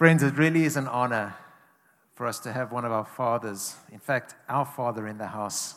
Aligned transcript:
Friends, 0.00 0.22
it 0.22 0.38
really 0.38 0.64
is 0.64 0.78
an 0.78 0.88
honor 0.88 1.34
for 2.14 2.26
us 2.26 2.38
to 2.38 2.54
have 2.54 2.72
one 2.72 2.86
of 2.86 2.90
our 2.90 3.04
fathers, 3.04 3.76
in 3.92 3.98
fact, 3.98 4.34
our 4.48 4.64
father 4.64 5.06
in 5.06 5.18
the 5.18 5.26
house 5.26 5.74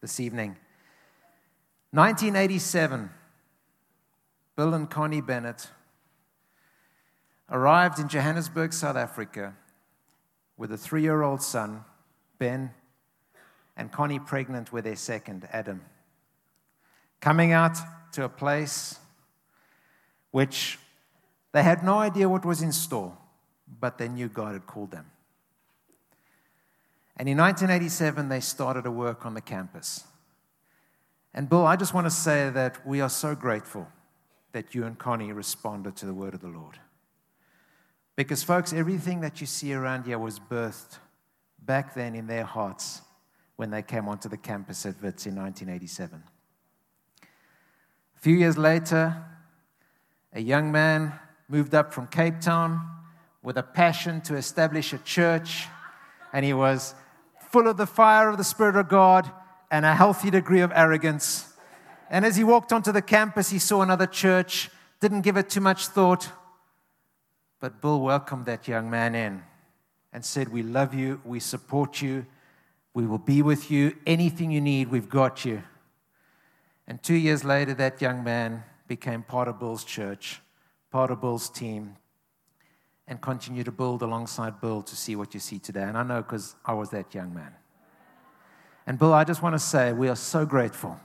this 0.00 0.20
evening. 0.20 0.56
1987, 1.90 3.10
Bill 4.54 4.72
and 4.72 4.88
Connie 4.88 5.20
Bennett 5.20 5.68
arrived 7.50 7.98
in 7.98 8.06
Johannesburg, 8.06 8.72
South 8.72 8.94
Africa, 8.94 9.56
with 10.56 10.70
a 10.70 10.78
three 10.78 11.02
year 11.02 11.22
old 11.22 11.42
son, 11.42 11.82
Ben, 12.38 12.70
and 13.76 13.90
Connie 13.90 14.20
pregnant 14.20 14.72
with 14.72 14.84
their 14.84 14.94
second, 14.94 15.48
Adam. 15.52 15.82
Coming 17.20 17.50
out 17.50 17.78
to 18.12 18.22
a 18.22 18.28
place 18.28 19.00
which 20.30 20.78
they 21.50 21.64
had 21.64 21.82
no 21.82 21.98
idea 21.98 22.28
what 22.28 22.44
was 22.44 22.62
in 22.62 22.70
store, 22.70 23.18
but 23.80 23.98
they 23.98 24.08
knew 24.08 24.28
God 24.28 24.52
had 24.52 24.66
called 24.66 24.90
them. 24.90 25.10
And 27.16 27.28
in 27.28 27.38
1987, 27.38 28.28
they 28.28 28.40
started 28.40 28.84
to 28.84 28.90
work 28.90 29.24
on 29.24 29.34
the 29.34 29.40
campus. 29.40 30.04
And 31.32 31.48
Bill, 31.48 31.66
I 31.66 31.76
just 31.76 31.94
want 31.94 32.06
to 32.06 32.10
say 32.10 32.50
that 32.50 32.86
we 32.86 33.00
are 33.00 33.08
so 33.08 33.34
grateful 33.34 33.88
that 34.52 34.74
you 34.74 34.84
and 34.84 34.98
Connie 34.98 35.32
responded 35.32 35.96
to 35.96 36.06
the 36.06 36.14
word 36.14 36.34
of 36.34 36.40
the 36.40 36.48
Lord. 36.48 36.78
Because, 38.16 38.42
folks, 38.42 38.72
everything 38.72 39.20
that 39.20 39.40
you 39.40 39.46
see 39.46 39.74
around 39.74 40.06
here 40.06 40.18
was 40.18 40.38
birthed 40.38 40.98
back 41.62 41.94
then 41.94 42.14
in 42.14 42.26
their 42.26 42.44
hearts 42.44 43.02
when 43.56 43.70
they 43.70 43.82
came 43.82 44.08
onto 44.08 44.28
the 44.28 44.36
campus 44.36 44.86
at 44.86 45.02
WITS 45.02 45.26
in 45.26 45.36
1987. 45.36 46.22
A 47.22 48.20
few 48.20 48.34
years 48.34 48.56
later, 48.56 49.22
a 50.32 50.40
young 50.40 50.72
man 50.72 51.12
moved 51.48 51.74
up 51.74 51.92
from 51.92 52.06
Cape 52.06 52.40
Town 52.40 52.95
with 53.46 53.56
a 53.56 53.62
passion 53.62 54.20
to 54.20 54.34
establish 54.34 54.92
a 54.92 54.98
church, 54.98 55.68
and 56.32 56.44
he 56.44 56.52
was 56.52 56.96
full 57.52 57.68
of 57.68 57.76
the 57.76 57.86
fire 57.86 58.28
of 58.28 58.38
the 58.38 58.42
Spirit 58.42 58.74
of 58.74 58.88
God 58.88 59.30
and 59.70 59.86
a 59.86 59.94
healthy 59.94 60.30
degree 60.30 60.62
of 60.62 60.72
arrogance. 60.74 61.54
And 62.10 62.24
as 62.24 62.34
he 62.34 62.42
walked 62.42 62.72
onto 62.72 62.90
the 62.90 63.00
campus, 63.00 63.50
he 63.50 63.60
saw 63.60 63.82
another 63.82 64.08
church, 64.08 64.68
didn't 64.98 65.20
give 65.20 65.36
it 65.36 65.48
too 65.48 65.60
much 65.60 65.86
thought. 65.86 66.28
But 67.60 67.80
Bill 67.80 68.00
welcomed 68.00 68.46
that 68.46 68.66
young 68.66 68.90
man 68.90 69.14
in 69.14 69.44
and 70.12 70.24
said, 70.24 70.48
We 70.48 70.64
love 70.64 70.92
you, 70.92 71.20
we 71.24 71.38
support 71.38 72.02
you, 72.02 72.26
we 72.94 73.06
will 73.06 73.16
be 73.16 73.42
with 73.42 73.70
you. 73.70 73.96
Anything 74.08 74.50
you 74.50 74.60
need, 74.60 74.88
we've 74.88 75.08
got 75.08 75.44
you. 75.44 75.62
And 76.88 77.00
two 77.00 77.14
years 77.14 77.44
later, 77.44 77.74
that 77.74 78.02
young 78.02 78.24
man 78.24 78.64
became 78.88 79.22
part 79.22 79.46
of 79.46 79.60
Bill's 79.60 79.84
church, 79.84 80.40
part 80.90 81.12
of 81.12 81.20
Bill's 81.20 81.48
team, 81.48 81.94
and 83.08 83.20
continue 83.20 83.62
to 83.62 83.70
build 83.70 84.02
alongside 84.02 84.60
Bill 84.60 84.82
to 84.82 84.96
see 84.96 85.14
what 85.14 85.32
you 85.32 85.40
see 85.40 85.58
today. 85.58 85.82
And 85.82 85.96
I 85.96 86.02
know 86.02 86.22
because 86.22 86.56
I 86.64 86.74
was 86.74 86.90
that 86.90 87.14
young 87.14 87.32
man. 87.32 87.54
And 88.86 88.98
Bill, 88.98 89.12
I 89.12 89.24
just 89.24 89.42
want 89.42 89.54
to 89.54 89.58
say 89.58 89.92
we 89.92 90.08
are 90.08 90.16
so 90.16 90.44
grateful. 90.44 90.98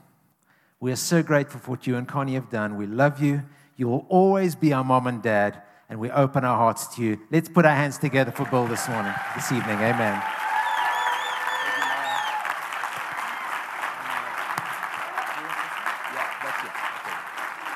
We 0.80 0.90
are 0.90 0.96
so 0.96 1.22
grateful 1.22 1.60
for 1.60 1.72
what 1.72 1.86
you 1.86 1.96
and 1.96 2.06
Connie 2.06 2.34
have 2.34 2.50
done. 2.50 2.76
We 2.76 2.86
love 2.86 3.22
you. 3.22 3.42
You 3.76 3.88
will 3.88 4.06
always 4.08 4.54
be 4.54 4.72
our 4.72 4.84
mom 4.84 5.06
and 5.06 5.22
dad, 5.22 5.62
and 5.88 5.98
we 5.98 6.10
open 6.10 6.44
our 6.44 6.56
hearts 6.56 6.94
to 6.96 7.02
you. 7.02 7.20
Let's 7.30 7.48
put 7.48 7.64
our 7.64 7.74
hands 7.74 7.98
together 7.98 8.30
for 8.32 8.46
Bill 8.46 8.66
this 8.66 8.88
morning, 8.88 9.14
this 9.34 9.50
evening. 9.52 9.78
Amen. 9.78 10.22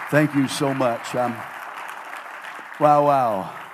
Thank 0.08 0.34
you 0.36 0.46
so 0.46 0.72
much. 0.72 1.16
Um, 1.16 1.34
wow, 2.78 3.06
wow. 3.06 3.65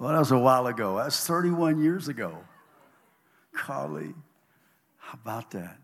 Well, 0.00 0.12
that 0.12 0.18
was 0.18 0.30
a 0.30 0.38
while 0.38 0.66
ago. 0.66 0.96
That's 0.96 1.26
31 1.26 1.78
years 1.78 2.08
ago. 2.08 2.38
Golly, 3.66 4.14
how 4.96 5.18
about 5.22 5.50
that? 5.50 5.76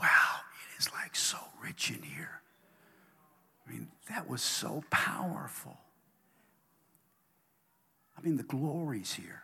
Wow, 0.00 0.06
it 0.06 0.78
is 0.80 0.88
like 0.92 1.16
so 1.16 1.36
rich 1.60 1.90
in 1.90 2.00
here. 2.00 2.42
I 3.66 3.72
mean, 3.72 3.88
that 4.08 4.30
was 4.30 4.40
so 4.40 4.84
powerful. 4.90 5.76
I 8.16 8.22
mean, 8.22 8.36
the 8.36 8.44
glory's 8.44 9.14
here. 9.14 9.42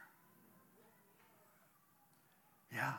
Yeah. 2.72 2.92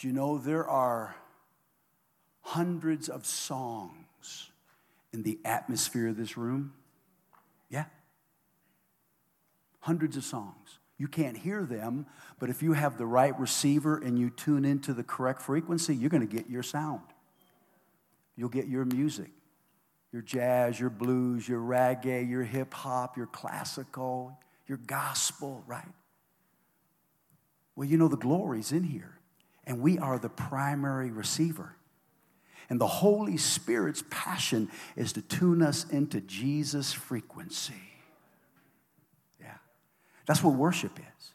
Do 0.00 0.08
you 0.08 0.12
know 0.12 0.38
there 0.38 0.66
are 0.68 1.14
hundreds 2.46 3.08
of 3.08 3.26
songs 3.26 4.50
in 5.12 5.24
the 5.24 5.36
atmosphere 5.44 6.08
of 6.08 6.16
this 6.16 6.36
room? 6.36 6.72
Yeah. 7.68 7.86
Hundreds 9.80 10.16
of 10.16 10.22
songs. 10.22 10.78
You 10.96 11.08
can't 11.08 11.36
hear 11.36 11.64
them, 11.64 12.06
but 12.38 12.48
if 12.48 12.62
you 12.62 12.72
have 12.72 12.98
the 12.98 13.04
right 13.04 13.38
receiver 13.38 13.98
and 13.98 14.16
you 14.16 14.30
tune 14.30 14.64
into 14.64 14.94
the 14.94 15.02
correct 15.02 15.42
frequency, 15.42 15.94
you're 15.94 16.08
going 16.08 16.26
to 16.26 16.36
get 16.36 16.48
your 16.48 16.62
sound. 16.62 17.02
You'll 18.36 18.48
get 18.48 18.68
your 18.68 18.84
music, 18.84 19.30
your 20.12 20.22
jazz, 20.22 20.78
your 20.78 20.90
blues, 20.90 21.48
your 21.48 21.60
reggae, 21.60 22.28
your 22.28 22.44
hip 22.44 22.72
hop, 22.72 23.16
your 23.16 23.26
classical, 23.26 24.38
your 24.68 24.78
gospel, 24.78 25.64
right? 25.66 25.84
Well, 27.74 27.88
you 27.88 27.96
know, 27.96 28.08
the 28.08 28.16
glory's 28.16 28.70
in 28.70 28.84
here, 28.84 29.18
and 29.66 29.80
we 29.80 29.98
are 29.98 30.18
the 30.18 30.28
primary 30.28 31.10
receiver. 31.10 31.74
And 32.68 32.80
the 32.80 32.86
Holy 32.86 33.36
Spirit's 33.36 34.02
passion 34.10 34.70
is 34.96 35.12
to 35.12 35.22
tune 35.22 35.62
us 35.62 35.88
into 35.88 36.20
Jesus' 36.20 36.92
frequency. 36.92 37.74
Yeah. 39.40 39.54
That's 40.26 40.42
what 40.42 40.54
worship 40.54 40.98
is. 40.98 41.32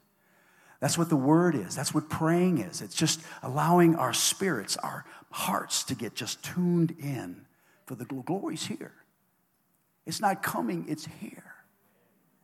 That's 0.81 0.97
what 0.97 1.09
the 1.09 1.15
word 1.15 1.55
is. 1.55 1.75
That's 1.75 1.93
what 1.93 2.09
praying 2.09 2.57
is. 2.57 2.81
It's 2.81 2.95
just 2.95 3.21
allowing 3.43 3.95
our 3.95 4.13
spirits, 4.13 4.75
our 4.77 5.05
hearts 5.29 5.83
to 5.85 5.95
get 5.95 6.15
just 6.15 6.43
tuned 6.43 6.95
in 6.99 7.45
for 7.85 7.95
the 7.95 8.05
glory's 8.05 8.65
here. 8.65 8.93
It's 10.05 10.19
not 10.19 10.41
coming, 10.41 10.85
it's 10.89 11.07
here. 11.19 11.55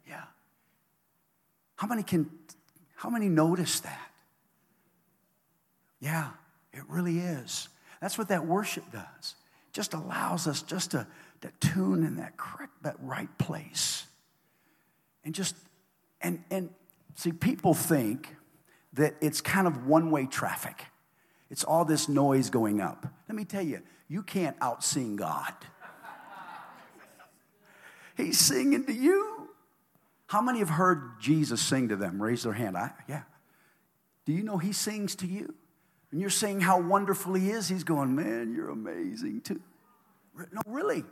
Yeah. 0.08 0.24
How 1.76 1.88
many 1.88 2.04
can 2.04 2.30
how 2.96 3.10
many 3.10 3.30
notice 3.30 3.80
that? 3.82 4.12
Yeah, 6.00 6.30
it 6.74 6.84
really 6.88 7.20
is. 7.20 7.70
That's 8.02 8.18
what 8.18 8.30
that 8.30 8.46
worship 8.46 8.92
does. 8.92 9.36
Just 9.74 9.94
allows 9.94 10.48
us 10.48 10.62
just 10.62 10.92
to, 10.92 11.08
to 11.42 11.52
tune 11.60 12.04
in 12.04 12.18
that 12.18 12.38
correct, 12.38 12.74
that 12.84 12.96
right 13.02 13.36
place. 13.38 14.06
And 15.24 15.36
just, 15.36 15.56
and, 16.22 16.44
and 16.50 16.70
see, 17.16 17.32
people 17.32 17.74
think 17.74 18.36
that 18.94 19.16
it's 19.22 19.42
kind 19.42 19.68
of 19.68 19.86
one 19.86 20.12
way 20.12 20.26
traffic. 20.26 20.86
It's 21.50 21.64
all 21.64 21.86
this 21.86 22.10
noise 22.10 22.50
going 22.50 22.82
up. 22.82 23.08
Let 23.28 23.36
me 23.36 23.46
tell 23.46 23.62
you, 23.62 23.82
you 24.08 24.24
can't 24.24 24.56
out 24.62 24.84
sing 24.84 25.16
God. 25.16 25.54
He's 28.18 28.40
singing 28.40 28.86
to 28.86 28.94
you. 28.94 29.50
How 30.28 30.42
many 30.42 30.60
have 30.60 30.70
heard 30.70 31.22
Jesus 31.22 31.62
sing 31.62 31.90
to 31.90 31.96
them? 31.96 32.22
Raise 32.22 32.44
their 32.44 32.54
hand. 32.54 32.78
I, 32.78 32.92
yeah. 33.08 33.24
Do 34.26 34.34
you 34.34 34.44
know 34.44 34.58
he 34.58 34.74
sings 34.74 35.16
to 35.18 35.28
you? 35.28 35.56
And 36.12 36.22
you're 36.22 36.30
saying 36.30 36.62
how 36.62 36.80
wonderful 36.80 37.34
he 37.34 37.50
is, 37.50 37.68
he's 37.68 37.84
going, 37.84 38.16
Man, 38.16 38.54
you're 38.56 38.70
amazing 38.70 39.42
too. 39.42 39.62
No, 40.52 40.62
really. 40.66 41.04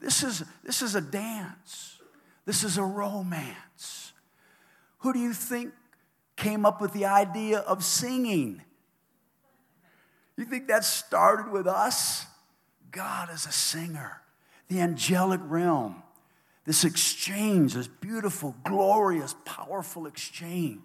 This 0.00 0.22
is, 0.22 0.42
this 0.64 0.82
is 0.82 0.94
a 0.94 1.00
dance, 1.00 2.00
this 2.44 2.64
is 2.64 2.78
a 2.78 2.82
romance. 2.82 4.12
Who 4.98 5.12
do 5.12 5.18
you 5.18 5.32
think 5.32 5.72
came 6.36 6.66
up 6.66 6.80
with 6.80 6.92
the 6.92 7.06
idea 7.06 7.58
of 7.58 7.84
singing? 7.84 8.62
You 10.36 10.44
think 10.44 10.68
that 10.68 10.84
started 10.84 11.52
with 11.52 11.66
us? 11.66 12.26
God 12.90 13.28
is 13.32 13.46
a 13.46 13.52
singer, 13.52 14.22
the 14.68 14.80
angelic 14.80 15.40
realm, 15.44 16.02
this 16.64 16.84
exchange, 16.84 17.74
this 17.74 17.88
beautiful, 17.88 18.54
glorious, 18.64 19.34
powerful 19.44 20.06
exchange. 20.06 20.80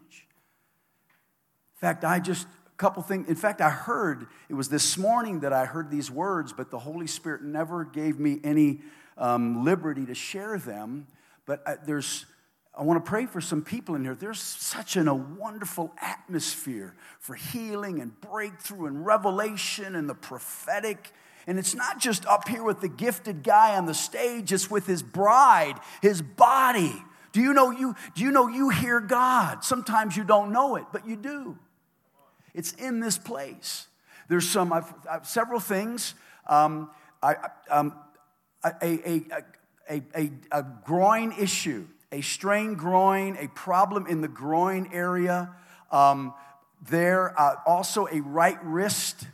In 1.75 1.79
fact, 1.79 2.03
I 2.03 2.19
just 2.19 2.47
couple 2.79 3.03
things. 3.03 3.27
In 3.27 3.35
fact, 3.35 3.59
I 3.59 3.69
heard, 3.69 4.25
it 4.47 4.53
was 4.53 4.69
this 4.69 4.97
morning 4.97 5.41
that 5.41 5.51
I 5.51 5.65
heard 5.65 5.91
these 5.91 6.09
words, 6.09 6.53
but 6.53 6.71
the 6.71 6.79
Holy 6.79 7.07
Spirit 7.07 7.43
never 7.43 7.83
gave 7.83 8.17
me 8.17 8.39
any 8.43 8.79
um, 9.17 9.65
liberty 9.65 10.05
to 10.05 10.15
share 10.15 10.57
them. 10.57 11.05
But 11.45 11.61
I, 11.67 11.75
there's, 11.85 12.25
I 12.73 12.83
want 12.83 13.03
to 13.03 13.07
pray 13.07 13.25
for 13.25 13.41
some 13.41 13.63
people 13.63 13.95
in 13.95 14.03
here. 14.05 14.15
There's 14.15 14.39
such 14.39 14.95
an, 14.95 15.09
a 15.09 15.13
wonderful 15.13 15.93
atmosphere 16.01 16.95
for 17.19 17.35
healing 17.35 17.99
and 17.99 18.19
breakthrough 18.21 18.87
and 18.87 19.05
revelation 19.05 19.97
and 19.97 20.09
the 20.09 20.15
prophetic. 20.15 21.11
And 21.47 21.59
it's 21.59 21.75
not 21.75 21.99
just 21.99 22.25
up 22.27 22.47
here 22.47 22.63
with 22.63 22.79
the 22.79 22.87
gifted 22.87 23.43
guy 23.43 23.75
on 23.75 23.87
the 23.87 23.93
stage, 23.93 24.53
it's 24.53 24.71
with 24.71 24.87
his 24.87 25.03
bride, 25.03 25.75
his 26.01 26.21
body. 26.21 26.93
Do 27.33 27.41
you 27.41 27.53
know 27.53 27.71
you, 27.71 27.95
do 28.15 28.23
you 28.23 28.31
know 28.31 28.47
you 28.47 28.69
hear 28.69 29.01
God? 29.01 29.65
Sometimes 29.65 30.15
you 30.15 30.23
don't 30.23 30.53
know 30.53 30.77
it, 30.77 30.85
but 30.93 31.05
you 31.05 31.17
do. 31.17 31.57
It's 32.59 32.73
in 32.73 32.99
this 32.99 33.17
place. 33.17 33.87
There's 34.27 34.49
some, 34.49 34.73
I've, 34.73 34.93
I've 35.09 35.25
several 35.25 35.61
things. 35.61 36.13
Um, 36.45 36.89
I, 37.23 37.35
um, 37.71 37.93
a, 38.65 38.73
a, 38.83 39.25
a, 39.89 40.03
a, 40.13 40.31
a 40.51 40.63
groin 40.83 41.31
issue, 41.39 41.87
a 42.11 42.19
strained 42.19 42.77
groin, 42.77 43.37
a 43.39 43.47
problem 43.47 44.07
in 44.07 44.19
the 44.19 44.27
groin 44.27 44.89
area. 44.91 45.55
Um, 45.89 46.33
there, 46.89 47.33
uh, 47.39 47.55
also 47.65 48.07
a 48.11 48.19
right 48.19 48.61
wrist, 48.61 49.25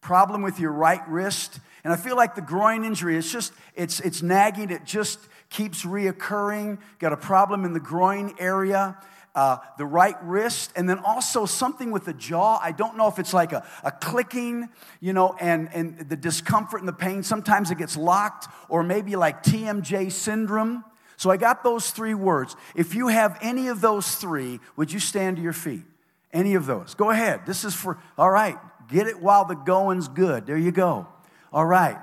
problem 0.00 0.42
with 0.42 0.60
your 0.60 0.70
right 0.70 1.02
wrist. 1.08 1.58
And 1.82 1.92
I 1.92 1.96
feel 1.96 2.14
like 2.14 2.36
the 2.36 2.40
groin 2.40 2.84
injury, 2.84 3.16
it's 3.16 3.32
just, 3.32 3.52
it's, 3.74 3.98
it's 3.98 4.22
nagging, 4.22 4.70
it 4.70 4.84
just 4.84 5.18
keeps 5.48 5.84
reoccurring. 5.84 6.78
Got 7.00 7.12
a 7.12 7.16
problem 7.16 7.64
in 7.64 7.72
the 7.72 7.80
groin 7.80 8.32
area. 8.38 8.96
Uh, 9.32 9.58
the 9.78 9.86
right 9.86 10.16
wrist, 10.24 10.72
and 10.74 10.88
then 10.88 10.98
also 10.98 11.46
something 11.46 11.92
with 11.92 12.04
the 12.04 12.12
jaw. 12.12 12.58
I 12.60 12.72
don't 12.72 12.96
know 12.96 13.06
if 13.06 13.20
it's 13.20 13.32
like 13.32 13.52
a, 13.52 13.64
a 13.84 13.92
clicking, 13.92 14.68
you 15.00 15.12
know, 15.12 15.36
and, 15.38 15.68
and 15.72 16.08
the 16.08 16.16
discomfort 16.16 16.80
and 16.80 16.88
the 16.88 16.92
pain. 16.92 17.22
Sometimes 17.22 17.70
it 17.70 17.78
gets 17.78 17.96
locked, 17.96 18.48
or 18.68 18.82
maybe 18.82 19.14
like 19.14 19.44
TMJ 19.44 20.10
syndrome. 20.10 20.84
So 21.16 21.30
I 21.30 21.36
got 21.36 21.62
those 21.62 21.90
three 21.90 22.14
words. 22.14 22.56
If 22.74 22.94
you 22.94 23.06
have 23.08 23.38
any 23.40 23.68
of 23.68 23.80
those 23.80 24.16
three, 24.16 24.58
would 24.76 24.92
you 24.92 24.98
stand 24.98 25.36
to 25.36 25.42
your 25.42 25.52
feet? 25.52 25.84
Any 26.32 26.54
of 26.54 26.66
those? 26.66 26.94
Go 26.94 27.10
ahead. 27.10 27.42
This 27.46 27.64
is 27.64 27.74
for, 27.74 27.98
all 28.16 28.30
right, 28.30 28.56
get 28.88 29.06
it 29.06 29.20
while 29.20 29.44
the 29.44 29.54
going's 29.54 30.08
good. 30.08 30.46
There 30.46 30.56
you 30.56 30.72
go. 30.72 31.06
All 31.52 31.66
right. 31.66 31.98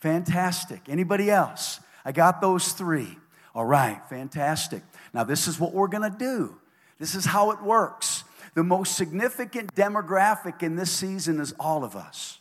Fantastic. 0.00 0.82
Anybody 0.88 1.30
else? 1.30 1.80
I 2.04 2.12
got 2.12 2.40
those 2.40 2.72
three. 2.72 3.18
All 3.54 3.64
right, 3.64 4.00
fantastic. 4.08 4.82
Now, 5.16 5.24
this 5.24 5.48
is 5.48 5.58
what 5.58 5.72
we're 5.72 5.88
gonna 5.88 6.10
do. 6.10 6.58
This 6.98 7.14
is 7.14 7.24
how 7.24 7.50
it 7.50 7.62
works. 7.62 8.24
The 8.52 8.62
most 8.62 8.96
significant 8.96 9.74
demographic 9.74 10.62
in 10.62 10.76
this 10.76 10.90
season 10.90 11.40
is 11.40 11.54
all 11.58 11.84
of 11.84 11.96
us. 11.96 12.38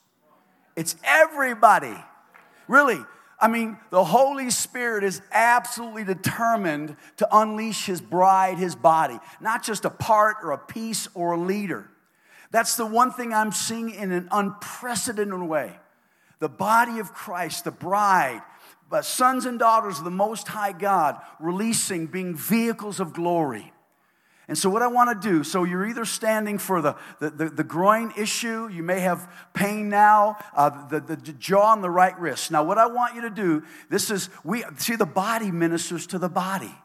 It's 0.75 0.97
everybody. 1.05 1.95
Really, 2.67 2.99
I 3.39 3.47
mean, 3.47 3.77
the 3.91 4.03
Holy 4.03 4.49
Spirit 4.49 5.05
is 5.05 5.21
absolutely 5.31 6.03
determined 6.03 6.97
to 7.15 7.27
unleash 7.31 7.85
His 7.85 8.01
bride, 8.01 8.57
His 8.57 8.75
body, 8.75 9.21
not 9.39 9.63
just 9.63 9.85
a 9.85 9.89
part 9.89 10.35
or 10.43 10.51
a 10.51 10.57
piece 10.57 11.07
or 11.13 11.31
a 11.31 11.39
leader. 11.39 11.89
That's 12.51 12.75
the 12.75 12.85
one 12.85 13.13
thing 13.13 13.33
I'm 13.33 13.53
seeing 13.53 13.91
in 13.91 14.11
an 14.11 14.27
unprecedented 14.31 15.39
way. 15.39 15.79
The 16.39 16.49
body 16.49 16.99
of 16.99 17.13
Christ, 17.13 17.63
the 17.63 17.71
bride, 17.71 18.41
but 18.89 19.05
sons 19.05 19.45
and 19.45 19.57
daughters 19.57 19.97
of 19.97 20.05
the 20.05 20.11
Most 20.11 20.47
High 20.47 20.71
God, 20.71 21.19
releasing, 21.39 22.07
being 22.07 22.35
vehicles 22.35 22.99
of 22.99 23.13
glory. 23.13 23.71
And 24.47 24.55
so, 24.55 24.69
what 24.69 24.83
I 24.83 24.87
want 24.87 25.21
to 25.21 25.27
do 25.27 25.43
so, 25.43 25.63
you're 25.63 25.87
either 25.87 26.05
standing 26.05 26.59
for 26.59 26.81
the, 26.81 26.95
the, 27.19 27.31
the, 27.31 27.49
the 27.49 27.63
groin 27.63 28.13
issue, 28.15 28.67
you 28.67 28.83
may 28.83 28.99
have 28.99 29.27
pain 29.53 29.89
now, 29.89 30.37
uh, 30.55 30.87
the, 30.87 30.99
the 30.99 31.17
jaw 31.17 31.73
and 31.73 31.83
the 31.83 31.89
right 31.89 32.17
wrist. 32.19 32.51
Now, 32.51 32.63
what 32.63 32.77
I 32.77 32.85
want 32.85 33.15
you 33.15 33.21
to 33.21 33.31
do, 33.31 33.63
this 33.89 34.11
is, 34.11 34.29
we 34.43 34.63
see 34.77 34.95
the 34.95 35.05
body 35.05 35.49
ministers 35.49 36.05
to 36.07 36.19
the 36.19 36.29
body. 36.29 36.75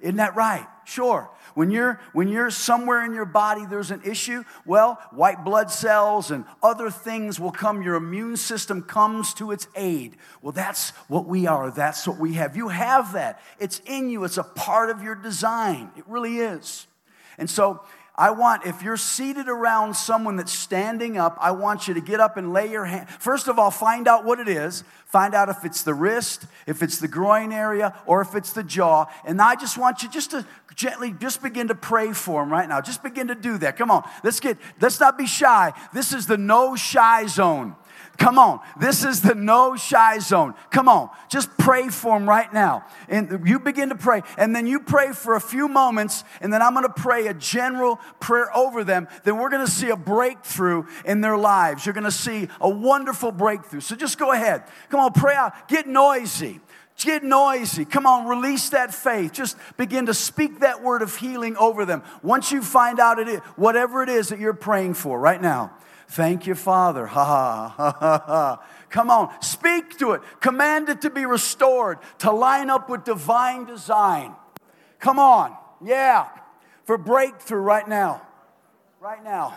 Isn't 0.00 0.16
that 0.16 0.36
right? 0.36 0.66
Sure. 0.84 1.30
When 1.54 1.70
you're, 1.70 2.00
when 2.12 2.28
you're 2.28 2.50
somewhere 2.50 3.04
in 3.04 3.12
your 3.12 3.24
body 3.24 3.66
there's 3.66 3.90
an 3.90 4.02
issue, 4.04 4.44
well, 4.64 5.00
white 5.10 5.44
blood 5.44 5.70
cells 5.70 6.30
and 6.30 6.44
other 6.62 6.88
things 6.88 7.40
will 7.40 7.50
come. 7.50 7.82
Your 7.82 7.96
immune 7.96 8.36
system 8.36 8.82
comes 8.82 9.34
to 9.34 9.50
its 9.50 9.66
aid. 9.74 10.16
Well, 10.40 10.52
that's 10.52 10.90
what 11.08 11.26
we 11.26 11.46
are. 11.46 11.70
That's 11.70 12.06
what 12.06 12.18
we 12.18 12.34
have. 12.34 12.56
You 12.56 12.68
have 12.68 13.12
that. 13.14 13.40
It's 13.58 13.80
in 13.86 14.08
you, 14.08 14.24
it's 14.24 14.38
a 14.38 14.44
part 14.44 14.90
of 14.90 15.02
your 15.02 15.14
design. 15.14 15.90
It 15.96 16.04
really 16.06 16.38
is. 16.38 16.86
And 17.38 17.50
so 17.50 17.82
I 18.18 18.32
want, 18.32 18.66
if 18.66 18.82
you're 18.82 18.96
seated 18.96 19.48
around 19.48 19.94
someone 19.94 20.34
that's 20.34 20.52
standing 20.52 21.16
up, 21.16 21.38
I 21.40 21.52
want 21.52 21.86
you 21.86 21.94
to 21.94 22.00
get 22.00 22.18
up 22.18 22.36
and 22.36 22.52
lay 22.52 22.68
your 22.68 22.84
hand. 22.84 23.08
First 23.08 23.46
of 23.46 23.60
all, 23.60 23.70
find 23.70 24.08
out 24.08 24.24
what 24.24 24.40
it 24.40 24.48
is. 24.48 24.82
Find 25.06 25.36
out 25.36 25.48
if 25.48 25.64
it's 25.64 25.84
the 25.84 25.94
wrist, 25.94 26.44
if 26.66 26.82
it's 26.82 26.98
the 26.98 27.06
groin 27.06 27.52
area, 27.52 27.96
or 28.06 28.20
if 28.20 28.34
it's 28.34 28.52
the 28.52 28.64
jaw. 28.64 29.06
And 29.24 29.40
I 29.40 29.54
just 29.54 29.78
want 29.78 30.02
you 30.02 30.10
just 30.10 30.32
to 30.32 30.44
gently 30.74 31.12
just 31.12 31.40
begin 31.42 31.68
to 31.68 31.76
pray 31.76 32.12
for 32.12 32.42
them 32.42 32.50
right 32.50 32.68
now. 32.68 32.80
Just 32.80 33.04
begin 33.04 33.28
to 33.28 33.36
do 33.36 33.56
that. 33.58 33.76
Come 33.76 33.92
on. 33.92 34.02
Let's 34.24 34.40
get, 34.40 34.58
let's 34.80 34.98
not 34.98 35.16
be 35.16 35.26
shy. 35.26 35.72
This 35.94 36.12
is 36.12 36.26
the 36.26 36.36
no 36.36 36.74
shy 36.74 37.26
zone. 37.26 37.76
Come 38.18 38.36
on. 38.36 38.58
This 38.78 39.04
is 39.04 39.22
the 39.22 39.36
no 39.36 39.76
shy 39.76 40.18
zone. 40.18 40.54
Come 40.70 40.88
on. 40.88 41.08
Just 41.28 41.56
pray 41.56 41.88
for 41.88 42.18
them 42.18 42.28
right 42.28 42.52
now. 42.52 42.84
And 43.08 43.46
you 43.46 43.60
begin 43.60 43.90
to 43.90 43.94
pray. 43.94 44.22
And 44.36 44.54
then 44.54 44.66
you 44.66 44.80
pray 44.80 45.12
for 45.12 45.36
a 45.36 45.40
few 45.40 45.68
moments. 45.68 46.24
And 46.40 46.52
then 46.52 46.60
I'm 46.60 46.74
going 46.74 46.84
to 46.84 46.92
pray 46.92 47.28
a 47.28 47.34
general 47.34 48.00
prayer 48.18 48.54
over 48.56 48.82
them. 48.82 49.06
Then 49.22 49.38
we're 49.38 49.50
going 49.50 49.64
to 49.64 49.70
see 49.70 49.90
a 49.90 49.96
breakthrough 49.96 50.84
in 51.04 51.20
their 51.20 51.38
lives. 51.38 51.86
You're 51.86 51.92
going 51.92 52.04
to 52.04 52.10
see 52.10 52.48
a 52.60 52.68
wonderful 52.68 53.30
breakthrough. 53.30 53.80
So 53.80 53.94
just 53.94 54.18
go 54.18 54.32
ahead. 54.32 54.64
Come 54.88 54.98
on, 54.98 55.12
pray 55.12 55.36
out. 55.36 55.68
Get 55.68 55.86
noisy. 55.86 56.60
Get 56.96 57.22
noisy. 57.22 57.84
Come 57.84 58.04
on, 58.04 58.26
release 58.26 58.70
that 58.70 58.92
faith. 58.92 59.32
Just 59.32 59.56
begin 59.76 60.06
to 60.06 60.14
speak 60.14 60.60
that 60.60 60.82
word 60.82 61.02
of 61.02 61.14
healing 61.14 61.56
over 61.56 61.84
them. 61.84 62.02
Once 62.24 62.50
you 62.50 62.62
find 62.62 62.98
out 62.98 63.20
it 63.20 63.28
is, 63.28 63.38
whatever 63.54 64.02
it 64.02 64.08
is 64.08 64.30
that 64.30 64.40
you're 64.40 64.52
praying 64.54 64.94
for 64.94 65.20
right 65.20 65.40
now. 65.40 65.70
Thank 66.08 66.46
you, 66.46 66.54
Father. 66.54 67.06
Ha 67.06 67.24
ha 67.24 67.68
ha 67.68 67.96
ha 68.00 68.22
ha. 68.26 68.62
Come 68.88 69.10
on, 69.10 69.30
speak 69.42 69.98
to 69.98 70.12
it. 70.12 70.22
Command 70.40 70.88
it 70.88 71.02
to 71.02 71.10
be 71.10 71.26
restored, 71.26 71.98
to 72.18 72.32
line 72.32 72.70
up 72.70 72.88
with 72.88 73.04
divine 73.04 73.66
design. 73.66 74.34
Come 74.98 75.18
on. 75.18 75.54
Yeah. 75.84 76.26
For 76.84 76.96
breakthrough 76.96 77.60
right 77.60 77.86
now. 77.86 78.22
Right 79.00 79.22
now. 79.22 79.56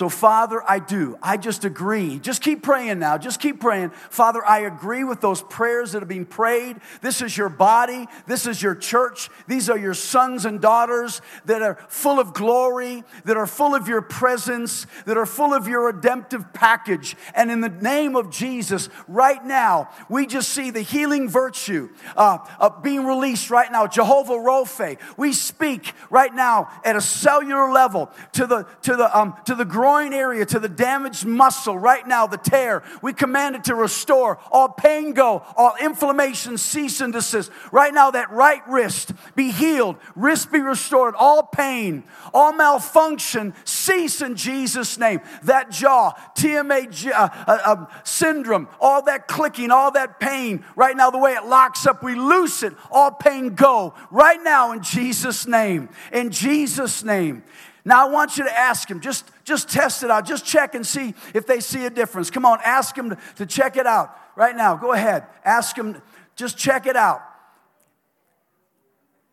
So, 0.00 0.08
Father, 0.08 0.62
I 0.66 0.78
do. 0.78 1.18
I 1.22 1.36
just 1.36 1.66
agree. 1.66 2.18
Just 2.20 2.40
keep 2.40 2.62
praying 2.62 3.00
now. 3.00 3.18
Just 3.18 3.38
keep 3.38 3.60
praying. 3.60 3.90
Father, 3.90 4.42
I 4.42 4.60
agree 4.60 5.04
with 5.04 5.20
those 5.20 5.42
prayers 5.42 5.92
that 5.92 6.00
have 6.00 6.08
been 6.08 6.24
prayed. 6.24 6.78
This 7.02 7.20
is 7.20 7.36
your 7.36 7.50
body. 7.50 8.06
This 8.26 8.46
is 8.46 8.62
your 8.62 8.74
church. 8.74 9.28
These 9.46 9.68
are 9.68 9.76
your 9.76 9.92
sons 9.92 10.46
and 10.46 10.58
daughters 10.58 11.20
that 11.44 11.60
are 11.60 11.74
full 11.90 12.18
of 12.18 12.32
glory, 12.32 13.04
that 13.26 13.36
are 13.36 13.46
full 13.46 13.74
of 13.74 13.88
your 13.88 14.00
presence, 14.00 14.86
that 15.04 15.18
are 15.18 15.26
full 15.26 15.52
of 15.52 15.68
your 15.68 15.84
redemptive 15.84 16.50
package. 16.54 17.14
And 17.34 17.50
in 17.50 17.60
the 17.60 17.68
name 17.68 18.16
of 18.16 18.30
Jesus, 18.30 18.88
right 19.06 19.44
now, 19.44 19.90
we 20.08 20.24
just 20.24 20.48
see 20.48 20.70
the 20.70 20.80
healing 20.80 21.28
virtue 21.28 21.90
uh, 22.16 22.38
uh, 22.58 22.70
being 22.80 23.04
released 23.04 23.50
right 23.50 23.70
now. 23.70 23.86
Jehovah 23.86 24.40
Rophe. 24.40 24.96
We 25.18 25.34
speak 25.34 25.92
right 26.08 26.34
now 26.34 26.70
at 26.86 26.96
a 26.96 27.02
cellular 27.02 27.70
level 27.70 28.10
to 28.32 28.46
the, 28.46 28.62
to 28.80 28.96
the, 28.96 29.14
um, 29.14 29.34
to 29.44 29.54
the 29.54 29.66
groin 29.90 30.12
area 30.12 30.46
to 30.46 30.60
the 30.60 30.68
damaged 30.68 31.26
muscle 31.26 31.76
right 31.76 32.06
now, 32.06 32.24
the 32.24 32.36
tear. 32.36 32.80
We 33.02 33.12
command 33.12 33.56
it 33.56 33.64
to 33.64 33.74
restore. 33.74 34.38
All 34.52 34.68
pain 34.68 35.14
go, 35.14 35.42
all 35.56 35.74
inflammation 35.80 36.58
cease 36.58 37.00
and 37.00 37.12
desist. 37.12 37.50
Right 37.72 37.92
now, 37.92 38.12
that 38.12 38.30
right 38.30 38.62
wrist 38.68 39.10
be 39.34 39.50
healed, 39.50 39.96
wrist 40.14 40.52
be 40.52 40.60
restored, 40.60 41.16
all 41.18 41.42
pain, 41.42 42.04
all 42.32 42.52
malfunction 42.52 43.52
cease 43.64 44.22
in 44.22 44.36
Jesus' 44.36 44.96
name. 44.96 45.22
That 45.42 45.72
jaw, 45.72 46.12
TMA 46.36 47.08
uh, 47.08 47.28
uh, 47.48 47.58
uh, 47.64 47.86
syndrome, 48.04 48.68
all 48.80 49.02
that 49.06 49.26
clicking, 49.26 49.72
all 49.72 49.90
that 49.90 50.20
pain, 50.20 50.64
right 50.76 50.96
now, 50.96 51.10
the 51.10 51.18
way 51.18 51.32
it 51.32 51.46
locks 51.46 51.84
up, 51.84 52.04
we 52.04 52.14
loose 52.14 52.62
it. 52.62 52.74
All 52.92 53.10
pain 53.10 53.56
go 53.56 53.94
right 54.12 54.40
now 54.40 54.70
in 54.70 54.84
Jesus' 54.84 55.48
name. 55.48 55.88
In 56.12 56.30
Jesus' 56.30 57.02
name. 57.02 57.42
Now 57.84 58.06
I 58.06 58.10
want 58.10 58.36
you 58.36 58.44
to 58.44 58.58
ask 58.58 58.90
him, 58.90 59.00
just, 59.00 59.24
just 59.50 59.68
test 59.68 60.04
it 60.04 60.10
out, 60.12 60.24
just 60.24 60.46
check 60.46 60.76
and 60.76 60.86
see 60.86 61.12
if 61.34 61.44
they 61.44 61.58
see 61.58 61.84
a 61.84 61.90
difference. 61.90 62.30
Come 62.30 62.46
on, 62.46 62.60
ask 62.64 62.94
them 62.94 63.16
to, 63.34 63.46
check 63.46 63.76
it 63.76 63.84
out 63.84 64.16
right 64.36 64.56
now. 64.56 64.76
Go 64.76 64.92
ahead, 64.92 65.24
ask 65.44 65.74
them, 65.74 66.00
just 66.36 66.56
check 66.56 66.86
it 66.86 66.94
out. 66.94 67.20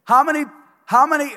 How 0.05 0.23
many, 0.23 0.45
how 0.85 1.05
many, 1.05 1.35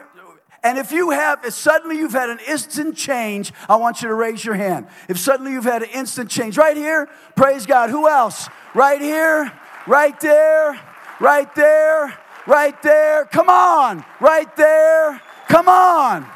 and 0.63 0.79
if 0.79 0.93
you 0.93 1.11
have, 1.11 1.45
if 1.45 1.53
suddenly 1.53 1.99
you've 1.99 2.15
had 2.15 2.31
an 2.31 2.39
instant 2.49 2.97
change, 2.97 3.53
I 3.69 3.77
want 3.77 4.01
you 4.01 4.09
to 4.09 4.15
raise 4.15 4.43
your 4.43 4.55
hand. 4.55 4.87
If 5.11 5.19
suddenly 5.19 5.53
you've 5.53 5.65
had 5.65 5.83
an 5.83 5.91
instant 5.91 6.31
change, 6.31 6.57
right 6.57 6.77
here, 6.77 7.07
praise 7.37 7.67
God. 7.67 7.91
Who 7.91 8.09
else? 8.09 8.49
Right 8.73 9.03
here, 9.03 9.53
right 9.87 10.19
there, 10.21 10.81
right 11.21 11.55
there, 11.55 12.19
right 12.47 12.83
there. 12.83 13.27
Come 13.27 13.51
on, 13.51 14.07
right 14.21 14.57
there. 14.57 15.21
Come 15.49 15.69
on. 15.69 16.27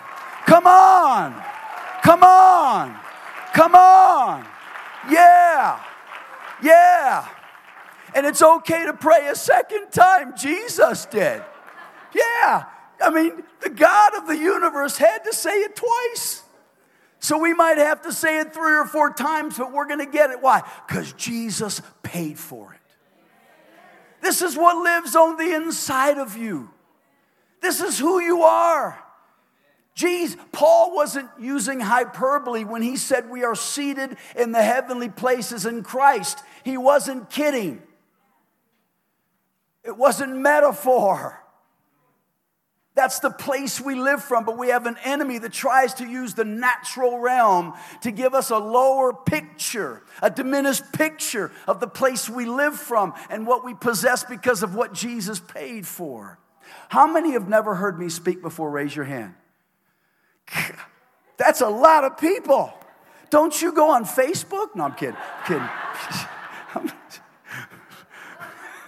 Come 0.45 0.67
on. 0.67 1.54
Come 2.05 2.23
on. 2.23 2.95
Come 3.55 3.75
on. 3.75 4.47
Yeah. 5.11 5.83
Yeah. 6.63 7.27
And 8.15 8.27
it's 8.27 8.43
okay 8.43 8.85
to 8.85 8.93
pray 8.93 9.29
a 9.29 9.35
second 9.35 9.91
time. 9.91 10.37
Jesus 10.37 11.07
did. 11.07 11.43
Yeah. 12.15 12.65
I 13.01 13.11
mean, 13.11 13.43
the 13.61 13.71
God 13.71 14.17
of 14.17 14.27
the 14.27 14.37
universe 14.37 14.99
had 14.99 15.25
to 15.25 15.33
say 15.33 15.51
it 15.51 15.77
twice. 15.77 16.43
So 17.21 17.39
we 17.39 17.55
might 17.55 17.79
have 17.79 18.03
to 18.03 18.13
say 18.13 18.39
it 18.39 18.53
three 18.53 18.77
or 18.77 18.85
four 18.85 19.11
times, 19.15 19.57
but 19.57 19.73
we're 19.73 19.87
going 19.87 20.05
to 20.05 20.11
get 20.11 20.29
it. 20.29 20.43
Why? 20.43 20.61
Because 20.87 21.15
Jesus 21.15 21.81
paid 22.03 22.39
for 22.39 22.75
it. 22.75 22.81
This 24.21 24.43
is 24.43 24.59
what 24.59 24.77
lives 24.77 25.17
on 25.17 25.39
the 25.39 25.55
inside 25.55 26.19
of 26.19 26.37
you. 26.37 26.69
This 27.63 27.81
is 27.81 27.99
who 27.99 28.21
you 28.21 28.43
are. 28.43 29.03
Geez, 29.95 30.37
Paul 30.51 30.95
wasn't 30.95 31.31
using 31.39 31.79
hyperbole 31.79 32.65
when 32.65 32.83
he 32.83 32.97
said 32.97 33.31
we 33.31 33.45
are 33.45 33.55
seated 33.55 34.17
in 34.37 34.51
the 34.51 34.63
heavenly 34.63 35.09
places 35.09 35.67
in 35.67 35.85
Christ. 35.85 36.41
He 36.65 36.77
wasn't 36.77 37.31
kidding. 37.31 37.81
It 39.85 39.97
wasn't 39.97 40.37
metaphor. 40.37 41.41
That's 42.97 43.19
the 43.19 43.31
place 43.31 43.81
we 43.81 43.97
live 43.97 44.23
from, 44.23 44.45
but 44.45 44.57
we 44.57 44.69
have 44.69 44.87
an 44.87 44.97
enemy 45.05 45.39
that 45.39 45.53
tries 45.53 45.95
to 45.95 46.07
use 46.07 46.35
the 46.35 46.45
natural 46.45 47.19
realm 47.19 47.75
to 48.03 48.13
give 48.13 48.35
us 48.35 48.51
a 48.51 48.59
lower 48.59 49.13
picture, 49.13 50.03
a 50.23 50.31
diminished 50.31 50.93
picture 50.93 51.51
of 51.67 51.81
the 51.81 51.89
place 51.89 52.31
we 52.31 52.47
live 52.47 52.75
from 52.75 53.13
and 53.31 53.47
what 53.47 53.65
we 53.65 53.75
possess 53.75 54.23
because 54.23 54.63
of 54.63 54.75
what 54.77 54.93
Jesus 54.93 55.41
paid 55.41 55.87
for. 55.87 56.39
How 56.89 57.13
many 57.13 57.33
have 57.33 57.49
never 57.49 57.75
heard 57.75 57.99
me 57.99 58.09
speak 58.09 58.41
before? 58.43 58.71
Raise 58.71 58.95
your 58.95 59.05
hand. 59.05 59.35
That's 61.37 61.61
a 61.61 61.69
lot 61.69 62.05
of 62.05 62.19
people. 62.19 62.73
Don't 63.31 63.61
you 63.61 63.73
go 63.73 63.91
on 63.91 64.05
Facebook? 64.05 64.75
No, 64.77 64.85
I'm 64.85 64.95
kidding. 64.95 65.17
I'm 65.41 65.47
kidding. 65.47 65.69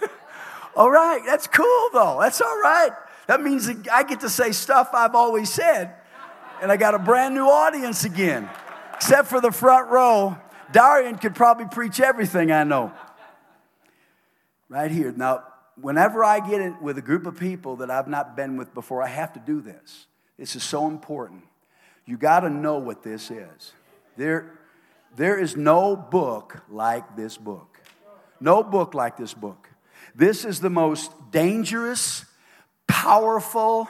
all 0.75 0.89
right, 0.89 1.21
that's 1.25 1.47
cool 1.47 1.89
though. 1.93 2.17
That's 2.21 2.39
all 2.41 2.59
right. 2.61 2.91
That 3.27 3.41
means 3.41 3.69
I 3.91 4.03
get 4.03 4.21
to 4.21 4.29
say 4.29 4.51
stuff 4.53 4.91
I've 4.93 5.15
always 5.15 5.51
said, 5.51 5.93
and 6.61 6.71
I 6.71 6.77
got 6.77 6.95
a 6.95 6.99
brand 6.99 7.35
new 7.35 7.45
audience 7.45 8.05
again, 8.05 8.49
except 8.95 9.27
for 9.27 9.41
the 9.41 9.51
front 9.51 9.89
row. 9.89 10.37
Darian 10.71 11.17
could 11.17 11.35
probably 11.35 11.65
preach 11.65 11.99
everything 11.99 12.51
I 12.51 12.63
know. 12.63 12.93
Right 14.69 14.91
here. 14.91 15.13
Now, 15.15 15.43
whenever 15.79 16.23
I 16.23 16.39
get 16.39 16.61
in 16.61 16.81
with 16.81 16.97
a 16.97 17.01
group 17.01 17.25
of 17.25 17.37
people 17.37 17.77
that 17.77 17.91
I've 17.91 18.07
not 18.07 18.35
been 18.35 18.57
with 18.57 18.73
before, 18.73 19.01
I 19.01 19.07
have 19.07 19.33
to 19.33 19.39
do 19.39 19.61
this. 19.61 20.07
This 20.37 20.55
is 20.55 20.63
so 20.63 20.87
important. 20.87 21.43
You 22.07 22.17
got 22.17 22.39
to 22.39 22.49
know 22.49 22.77
what 22.77 23.03
this 23.03 23.29
is. 23.29 23.73
There, 24.15 24.57
there 25.15 25.37
is 25.37 25.55
no 25.55 25.95
book 25.95 26.63
like 26.69 27.15
this 27.15 27.37
book. 27.37 27.79
No 28.39 28.63
book 28.63 28.93
like 28.93 29.17
this 29.17 29.33
book. 29.33 29.69
This 30.15 30.45
is 30.45 30.61
the 30.61 30.69
most 30.69 31.11
dangerous, 31.31 32.25
powerful 32.87 33.89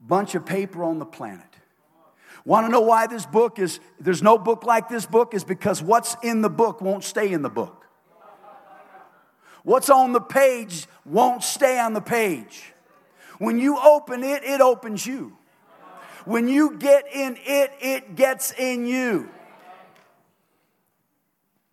bunch 0.00 0.34
of 0.34 0.46
paper 0.46 0.84
on 0.84 0.98
the 0.98 1.04
planet. 1.04 1.44
Want 2.44 2.66
to 2.66 2.70
know 2.70 2.80
why 2.80 3.06
this 3.08 3.26
book 3.26 3.58
is, 3.58 3.80
there's 4.00 4.22
no 4.22 4.38
book 4.38 4.64
like 4.64 4.88
this 4.88 5.04
book? 5.04 5.34
Is 5.34 5.44
because 5.44 5.82
what's 5.82 6.16
in 6.22 6.40
the 6.40 6.48
book 6.48 6.80
won't 6.80 7.04
stay 7.04 7.32
in 7.32 7.42
the 7.42 7.50
book. 7.50 7.86
What's 9.64 9.90
on 9.90 10.12
the 10.12 10.20
page 10.20 10.86
won't 11.04 11.42
stay 11.42 11.78
on 11.78 11.92
the 11.92 12.00
page. 12.00 12.72
When 13.38 13.58
you 13.58 13.78
open 13.78 14.22
it, 14.22 14.44
it 14.44 14.60
opens 14.60 15.04
you. 15.04 15.36
When 16.28 16.46
you 16.46 16.76
get 16.76 17.10
in 17.10 17.38
it, 17.42 17.72
it 17.80 18.14
gets 18.14 18.52
in 18.52 18.84
you. 18.84 19.30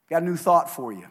Got 0.10 0.22
a 0.22 0.26
new 0.26 0.38
thought 0.38 0.70
for 0.70 0.94
you. 0.94 1.08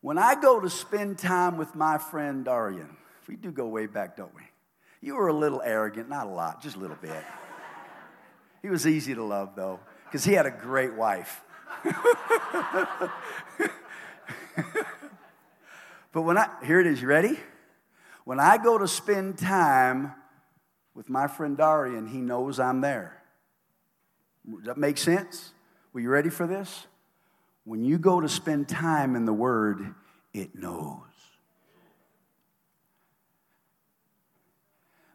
When 0.00 0.18
I 0.18 0.34
go 0.34 0.58
to 0.58 0.68
spend 0.68 1.18
time 1.18 1.56
with 1.56 1.76
my 1.76 1.98
friend 1.98 2.44
Darian, 2.44 2.96
we 3.28 3.36
do 3.36 3.52
go 3.52 3.68
way 3.68 3.86
back, 3.86 4.16
don't 4.16 4.34
we? 4.34 4.42
You 5.00 5.14
were 5.14 5.28
a 5.28 5.32
little 5.32 5.62
arrogant, 5.62 6.08
not 6.08 6.26
a 6.26 6.30
lot, 6.30 6.60
just 6.60 6.74
a 6.74 6.80
little 6.80 6.98
bit. 7.00 7.22
He 8.60 8.68
was 8.68 8.84
easy 8.84 9.14
to 9.14 9.22
love, 9.22 9.54
though, 9.54 9.78
because 10.06 10.24
he 10.24 10.32
had 10.32 10.46
a 10.46 10.50
great 10.50 10.94
wife. 10.94 11.44
but 16.10 16.22
when 16.22 16.38
I, 16.38 16.48
here 16.64 16.80
it 16.80 16.88
is, 16.88 17.00
you 17.00 17.06
ready? 17.06 17.38
When 18.24 18.40
I 18.40 18.58
go 18.58 18.78
to 18.78 18.88
spend 18.88 19.38
time 19.38 20.12
with 20.96 21.10
my 21.10 21.28
friend 21.28 21.58
Darian, 21.58 22.06
he 22.06 22.18
knows 22.18 22.58
I'm 22.58 22.80
there. 22.80 23.22
Does 24.50 24.64
that 24.64 24.78
make 24.78 24.96
sense? 24.96 25.52
Were 25.92 26.00
you 26.00 26.08
ready 26.08 26.30
for 26.30 26.46
this? 26.46 26.86
When 27.64 27.84
you 27.84 27.98
go 27.98 28.20
to 28.20 28.28
spend 28.28 28.66
time 28.66 29.14
in 29.14 29.26
the 29.26 29.32
Word, 29.32 29.94
it 30.32 30.54
knows. 30.54 31.02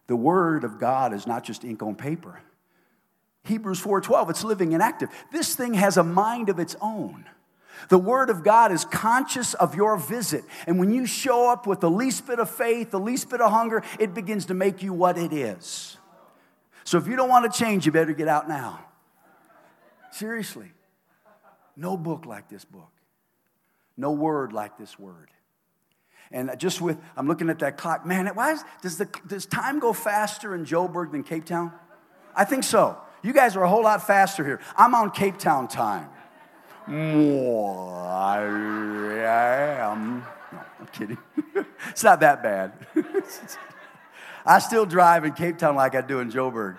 The 0.05 0.15
Word 0.15 0.63
of 0.63 0.79
God 0.79 1.13
is 1.13 1.25
not 1.25 1.43
just 1.43 1.63
ink 1.63 1.81
on 1.81 1.95
paper. 1.95 2.41
Hebrews 3.43 3.79
4:12, 3.79 4.29
it's 4.29 4.43
living 4.43 4.75
and 4.75 4.83
active. 4.83 5.09
This 5.31 5.55
thing 5.55 5.73
has 5.73 5.97
a 5.97 6.03
mind 6.03 6.49
of 6.49 6.59
its 6.59 6.75
own. 6.79 7.25
The 7.89 7.97
Word 7.97 8.29
of 8.29 8.43
God 8.43 8.71
is 8.71 8.85
conscious 8.85 9.53
of 9.53 9.75
your 9.75 9.97
visit. 9.97 10.43
And 10.67 10.79
when 10.79 10.91
you 10.91 11.05
show 11.05 11.49
up 11.49 11.67
with 11.67 11.79
the 11.79 11.89
least 11.89 12.27
bit 12.27 12.39
of 12.39 12.49
faith, 12.49 12.91
the 12.91 12.99
least 12.99 13.29
bit 13.29 13.41
of 13.41 13.51
hunger, 13.51 13.83
it 13.99 14.13
begins 14.13 14.45
to 14.45 14.53
make 14.53 14.83
you 14.83 14.93
what 14.93 15.17
it 15.17 15.33
is. 15.33 15.97
So 16.83 16.97
if 16.97 17.07
you 17.07 17.15
don't 17.15 17.29
want 17.29 17.51
to 17.51 17.57
change, 17.57 17.85
you 17.85 17.91
better 17.91 18.13
get 18.13 18.27
out 18.27 18.47
now. 18.47 18.83
Seriously. 20.11 20.71
No 21.75 21.97
book 21.97 22.25
like 22.25 22.49
this 22.49 22.65
book, 22.65 22.91
no 23.97 24.11
word 24.11 24.53
like 24.53 24.77
this 24.77 24.99
word. 24.99 25.29
And 26.31 26.51
just 26.57 26.79
with, 26.79 26.97
I'm 27.17 27.27
looking 27.27 27.49
at 27.49 27.59
that 27.59 27.77
clock, 27.77 28.05
man, 28.05 28.27
why 28.35 28.53
is, 28.53 28.63
does, 28.81 28.97
the, 28.97 29.09
does 29.27 29.45
time 29.45 29.79
go 29.79 29.91
faster 29.91 30.55
in 30.55 30.65
Joburg 30.65 31.11
than 31.11 31.23
Cape 31.23 31.45
Town? 31.45 31.73
I 32.35 32.45
think 32.45 32.63
so. 32.63 32.97
You 33.21 33.33
guys 33.33 33.55
are 33.55 33.63
a 33.63 33.69
whole 33.69 33.83
lot 33.83 34.05
faster 34.07 34.45
here. 34.45 34.59
I'm 34.77 34.95
on 34.95 35.11
Cape 35.11 35.37
Town 35.37 35.67
time. 35.67 36.09
I 36.87 38.39
am. 39.81 40.25
No, 40.51 40.59
I'm 40.79 40.87
kidding. 40.87 41.17
it's 41.89 42.03
not 42.03 42.19
that 42.21 42.41
bad. 42.41 42.73
I 44.45 44.59
still 44.59 44.85
drive 44.85 45.23
in 45.25 45.33
Cape 45.33 45.57
Town 45.57 45.75
like 45.75 45.95
I 45.95 46.01
do 46.01 46.19
in 46.19 46.31
Joburg. 46.31 46.77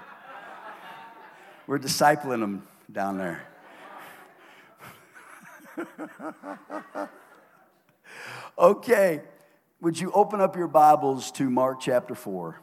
We're 1.67 1.79
discipling 1.79 2.41
them 2.41 2.67
down 2.91 3.19
there. 3.19 3.47
okay, 8.59 9.23
would 9.81 9.99
you 9.99 10.11
open 10.13 10.41
up 10.41 10.57
your 10.57 10.69
Bibles 10.69 11.31
to 11.33 11.49
Mark 11.49 11.81
chapter 11.81 12.15
4? 12.15 12.61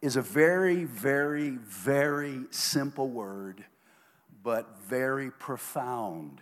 Is 0.00 0.16
a 0.16 0.22
very, 0.22 0.84
very, 0.84 1.50
very 1.50 2.42
simple 2.50 3.08
word, 3.08 3.64
but 4.42 4.78
very 4.88 5.30
profound 5.30 6.40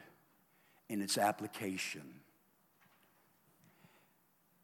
in 0.91 1.01
its 1.01 1.17
application. 1.17 2.03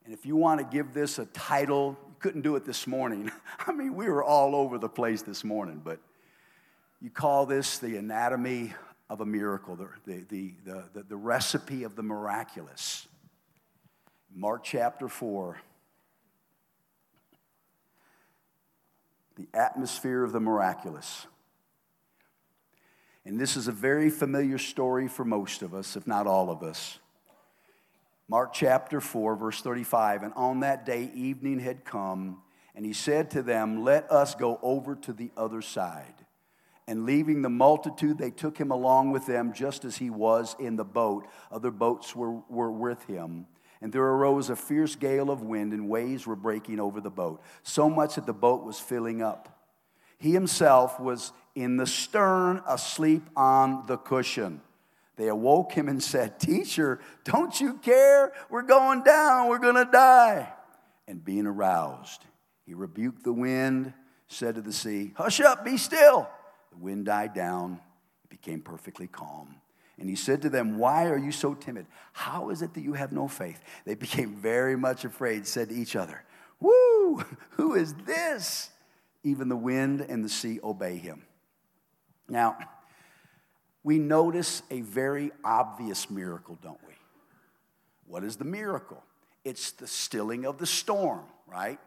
And 0.04 0.12
if 0.12 0.26
you 0.26 0.36
want 0.36 0.60
to 0.60 0.66
give 0.66 0.92
this 0.92 1.18
a 1.18 1.26
title, 1.26 1.96
you 2.08 2.16
couldn't 2.18 2.42
do 2.42 2.56
it 2.56 2.64
this 2.64 2.86
morning. 2.86 3.30
I 3.66 3.72
mean, 3.72 3.94
we 3.94 4.08
were 4.08 4.24
all 4.24 4.54
over 4.56 4.76
the 4.76 4.88
place 4.88 5.22
this 5.22 5.44
morning, 5.44 5.80
but 5.82 6.00
you 7.00 7.10
call 7.10 7.46
this 7.46 7.78
the 7.78 7.96
anatomy 7.96 8.74
of 9.08 9.20
a 9.20 9.26
miracle, 9.26 9.76
the, 9.76 10.24
the, 10.28 10.52
the, 10.64 11.02
the, 11.04 11.16
recipe 11.16 11.84
of 11.84 11.94
the 11.94 12.02
miraculous. 12.02 13.06
Mark 14.34 14.64
chapter 14.64 15.08
4. 15.08 15.60
The 19.36 19.46
atmosphere 19.54 20.24
of 20.24 20.32
the 20.32 20.40
miraculous. 20.40 21.26
And 23.26 23.40
this 23.40 23.56
is 23.56 23.66
a 23.66 23.72
very 23.72 24.08
familiar 24.08 24.56
story 24.56 25.08
for 25.08 25.24
most 25.24 25.62
of 25.62 25.74
us, 25.74 25.96
if 25.96 26.06
not 26.06 26.28
all 26.28 26.48
of 26.48 26.62
us. 26.62 27.00
Mark 28.28 28.52
chapter 28.52 29.00
4, 29.00 29.34
verse 29.34 29.60
35. 29.60 30.22
And 30.22 30.32
on 30.34 30.60
that 30.60 30.86
day, 30.86 31.10
evening 31.12 31.58
had 31.58 31.84
come, 31.84 32.40
and 32.76 32.86
he 32.86 32.92
said 32.92 33.32
to 33.32 33.42
them, 33.42 33.82
Let 33.82 34.12
us 34.12 34.36
go 34.36 34.60
over 34.62 34.94
to 34.94 35.12
the 35.12 35.32
other 35.36 35.60
side. 35.60 36.14
And 36.86 37.04
leaving 37.04 37.42
the 37.42 37.48
multitude, 37.48 38.16
they 38.16 38.30
took 38.30 38.58
him 38.58 38.70
along 38.70 39.10
with 39.10 39.26
them, 39.26 39.52
just 39.52 39.84
as 39.84 39.96
he 39.96 40.08
was 40.08 40.54
in 40.60 40.76
the 40.76 40.84
boat. 40.84 41.26
Other 41.50 41.72
boats 41.72 42.14
were, 42.14 42.38
were 42.48 42.70
with 42.70 43.02
him. 43.06 43.46
And 43.80 43.92
there 43.92 44.04
arose 44.04 44.50
a 44.50 44.56
fierce 44.56 44.94
gale 44.94 45.32
of 45.32 45.42
wind, 45.42 45.72
and 45.72 45.88
waves 45.88 46.28
were 46.28 46.36
breaking 46.36 46.78
over 46.78 47.00
the 47.00 47.10
boat, 47.10 47.42
so 47.64 47.90
much 47.90 48.14
that 48.14 48.26
the 48.26 48.32
boat 48.32 48.64
was 48.64 48.78
filling 48.78 49.20
up. 49.20 49.52
He 50.18 50.32
himself 50.32 50.98
was 51.00 51.32
in 51.56 51.78
the 51.78 51.86
stern, 51.86 52.62
asleep 52.68 53.22
on 53.34 53.86
the 53.86 53.96
cushion. 53.96 54.60
They 55.16 55.28
awoke 55.28 55.72
him 55.72 55.88
and 55.88 56.02
said, 56.02 56.38
Teacher, 56.38 57.00
don't 57.24 57.58
you 57.58 57.74
care? 57.78 58.32
We're 58.50 58.62
going 58.62 59.02
down, 59.02 59.48
we're 59.48 59.58
going 59.58 59.82
to 59.82 59.90
die. 59.90 60.52
And 61.08 61.24
being 61.24 61.46
aroused, 61.46 62.24
he 62.66 62.74
rebuked 62.74 63.24
the 63.24 63.32
wind, 63.32 63.94
said 64.28 64.56
to 64.56 64.60
the 64.60 64.72
sea, 64.72 65.12
Hush 65.16 65.40
up, 65.40 65.64
be 65.64 65.78
still. 65.78 66.28
The 66.72 66.78
wind 66.78 67.06
died 67.06 67.32
down, 67.32 67.80
it 68.24 68.30
became 68.30 68.60
perfectly 68.60 69.06
calm. 69.06 69.56
And 69.98 70.10
he 70.10 70.16
said 70.16 70.42
to 70.42 70.50
them, 70.50 70.76
Why 70.76 71.06
are 71.06 71.16
you 71.16 71.32
so 71.32 71.54
timid? 71.54 71.86
How 72.12 72.50
is 72.50 72.60
it 72.60 72.74
that 72.74 72.82
you 72.82 72.92
have 72.92 73.12
no 73.12 73.28
faith? 73.28 73.62
They 73.86 73.94
became 73.96 74.34
very 74.34 74.76
much 74.76 75.06
afraid, 75.06 75.46
said 75.46 75.70
to 75.70 75.74
each 75.74 75.96
other, 75.96 76.22
Woo, 76.60 77.24
who 77.50 77.74
is 77.74 77.94
this? 78.04 78.70
Even 79.24 79.48
the 79.48 79.56
wind 79.56 80.02
and 80.02 80.22
the 80.22 80.28
sea 80.28 80.60
obey 80.62 80.96
him. 80.96 81.25
Now, 82.28 82.56
we 83.82 83.98
notice 83.98 84.62
a 84.70 84.80
very 84.80 85.30
obvious 85.44 86.10
miracle, 86.10 86.58
don't 86.62 86.80
we? 86.86 86.94
What 88.06 88.24
is 88.24 88.36
the 88.36 88.44
miracle? 88.44 89.02
It's 89.44 89.70
the 89.72 89.86
stilling 89.86 90.44
of 90.44 90.58
the 90.58 90.66
storm, 90.66 91.22
right? 91.46 91.78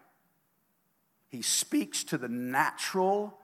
He 1.27 1.41
speaks 1.41 2.03
to 2.05 2.17
the 2.17 2.29
natural, 2.29 3.37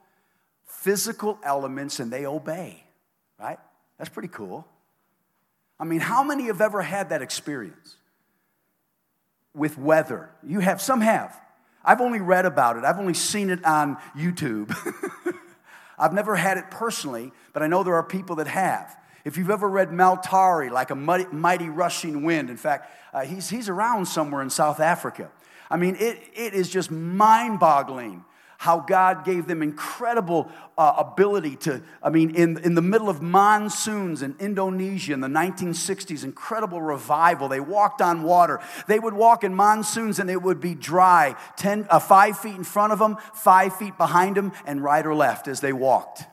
physical 0.64 1.38
elements 1.44 2.00
and 2.00 2.10
they 2.10 2.26
obey, 2.26 2.82
right? 3.38 3.58
That's 3.98 4.10
pretty 4.10 4.28
cool. 4.28 4.66
I 5.78 5.84
mean, 5.84 6.00
how 6.00 6.22
many 6.22 6.44
have 6.44 6.60
ever 6.60 6.82
had 6.82 7.10
that 7.10 7.22
experience 7.22 7.96
with 9.54 9.76
weather? 9.78 10.30
You 10.42 10.60
have, 10.60 10.80
some 10.80 11.02
have. 11.02 11.38
I've 11.84 12.00
only 12.00 12.20
read 12.20 12.46
about 12.46 12.76
it, 12.76 12.84
I've 12.84 12.98
only 12.98 13.14
seen 13.14 13.50
it 13.50 13.64
on 13.64 13.98
YouTube. 14.16 14.74
I've 15.98 16.12
never 16.12 16.36
had 16.36 16.58
it 16.58 16.70
personally, 16.70 17.32
but 17.52 17.62
I 17.62 17.66
know 17.66 17.82
there 17.82 17.94
are 17.94 18.02
people 18.02 18.36
that 18.36 18.46
have. 18.46 18.96
If 19.24 19.36
you've 19.36 19.50
ever 19.50 19.68
read 19.68 19.92
Mel 19.92 20.16
Tari, 20.18 20.70
like 20.70 20.90
a 20.90 20.94
mighty, 20.94 21.26
mighty 21.32 21.68
rushing 21.68 22.22
wind, 22.22 22.50
in 22.50 22.56
fact, 22.56 22.90
uh, 23.12 23.24
he's, 23.24 23.48
he's 23.48 23.68
around 23.68 24.06
somewhere 24.06 24.42
in 24.42 24.50
South 24.50 24.78
Africa. 24.78 25.30
I 25.70 25.76
mean, 25.76 25.96
it, 25.98 26.22
it 26.34 26.54
is 26.54 26.70
just 26.70 26.90
mind 26.90 27.58
boggling 27.58 28.24
how 28.58 28.80
God 28.80 29.24
gave 29.24 29.46
them 29.46 29.62
incredible 29.62 30.50
uh, 30.78 30.94
ability 30.98 31.56
to, 31.56 31.82
I 32.02 32.10
mean, 32.10 32.34
in, 32.34 32.58
in 32.58 32.74
the 32.74 32.82
middle 32.82 33.08
of 33.08 33.22
monsoons 33.22 34.22
in 34.22 34.34
Indonesia 34.38 35.12
in 35.12 35.20
the 35.20 35.28
1960s, 35.28 36.24
incredible 36.24 36.80
revival. 36.80 37.48
They 37.48 37.60
walked 37.60 38.00
on 38.00 38.22
water. 38.22 38.60
They 38.86 38.98
would 38.98 39.14
walk 39.14 39.44
in 39.44 39.54
monsoons 39.54 40.18
and 40.18 40.30
it 40.30 40.42
would 40.42 40.60
be 40.60 40.74
dry, 40.74 41.36
10, 41.56 41.86
uh, 41.90 41.98
five 41.98 42.38
feet 42.38 42.56
in 42.56 42.64
front 42.64 42.92
of 42.92 42.98
them, 42.98 43.16
five 43.34 43.76
feet 43.76 43.96
behind 43.96 44.36
them, 44.36 44.52
and 44.66 44.82
right 44.82 45.06
or 45.06 45.14
left 45.14 45.48
as 45.48 45.60
they 45.60 45.72
walked. 45.72 46.22
I 46.22 46.26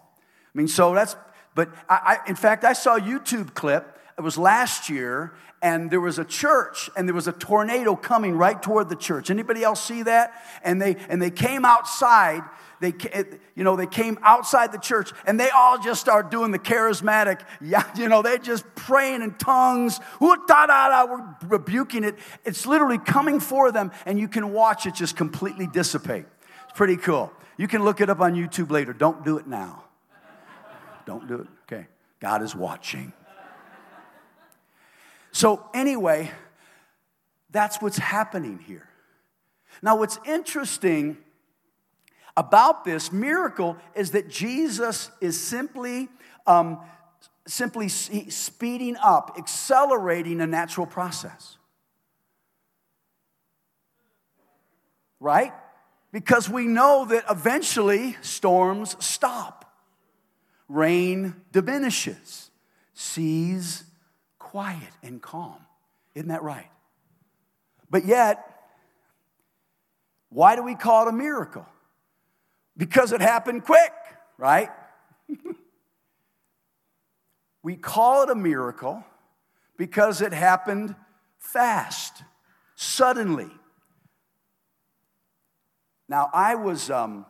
mean, 0.53 0.67
so 0.67 0.93
that's, 0.93 1.15
but 1.55 1.69
I, 1.89 2.17
I 2.25 2.29
in 2.29 2.35
fact, 2.35 2.63
I 2.63 2.73
saw 2.73 2.97
a 2.97 3.01
YouTube 3.01 3.53
clip 3.53 3.93
it 4.17 4.21
was 4.21 4.37
last 4.37 4.89
year 4.89 5.33
and 5.63 5.89
there 5.89 6.01
was 6.01 6.19
a 6.19 6.25
church 6.25 6.89
and 6.95 7.07
there 7.07 7.15
was 7.15 7.27
a 7.27 7.31
tornado 7.31 7.95
coming 7.95 8.35
right 8.35 8.61
toward 8.61 8.89
the 8.89 8.97
church. 8.97 9.31
Anybody 9.31 9.63
else 9.63 9.81
see 9.81 10.03
that? 10.03 10.33
And 10.61 10.79
they 10.79 10.97
and 11.07 11.21
they 11.21 11.31
came 11.31 11.63
outside. 11.63 12.43
They 12.81 12.93
you 13.55 13.63
know 13.63 13.77
they 13.77 13.87
came 13.87 14.19
outside 14.23 14.73
the 14.73 14.77
church 14.77 15.13
and 15.25 15.39
they 15.39 15.49
all 15.49 15.79
just 15.79 16.01
start 16.01 16.29
doing 16.29 16.51
the 16.51 16.59
charismatic 16.59 17.39
yeah 17.61 17.89
you 17.95 18.09
know 18.09 18.21
they 18.21 18.37
just 18.39 18.65
praying 18.75 19.21
in 19.21 19.35
tongues. 19.35 20.01
We're 20.19 20.35
rebuking 21.43 22.03
it. 22.03 22.15
It's 22.43 22.65
literally 22.65 22.97
coming 22.97 23.39
for 23.39 23.71
them 23.71 23.93
and 24.05 24.19
you 24.19 24.27
can 24.27 24.51
watch 24.51 24.85
it 24.85 24.95
just 24.95 25.15
completely 25.15 25.65
dissipate. 25.65 26.25
It's 26.65 26.77
pretty 26.77 26.97
cool. 26.97 27.31
You 27.55 27.69
can 27.69 27.85
look 27.85 28.01
it 28.01 28.09
up 28.09 28.19
on 28.19 28.35
youtube 28.35 28.69
later. 28.69 28.91
Don't 28.91 29.23
do 29.23 29.37
it 29.37 29.47
now. 29.47 29.85
Don't 31.05 31.25
do 31.25 31.35
it. 31.35 31.47
Okay. 31.71 31.87
God 32.19 32.43
is 32.43 32.53
watching 32.53 33.13
so, 35.33 35.67
anyway, 35.73 36.31
that's 37.49 37.81
what's 37.81 37.97
happening 37.97 38.59
here. 38.59 38.87
Now, 39.81 39.97
what's 39.97 40.19
interesting 40.25 41.17
about 42.37 42.85
this 42.85 43.11
miracle 43.11 43.75
is 43.95 44.11
that 44.11 44.29
Jesus 44.29 45.09
is 45.21 45.39
simply, 45.39 46.07
um, 46.45 46.79
simply 47.47 47.89
speeding 47.89 48.95
up, 49.03 49.35
accelerating 49.39 50.39
a 50.39 50.45
natural 50.47 50.85
process. 50.85 51.57
Right? 55.19 55.51
Because 56.11 56.47
we 56.47 56.67
know 56.67 57.05
that 57.05 57.23
eventually 57.27 58.17
storms 58.21 58.95
stop, 59.03 59.73
rain 60.67 61.41
diminishes, 61.51 62.51
seas 62.93 63.83
quiet 64.53 64.93
and 65.01 65.19
calm. 65.19 65.57
Isn't 66.13 66.29
that 66.29 66.43
right? 66.43 66.69
But 67.89 68.05
yet, 68.05 68.47
why 70.29 70.55
do 70.55 70.61
we 70.61 70.75
call 70.75 71.07
it 71.07 71.09
a 71.09 71.11
miracle? 71.11 71.65
Because 72.77 73.13
it 73.13 73.19
happened 73.19 73.65
quick, 73.65 73.91
right? 74.37 74.69
we 77.63 77.75
call 77.75 78.21
it 78.21 78.29
a 78.29 78.35
miracle 78.35 79.03
because 79.75 80.21
it 80.21 80.33
happened 80.33 80.93
fast, 81.39 82.21
suddenly. 82.75 83.49
Now, 86.07 86.29
I 86.31 86.53
was, 86.53 86.91
um, 86.91 87.25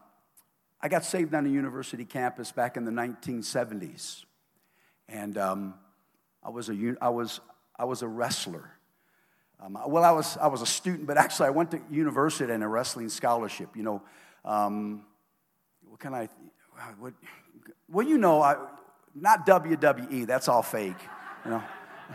I 0.81 0.89
got 0.89 1.05
saved 1.05 1.33
on 1.33 1.45
a 1.45 1.49
university 1.49 2.03
campus 2.03 2.51
back 2.51 2.75
in 2.75 2.83
the 2.83 2.91
1970s. 2.91 4.25
And 5.07 5.37
um, 5.37 5.75
I 6.43 6.49
was 6.49 6.69
a, 6.69 6.95
I 7.01 7.09
was, 7.09 7.39
I 7.77 7.85
was 7.85 8.01
a 8.01 8.07
wrestler. 8.07 8.71
Um, 9.61 9.77
well, 9.87 10.03
I 10.03 10.11
was, 10.11 10.37
I 10.37 10.47
was 10.47 10.61
a 10.61 10.65
student, 10.65 11.07
but 11.07 11.17
actually 11.17 11.47
I 11.47 11.51
went 11.51 11.71
to 11.71 11.81
university 11.89 12.51
and 12.51 12.63
a 12.63 12.67
wrestling 12.67 13.09
scholarship. 13.09 13.75
You 13.75 13.83
know, 13.83 14.01
um, 14.43 15.05
what 15.87 15.99
can 15.99 16.13
I, 16.13 16.27
what, 16.99 17.13
well, 17.89 18.05
you 18.05 18.17
know, 18.17 18.41
I, 18.41 18.57
not 19.15 19.45
WWE, 19.45 20.27
that's 20.27 20.47
all 20.47 20.63
fake, 20.63 20.97
you 21.45 21.51
know. 21.51 21.63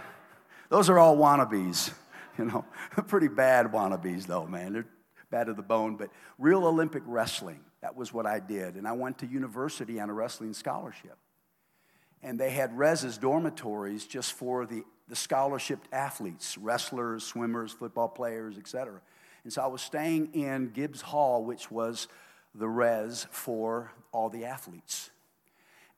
Those 0.69 0.91
are 0.91 0.99
all 0.99 1.17
wannabes, 1.17 1.93
you 2.37 2.45
know. 2.45 2.65
Pretty 3.07 3.29
bad 3.29 3.67
wannabes, 3.67 4.27
though, 4.27 4.47
man. 4.47 4.75
They're 4.75 4.87
bad 5.31 5.45
to 5.45 5.55
the 5.55 5.63
bone, 5.63 5.97
but 5.97 6.11
real 6.39 6.67
Olympic 6.67 7.03
wrestling, 7.07 7.61
that 7.81 7.97
was 7.97 8.13
what 8.13 8.27
I 8.27 8.41
did. 8.41 8.75
And 8.75 8.87
I 8.87 8.93
went 8.93 9.19
to 9.19 9.27
university 9.27 10.01
on 10.01 10.11
a 10.11 10.13
wrestling 10.13 10.53
scholarship 10.53 11.17
and 12.23 12.39
they 12.39 12.51
had 12.51 12.77
reses 12.77 13.21
dormitories 13.21 14.07
just 14.07 14.33
for 14.33 14.67
the, 14.67 14.83
the 15.09 15.17
scholarship 15.17 15.81
athletes 15.93 16.59
wrestlers 16.59 17.25
swimmers 17.25 17.73
football 17.73 18.09
players 18.09 18.59
etc 18.59 19.01
and 19.45 19.53
so 19.53 19.63
i 19.63 19.67
was 19.67 19.83
staying 19.83 20.29
in 20.35 20.71
gibbs 20.71 21.01
hall 21.01 21.45
which 21.45 21.71
was 21.71 22.09
the 22.55 22.69
res 22.69 23.27
for 23.31 23.93
all 24.13 24.29
the 24.29 24.45
athletes. 24.45 25.11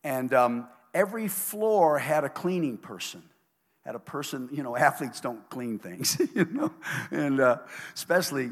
And 0.04 0.33
um, 0.33 0.68
every 0.94 1.28
floor 1.28 1.98
had 1.98 2.24
a 2.24 2.28
cleaning 2.28 2.78
person. 2.78 3.22
Had 3.85 3.94
a 3.94 4.00
person 4.00 4.48
you 4.52 4.62
know 4.62 4.76
athletes 4.88 5.20
don't 5.20 5.48
clean 5.48 5.78
things 5.78 6.20
you 6.35 6.44
know? 6.44 6.72
And 7.11 7.40
uh, 7.40 7.59
especially 7.94 8.50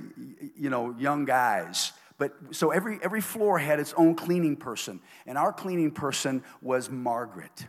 you 0.57 0.71
know 0.71 0.95
young 0.99 1.25
guys 1.25 1.93
but 2.19 2.33
so 2.51 2.71
every, 2.71 2.99
every 3.03 3.21
floor 3.21 3.59
had 3.59 3.79
its 3.79 3.95
own 3.97 4.17
cleaning 4.17 4.57
person. 4.57 5.01
And 5.27 5.39
our 5.39 5.53
cleaning 5.53 5.93
person 5.93 6.43
was 6.61 6.91
Margaret. 6.91 7.67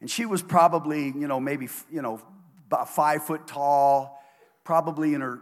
And 0.00 0.10
she 0.10 0.26
was 0.26 0.42
probably, 0.42 1.06
you 1.06 1.28
know, 1.28 1.38
maybe, 1.38 1.68
you 1.90 2.02
know, 2.02 2.20
about 2.66 2.90
five 2.90 3.24
foot 3.24 3.46
tall, 3.46 4.20
probably 4.64 5.14
in 5.14 5.20
her 5.20 5.40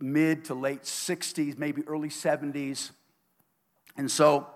mid 0.00 0.44
to 0.46 0.54
late 0.54 0.82
60s, 0.82 1.58
maybe 1.58 1.82
early 1.88 2.08
70s. 2.08 2.92
And 3.96 4.08
so 4.08 4.46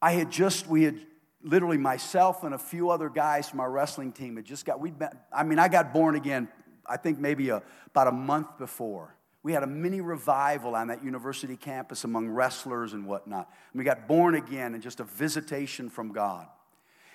I 0.00 0.12
had 0.12 0.30
just, 0.30 0.68
we 0.68 0.82
had 0.82 1.00
literally 1.42 1.78
myself 1.78 2.44
and 2.44 2.54
a 2.54 2.58
few 2.58 2.90
other 2.90 3.08
guys 3.08 3.48
from 3.48 3.60
our 3.60 3.70
wrestling 3.70 4.12
team 4.12 4.36
had 4.36 4.44
just 4.44 4.66
got, 4.66 4.78
we'd 4.78 4.98
been, 4.98 5.08
I 5.32 5.42
mean, 5.42 5.58
I 5.58 5.68
got 5.68 5.94
born 5.94 6.16
again, 6.16 6.48
I 6.84 6.98
think 6.98 7.18
maybe 7.18 7.48
a, 7.48 7.62
about 7.86 8.08
a 8.08 8.12
month 8.12 8.58
before. 8.58 9.15
We 9.46 9.52
had 9.52 9.62
a 9.62 9.68
mini 9.68 10.00
revival 10.00 10.74
on 10.74 10.88
that 10.88 11.04
university 11.04 11.56
campus 11.56 12.02
among 12.02 12.30
wrestlers 12.30 12.94
and 12.94 13.06
whatnot. 13.06 13.48
And 13.72 13.78
we 13.78 13.84
got 13.84 14.08
born 14.08 14.34
again 14.34 14.74
and 14.74 14.82
just 14.82 14.98
a 14.98 15.04
visitation 15.04 15.88
from 15.88 16.10
God. 16.12 16.48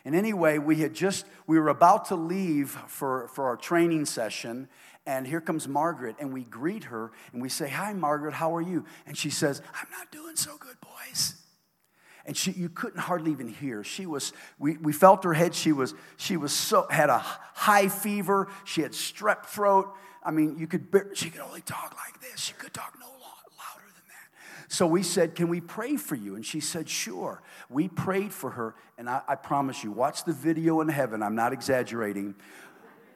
And 0.06 0.16
anyway, 0.16 0.58
we 0.58 0.78
had 0.78 0.94
just, 0.94 1.26
we 1.46 1.60
were 1.60 1.68
about 1.68 2.06
to 2.06 2.16
leave 2.16 2.70
for, 2.88 3.28
for 3.28 3.48
our 3.48 3.58
training 3.58 4.06
session, 4.06 4.70
and 5.06 5.28
here 5.28 5.42
comes 5.42 5.68
Margaret, 5.68 6.16
and 6.22 6.32
we 6.32 6.46
greet 6.46 6.86
her 6.86 7.12
and 7.34 7.42
we 7.42 7.50
say, 7.50 7.68
Hi, 7.68 7.92
Margaret, 7.92 8.34
how 8.34 8.56
are 8.56 8.62
you? 8.62 8.86
And 9.06 9.18
she 9.18 9.30
says, 9.30 9.62
I'm 9.74 9.90
not 9.92 10.10
doing 10.10 10.38
so 10.38 10.56
good, 10.56 10.78
boys. 10.80 11.36
And 12.26 12.38
she, 12.38 12.52
you 12.52 12.70
couldn't 12.70 13.00
hardly 13.00 13.32
even 13.32 13.50
hear. 13.50 13.84
She 13.84 14.06
was, 14.06 14.32
we, 14.58 14.78
we 14.78 14.94
felt 14.94 15.26
her 15.26 15.34
head. 15.34 15.54
She 15.54 15.74
was, 15.74 15.94
she 16.16 16.38
was 16.38 16.54
so, 16.54 16.88
had 16.90 17.10
a 17.10 17.18
high 17.18 17.90
fever. 17.90 18.48
She 18.64 18.84
had 18.84 18.94
strep 18.94 19.48
throat. 19.48 19.94
I 20.24 20.32
mean, 20.32 20.58
you 20.58 20.68
could, 20.68 20.88
she 21.14 21.30
could 21.30 21.42
only 21.42 21.62
talk 21.62 21.96
like 22.06 22.22
this. 22.22 22.40
She 22.40 22.54
could 22.54 22.74
talk 22.74 22.96
no 23.00 23.08
louder 23.08 23.88
than 23.88 24.04
that. 24.08 24.72
So 24.72 24.86
we 24.86 25.04
said, 25.04 25.36
Can 25.36 25.50
we 25.50 25.62
pray 25.62 25.98
for 25.98 26.16
you? 26.16 26.36
And 26.36 26.46
she 26.46 26.60
said, 26.60 26.88
Sure. 26.88 27.42
We 27.70 27.88
prayed 27.88 28.34
for 28.34 28.52
her, 28.52 28.76
and 28.98 29.10
I, 29.10 29.22
I 29.28 29.36
promise 29.36 29.84
you, 29.84 29.92
watch 29.92 30.24
the 30.24 30.34
video 30.34 30.82
in 30.82 30.90
heaven. 30.90 31.24
I'm 31.24 31.36
not 31.36 31.54
exaggerating. 31.54 32.36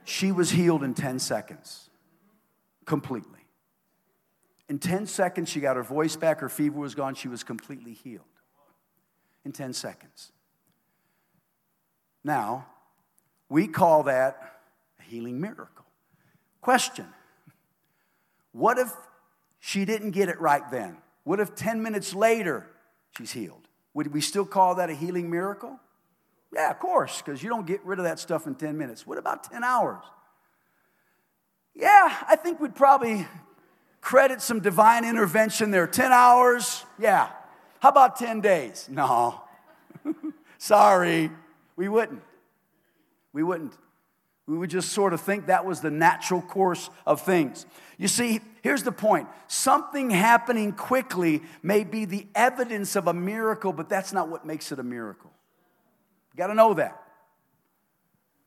She 0.04 0.32
was 0.32 0.52
healed 0.52 0.84
in 0.84 0.94
10 0.94 1.20
seconds, 1.20 1.90
completely. 2.86 3.40
In 4.68 4.80
10 4.80 5.06
seconds, 5.06 5.50
she 5.50 5.60
got 5.60 5.76
her 5.76 5.84
voice 5.84 6.16
back, 6.16 6.40
her 6.40 6.50
fever 6.50 6.80
was 6.80 6.96
gone, 6.96 7.16
she 7.16 7.28
was 7.28 7.44
completely 7.44 7.94
healed. 7.94 8.24
In 9.44 9.52
10 9.52 9.74
seconds. 9.74 10.32
Now, 12.24 12.66
we 13.50 13.68
call 13.68 14.04
that 14.04 14.60
a 15.00 15.04
healing 15.04 15.40
miracle. 15.40 15.75
Question 16.66 17.06
What 18.52 18.80
if 18.80 18.92
she 19.60 19.86
didn't 19.86 20.12
get 20.12 20.30
it 20.30 20.42
right 20.42 20.64
then? 20.72 20.98
What 21.24 21.40
if 21.40 21.54
10 21.54 21.84
minutes 21.84 22.16
later 22.16 22.66
she's 23.16 23.32
healed? 23.32 23.68
Would 23.94 24.12
we 24.12 24.20
still 24.20 24.48
call 24.48 24.74
that 24.76 24.90
a 24.90 24.96
healing 24.96 25.30
miracle? 25.30 25.80
Yeah, 26.52 26.72
of 26.72 26.80
course, 26.80 27.22
because 27.22 27.44
you 27.44 27.50
don't 27.50 27.68
get 27.68 27.86
rid 27.86 28.00
of 28.00 28.06
that 28.06 28.18
stuff 28.18 28.48
in 28.48 28.56
10 28.56 28.80
minutes. 28.80 29.06
What 29.06 29.20
about 29.20 29.44
10 29.44 29.64
hours? 29.64 30.02
Yeah, 31.76 32.12
I 32.28 32.36
think 32.36 32.60
we'd 32.60 32.74
probably 32.74 33.28
credit 34.02 34.42
some 34.42 34.60
divine 34.60 35.06
intervention 35.06 35.70
there. 35.70 35.86
10 35.86 36.12
hours? 36.12 36.84
Yeah. 36.98 37.30
How 37.80 37.90
about 37.90 38.16
10 38.16 38.42
days? 38.42 38.88
No. 38.90 39.40
Sorry. 40.58 41.30
We 41.76 41.90
wouldn't. 41.90 42.24
We 43.34 43.44
wouldn't. 43.44 43.78
We 44.48 44.58
would 44.58 44.70
just 44.70 44.90
sort 44.90 45.14
of 45.14 45.22
think 45.22 45.48
that 45.48 45.66
was 45.66 45.82
the 45.82 45.90
natural 45.90 46.42
course 46.42 46.90
of 47.06 47.22
things. 47.22 47.66
You 47.98 48.08
see, 48.08 48.42
here's 48.62 48.84
the 48.84 48.92
point 48.92 49.28
something 49.48 50.12
happening 50.12 50.72
quickly 50.72 51.42
may 51.64 51.84
be 51.84 52.06
the 52.06 52.28
evidence 52.36 52.96
of 52.96 53.08
a 53.08 53.14
miracle, 53.14 53.74
but 53.74 53.90
that's 53.90 54.14
not 54.14 54.30
what 54.30 54.46
makes 54.46 54.72
it 54.72 54.80
a 54.80 54.84
miracle. 54.84 55.32
You 56.34 56.38
got 56.38 56.48
to 56.48 56.54
know 56.54 56.76
that. 56.76 57.02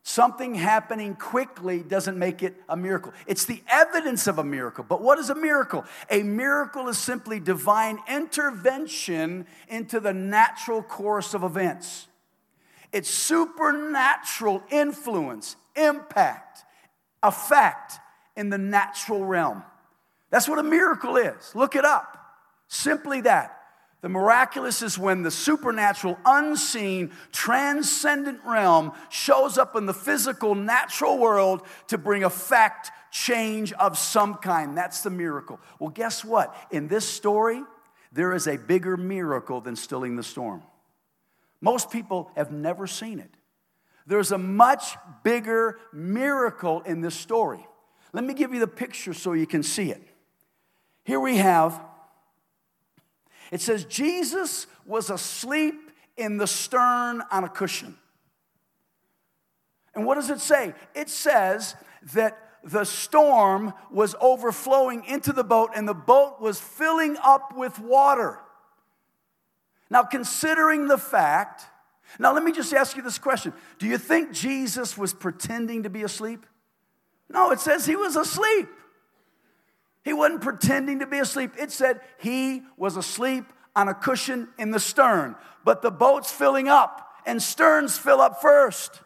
Something 0.04 0.54
happening 0.54 1.16
quickly 1.16 1.82
doesn't 1.82 2.18
make 2.18 2.42
it 2.42 2.54
a 2.68 2.76
miracle. 2.76 3.12
It's 3.26 3.44
the 3.44 3.62
evidence 3.68 4.26
of 4.26 4.38
a 4.38 4.44
miracle. 4.44 4.82
But 4.88 5.02
what 5.02 5.18
is 5.18 5.28
a 5.28 5.34
miracle? 5.34 5.84
A 6.11 6.22
miracle 6.22 6.88
is 6.88 6.96
simply 6.96 7.40
divine 7.40 7.98
intervention 8.08 9.46
into 9.68 10.00
the 10.00 10.14
natural 10.14 10.82
course 10.82 11.34
of 11.34 11.42
events. 11.42 12.08
It's 12.92 13.11
supernatural 13.11 14.62
influence, 14.70 15.57
impact, 15.77 16.64
effect 17.22 17.94
in 18.37 18.51
the 18.51 18.59
natural 18.59 19.24
realm. 19.24 19.62
That's 20.31 20.48
what 20.48 20.59
a 20.59 20.62
miracle 20.62 21.16
is. 21.16 21.55
Look 21.55 21.77
it 21.77 21.85
up. 21.85 22.16
Simply 22.68 23.22
that. 23.22 23.55
The 24.01 24.09
miraculous 24.09 24.81
is 24.81 24.96
when 24.96 25.22
the 25.22 25.31
supernatural, 25.31 26.16
unseen, 26.24 27.11
transcendent 27.33 28.40
realm 28.44 28.92
shows 29.09 29.59
up 29.59 29.74
in 29.74 29.87
the 29.87 29.94
physical, 29.94 30.55
natural 30.55 31.18
world 31.18 31.62
to 31.88 31.98
bring 31.98 32.22
effect, 32.22 32.92
change 33.11 33.72
of 33.72 33.98
some 33.98 34.37
kind. 34.37 34.77
That's 34.77 35.01
the 35.01 35.11
miracle. 35.11 35.59
Well, 35.81 35.90
guess 35.90 36.24
what? 36.24 36.55
In 36.70 36.87
this 36.87 37.09
story, 37.09 37.64
there 38.12 38.33
is 38.35 38.46
a 38.46 38.57
bigger 38.57 38.96
miracle 38.96 39.61
than 39.61 39.74
stilling 39.74 40.14
the 40.14 40.22
storm. 40.22 40.62
Most 41.60 41.90
people 41.90 42.30
have 42.36 42.52
never 42.52 42.86
seen 42.86 43.18
it. 43.18 43.30
There's 44.06 44.32
a 44.32 44.38
much 44.38 44.96
bigger 45.22 45.78
miracle 45.92 46.80
in 46.82 47.00
this 47.00 47.14
story. 47.14 47.66
Let 48.12 48.24
me 48.24 48.32
give 48.34 48.54
you 48.54 48.60
the 48.60 48.66
picture 48.66 49.12
so 49.12 49.32
you 49.34 49.46
can 49.46 49.62
see 49.62 49.90
it. 49.90 50.02
Here 51.04 51.20
we 51.20 51.36
have 51.36 51.80
it 53.50 53.60
says, 53.60 53.84
Jesus 53.84 54.66
was 54.84 55.10
asleep 55.10 55.90
in 56.16 56.36
the 56.36 56.46
stern 56.46 57.22
on 57.30 57.44
a 57.44 57.48
cushion. 57.48 57.96
And 59.94 60.04
what 60.04 60.16
does 60.16 60.30
it 60.30 60.40
say? 60.40 60.74
It 60.94 61.08
says 61.08 61.74
that 62.14 62.38
the 62.62 62.84
storm 62.84 63.72
was 63.90 64.14
overflowing 64.20 65.04
into 65.04 65.32
the 65.32 65.44
boat 65.44 65.70
and 65.74 65.88
the 65.88 65.94
boat 65.94 66.40
was 66.40 66.60
filling 66.60 67.16
up 67.22 67.56
with 67.56 67.78
water. 67.78 68.40
Now, 69.90 70.03
considering 70.03 70.88
the 70.88 70.98
fact, 70.98 71.64
now 72.18 72.33
let 72.33 72.42
me 72.42 72.53
just 72.53 72.72
ask 72.72 72.96
you 72.96 73.03
this 73.03 73.18
question 73.18 73.53
Do 73.79 73.87
you 73.87 73.98
think 73.98 74.33
Jesus 74.33 74.96
was 74.96 75.12
pretending 75.12 75.85
to 75.85 75.90
be 75.90 76.03
asleep? 76.03 76.46
No, 77.29 77.51
it 77.51 77.61
says 77.61 77.85
he 77.85 77.96
was 77.96 78.16
asleep. 78.16 78.68
He 80.05 80.12
wasn't 80.12 80.40
pretending 80.40 81.01
to 81.01 81.07
be 81.07 81.18
asleep. 81.18 81.53
It 81.59 81.70
said 81.70 82.01
he 82.18 82.62
was 82.77 82.96
asleep 82.96 83.44
on 83.77 83.88
a 83.88 83.94
cushion 83.94 84.48
in 84.59 84.70
the 84.70 84.81
stern, 84.81 85.37
but 85.64 85.83
the 85.83 85.90
boat's 85.90 86.33
filling 86.33 86.68
up 86.68 87.07
and 87.27 87.42
sterns 87.42 87.98
fill 87.98 88.20
up 88.20 88.40
first. 88.40 89.03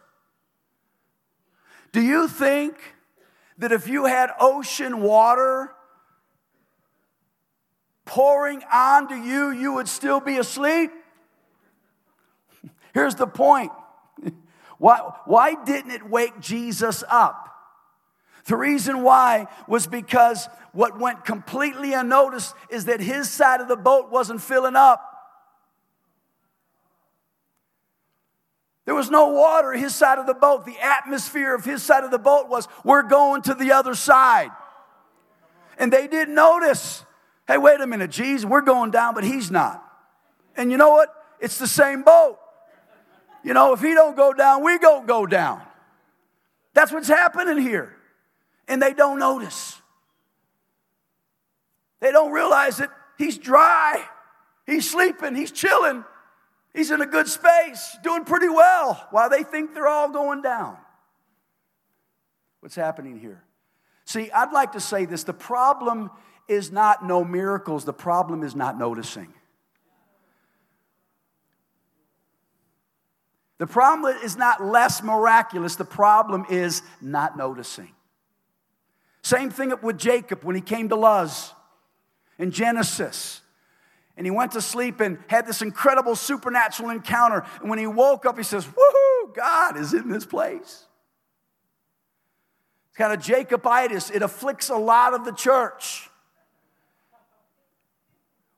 Do 1.91 2.01
you 2.01 2.27
think 2.27 2.77
that 3.57 3.71
if 3.71 3.87
you 3.87 4.05
had 4.05 4.31
ocean 4.39 5.01
water 5.01 5.73
pouring 8.05 8.61
onto 8.71 9.15
you, 9.15 9.51
you 9.51 9.73
would 9.73 9.87
still 9.87 10.19
be 10.19 10.37
asleep? 10.37 10.91
Here's 12.93 13.15
the 13.15 13.27
point. 13.27 13.71
Why, 14.77 14.99
why 15.25 15.63
didn't 15.63 15.91
it 15.91 16.09
wake 16.09 16.41
Jesus 16.41 17.05
up? 17.07 17.43
The 18.45 18.57
reason 18.57 19.03
why 19.03 19.47
was 19.65 19.87
because 19.87 20.49
what 20.73 20.99
went 20.99 21.23
completely 21.23 21.93
unnoticed 21.93 22.53
is 22.69 22.85
that 22.85 22.99
his 22.99 23.29
side 23.29 23.61
of 23.61 23.69
the 23.69 23.77
boat 23.77 24.11
wasn't 24.11 24.41
filling 24.41 24.75
up. 24.75 25.13
There 28.85 28.95
was 28.95 29.09
no 29.09 29.29
water 29.29 29.71
his 29.71 29.95
side 29.95 30.19
of 30.19 30.25
the 30.25 30.33
boat. 30.33 30.65
The 30.65 30.77
atmosphere 30.79 31.55
of 31.55 31.63
his 31.63 31.81
side 31.81 32.03
of 32.03 32.11
the 32.11 32.19
boat 32.19 32.49
was, 32.49 32.67
we're 32.83 33.03
going 33.03 33.43
to 33.43 33.53
the 33.53 33.71
other 33.71 33.95
side. 33.95 34.49
And 35.77 35.91
they 35.91 36.07
didn't 36.07 36.35
notice. 36.35 37.05
Hey, 37.47 37.57
wait 37.57 37.81
a 37.81 37.87
minute, 37.87 38.11
Jesus, 38.11 38.45
we're 38.45 38.61
going 38.61 38.91
down, 38.91 39.13
but 39.13 39.23
he's 39.23 39.51
not. 39.51 39.83
And 40.55 40.71
you 40.71 40.77
know 40.77 40.89
what? 40.89 41.09
It's 41.39 41.57
the 41.57 41.67
same 41.67 42.03
boat. 42.03 42.37
You 43.43 43.53
know, 43.53 43.73
if 43.73 43.81
he 43.81 43.93
don't 43.93 44.15
go 44.15 44.33
down, 44.33 44.63
we 44.63 44.77
don't 44.77 45.05
go 45.05 45.25
down. 45.25 45.61
That's 46.73 46.91
what's 46.91 47.09
happening 47.09 47.57
here 47.57 47.97
and 48.67 48.81
they 48.81 48.93
don't 48.93 49.19
notice. 49.19 49.79
They 51.99 52.11
don't 52.11 52.31
realize 52.31 52.77
that 52.77 52.91
he's 53.17 53.37
dry, 53.37 54.03
he's 54.65 54.89
sleeping, 54.89 55.35
he's 55.35 55.51
chilling, 55.51 56.03
he's 56.73 56.91
in 56.91 57.01
a 57.01 57.05
good 57.05 57.27
space, 57.27 57.97
doing 58.03 58.25
pretty 58.25 58.49
well, 58.49 59.07
while 59.11 59.29
they 59.29 59.43
think 59.43 59.73
they're 59.73 59.87
all 59.87 60.09
going 60.09 60.41
down. 60.41 60.77
What's 62.59 62.75
happening 62.75 63.19
here? 63.19 63.43
See, 64.05 64.29
I'd 64.31 64.51
like 64.51 64.73
to 64.73 64.79
say 64.79 65.05
this 65.05 65.23
the 65.23 65.33
problem 65.33 66.11
is 66.47 66.71
not 66.71 67.05
no 67.05 67.23
miracles, 67.23 67.85
the 67.85 67.93
problem 67.93 68.43
is 68.43 68.55
not 68.55 68.77
noticing. 68.77 69.33
The 73.59 73.67
problem 73.67 74.15
is 74.23 74.35
not 74.35 74.63
less 74.63 75.01
miraculous, 75.01 75.75
the 75.75 75.85
problem 75.85 76.45
is 76.49 76.81
not 77.01 77.37
noticing. 77.37 77.91
Same 79.21 79.49
thing 79.49 79.73
with 79.81 79.97
Jacob 79.97 80.43
when 80.43 80.55
he 80.55 80.61
came 80.61 80.89
to 80.89 80.95
Luz 80.95 81.53
in 82.37 82.51
Genesis. 82.51 83.41
And 84.17 84.27
he 84.27 84.31
went 84.31 84.51
to 84.51 84.61
sleep 84.61 84.99
and 84.99 85.17
had 85.27 85.47
this 85.47 85.61
incredible 85.61 86.15
supernatural 86.15 86.89
encounter. 86.89 87.45
And 87.61 87.69
when 87.69 87.79
he 87.79 87.87
woke 87.87 88.25
up, 88.25 88.37
he 88.37 88.43
says, 88.43 88.65
Woohoo, 88.65 89.33
God 89.33 89.77
is 89.77 89.93
in 89.93 90.09
this 90.09 90.25
place. 90.25 90.85
It's 92.89 92.97
kind 92.97 93.13
of 93.13 93.19
Jacobitis. 93.19 94.13
It 94.13 94.21
afflicts 94.21 94.69
a 94.69 94.75
lot 94.75 95.13
of 95.13 95.25
the 95.25 95.31
church. 95.31 96.09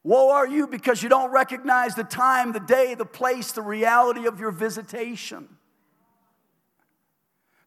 Woe 0.06 0.30
are 0.30 0.48
you 0.48 0.68
because 0.68 1.02
you 1.02 1.10
don't 1.10 1.32
recognize 1.32 1.96
the 1.96 2.04
time, 2.04 2.52
the 2.52 2.60
day, 2.60 2.94
the 2.94 3.08
place, 3.08 3.54
the 3.54 3.64
reality 3.64 4.28
of 4.28 4.40
your 4.40 4.52
visitation. 4.52 5.50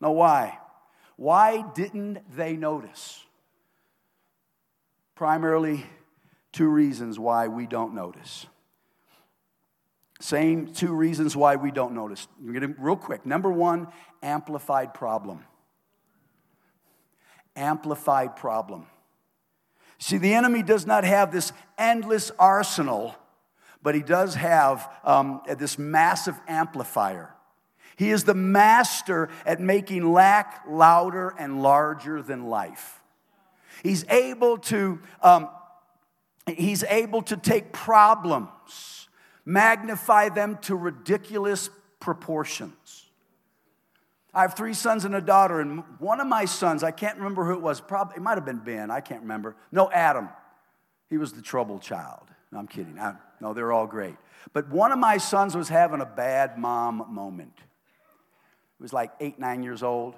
Now, 0.01 0.12
why? 0.12 0.57
Why 1.16 1.64
didn't 1.74 2.20
they 2.37 2.55
notice? 2.55 3.24
Primarily, 5.16 5.85
two 6.53 6.68
reasons 6.68 7.18
why 7.18 7.48
we 7.48 7.66
don't 7.66 7.92
notice. 7.92 8.46
Same 10.20 10.72
two 10.72 10.94
reasons 10.94 11.37
why 11.37 11.57
we 11.57 11.72
don't 11.72 11.92
notice. 11.92 12.29
real 12.40 12.94
quick. 12.94 13.27
Number 13.27 13.51
one, 13.51 13.88
amplified 14.22 14.94
problem. 14.94 15.44
Amplified 17.57 18.37
problem. 18.37 18.87
See, 19.98 20.18
the 20.18 20.34
enemy 20.34 20.62
does 20.62 20.87
not 20.87 21.04
have 21.04 21.32
this 21.32 21.52
endless 21.76 22.30
arsenal, 22.38 23.16
but 23.82 23.94
he 23.94 24.02
does 24.02 24.37
have 24.37 24.88
um, 25.04 25.42
this 25.58 25.78
massive 25.78 26.38
amplifier. 26.46 27.34
He 27.96 28.11
is 28.11 28.22
the 28.22 28.34
master 28.34 29.28
at 29.44 29.61
making 29.61 30.12
lack 30.12 30.62
louder 30.68 31.34
and 31.37 31.62
larger 31.62 32.22
than 32.22 32.46
life. 32.46 33.00
He's 33.82 34.04
able 34.08 34.58
to, 34.58 35.00
um, 35.20 35.48
he's 36.46 36.84
able 36.84 37.22
to 37.22 37.37
take 37.37 37.72
problems, 37.72 39.08
magnify 39.44 40.28
them 40.28 40.58
to 40.62 40.76
ridiculous 40.76 41.70
proportions. 41.98 43.08
I 44.38 44.42
have 44.42 44.55
three 44.55 44.72
sons 44.72 45.05
and 45.05 45.16
a 45.16 45.20
daughter, 45.20 45.59
and 45.59 45.83
one 45.98 46.20
of 46.20 46.29
my 46.29 46.44
sons, 46.44 46.85
I 46.85 46.92
can't 46.92 47.16
remember 47.16 47.44
who 47.44 47.55
it 47.55 47.61
was, 47.61 47.81
probably 47.81 48.18
it 48.18 48.22
might 48.22 48.37
have 48.37 48.44
been 48.44 48.61
Ben, 48.61 48.88
I 48.88 49.01
can't 49.01 49.22
remember. 49.22 49.57
No, 49.72 49.90
Adam. 49.90 50.29
He 51.11 51.18
was 51.18 51.33
the 51.33 51.42
troubled 51.42 51.83
child. 51.83 52.22
No, 52.53 52.61
I'm 52.61 52.68
kidding. 52.68 53.01
I, 53.01 53.14
no, 53.40 53.53
they're 53.53 53.72
all 53.72 53.88
great. 53.88 54.14
But 54.53 54.68
one 54.68 54.92
of 54.92 54.98
my 55.01 55.16
sons 55.16 55.57
was 55.57 55.68
having 55.68 56.01
a 56.01 56.07
bad 56.07 56.57
mom 56.57 57.05
moment 57.11 57.55
He 57.57 58.83
was 58.83 58.92
like 58.92 59.11
eight, 59.18 59.40
nine 59.40 59.64
years 59.64 59.83
old. 59.83 60.14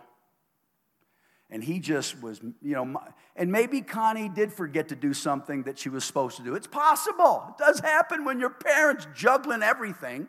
And 1.49 1.65
he 1.65 1.81
just 1.81 2.23
was, 2.23 2.43
you 2.61 2.75
know, 2.75 3.01
and 3.37 3.51
maybe 3.51 3.81
Connie 3.81 4.29
did 4.29 4.53
forget 4.53 4.89
to 4.91 4.97
do 4.97 5.15
something 5.15 5.63
that 5.63 5.79
she 5.79 5.89
was 5.89 6.05
supposed 6.05 6.37
to 6.37 6.43
do. 6.43 6.57
It's 6.57 6.67
possible. 6.67 7.47
It 7.49 7.57
does 7.57 7.81
happen 7.81 8.27
when 8.27 8.39
your 8.39 8.51
parents 8.51 9.09
juggling 9.15 9.63
everything. 9.63 10.29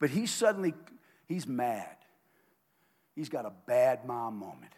But 0.00 0.08
he 0.08 0.24
suddenly, 0.24 0.72
he's 1.28 1.46
mad. 1.46 1.96
He's 3.14 3.28
got 3.28 3.44
a 3.44 3.52
bad 3.66 4.06
mom 4.06 4.36
moment. 4.36 4.72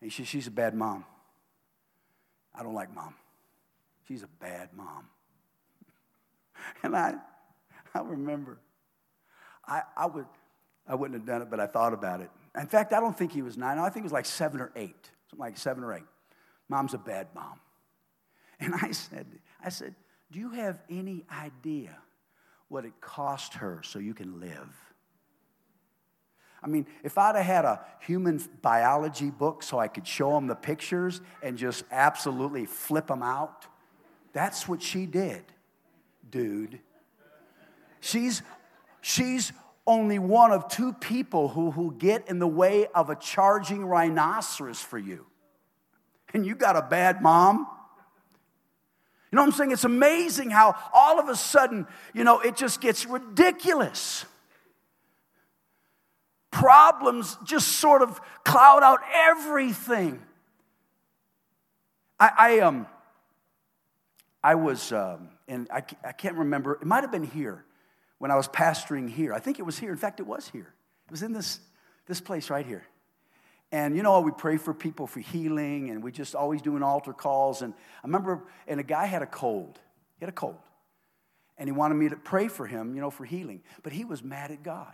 And 0.00 0.12
she, 0.12 0.24
she's 0.24 0.46
a 0.46 0.50
bad 0.50 0.74
mom. 0.74 1.04
I 2.54 2.62
don't 2.62 2.74
like 2.74 2.94
mom. 2.94 3.14
She's 4.08 4.22
a 4.22 4.28
bad 4.40 4.70
mom. 4.74 5.08
And 6.82 6.94
I, 6.94 7.14
I 7.94 8.00
remember, 8.00 8.58
I, 9.66 9.80
I, 9.96 10.04
would, 10.04 10.26
I 10.86 10.94
wouldn't 10.94 11.18
have 11.18 11.26
done 11.26 11.40
it, 11.40 11.48
but 11.48 11.58
I 11.58 11.66
thought 11.66 11.94
about 11.94 12.20
it. 12.20 12.28
In 12.58 12.66
fact, 12.66 12.92
I 12.92 13.00
don't 13.00 13.16
think 13.16 13.32
he 13.32 13.40
was 13.40 13.56
nine. 13.56 13.78
I 13.78 13.84
think 13.84 14.02
he 14.02 14.02
was 14.02 14.12
like 14.12 14.26
seven 14.26 14.60
or 14.60 14.70
eight, 14.76 15.10
something 15.30 15.38
like 15.38 15.56
seven 15.56 15.84
or 15.84 15.94
eight. 15.94 16.04
Mom's 16.68 16.92
a 16.92 16.98
bad 16.98 17.28
mom. 17.34 17.60
And 18.60 18.74
I 18.74 18.90
said, 18.90 19.26
I 19.64 19.70
said, 19.70 19.94
do 20.30 20.38
you 20.38 20.50
have 20.50 20.82
any 20.90 21.24
idea 21.32 21.96
what 22.68 22.84
it 22.84 22.92
cost 23.00 23.54
her 23.54 23.80
so 23.82 23.98
you 23.98 24.12
can 24.12 24.38
live? 24.38 24.89
I 26.62 26.66
mean, 26.66 26.86
if 27.02 27.16
I'd 27.16 27.36
have 27.36 27.44
had 27.44 27.64
a 27.64 27.84
human 28.00 28.40
biology 28.60 29.30
book 29.30 29.62
so 29.62 29.78
I 29.78 29.88
could 29.88 30.06
show 30.06 30.32
them 30.32 30.46
the 30.46 30.54
pictures 30.54 31.20
and 31.42 31.56
just 31.56 31.84
absolutely 31.90 32.66
flip 32.66 33.06
them 33.06 33.22
out, 33.22 33.66
that's 34.32 34.68
what 34.68 34.82
she 34.82 35.06
did, 35.06 35.42
dude. 36.30 36.80
She's, 38.00 38.42
she's 39.00 39.52
only 39.86 40.18
one 40.18 40.52
of 40.52 40.68
two 40.68 40.92
people 40.92 41.48
who, 41.48 41.70
who 41.70 41.94
get 41.98 42.28
in 42.28 42.38
the 42.38 42.46
way 42.46 42.86
of 42.94 43.10
a 43.10 43.16
charging 43.16 43.84
rhinoceros 43.84 44.80
for 44.80 44.98
you. 44.98 45.26
And 46.32 46.46
you 46.46 46.54
got 46.54 46.76
a 46.76 46.82
bad 46.82 47.22
mom. 47.22 47.66
You 49.30 49.36
know 49.36 49.42
what 49.42 49.46
I'm 49.46 49.52
saying? 49.52 49.72
It's 49.72 49.84
amazing 49.84 50.50
how 50.50 50.76
all 50.92 51.18
of 51.18 51.28
a 51.28 51.36
sudden, 51.36 51.86
you 52.12 52.24
know, 52.24 52.40
it 52.40 52.56
just 52.56 52.80
gets 52.80 53.06
ridiculous 53.06 54.24
problems 56.50 57.36
just 57.44 57.68
sort 57.68 58.02
of 58.02 58.20
cloud 58.44 58.82
out 58.82 59.00
everything. 59.14 60.20
I, 62.18 62.30
I 62.38 62.58
um, 62.60 62.86
I 64.42 64.54
was, 64.54 64.92
um, 64.92 65.28
and 65.48 65.68
I, 65.70 65.82
I 66.04 66.12
can't 66.12 66.36
remember, 66.36 66.74
it 66.80 66.86
might 66.86 67.02
have 67.02 67.12
been 67.12 67.24
here 67.24 67.64
when 68.18 68.30
I 68.30 68.36
was 68.36 68.48
pastoring 68.48 69.08
here. 69.08 69.34
I 69.34 69.38
think 69.38 69.58
it 69.58 69.62
was 69.62 69.78
here. 69.78 69.90
In 69.90 69.98
fact, 69.98 70.20
it 70.20 70.26
was 70.26 70.48
here. 70.48 70.72
It 71.06 71.10
was 71.10 71.22
in 71.22 71.32
this, 71.32 71.60
this 72.06 72.20
place 72.20 72.48
right 72.48 72.64
here. 72.64 72.84
And 73.72 73.96
you 73.96 74.02
know, 74.02 74.20
we 74.20 74.32
pray 74.32 74.56
for 74.56 74.74
people 74.74 75.06
for 75.06 75.20
healing, 75.20 75.90
and 75.90 76.02
we 76.02 76.10
just 76.10 76.34
always 76.34 76.60
doing 76.60 76.82
altar 76.82 77.12
calls. 77.12 77.62
And 77.62 77.72
I 78.02 78.06
remember, 78.06 78.42
and 78.66 78.80
a 78.80 78.82
guy 78.82 79.06
had 79.06 79.22
a 79.22 79.26
cold. 79.26 79.78
He 80.18 80.24
had 80.24 80.28
a 80.28 80.32
cold. 80.32 80.58
And 81.56 81.68
he 81.68 81.72
wanted 81.72 81.94
me 81.94 82.08
to 82.08 82.16
pray 82.16 82.48
for 82.48 82.66
him, 82.66 82.94
you 82.94 83.00
know, 83.00 83.10
for 83.10 83.24
healing. 83.24 83.62
But 83.82 83.92
he 83.92 84.04
was 84.04 84.24
mad 84.24 84.50
at 84.50 84.62
God. 84.62 84.92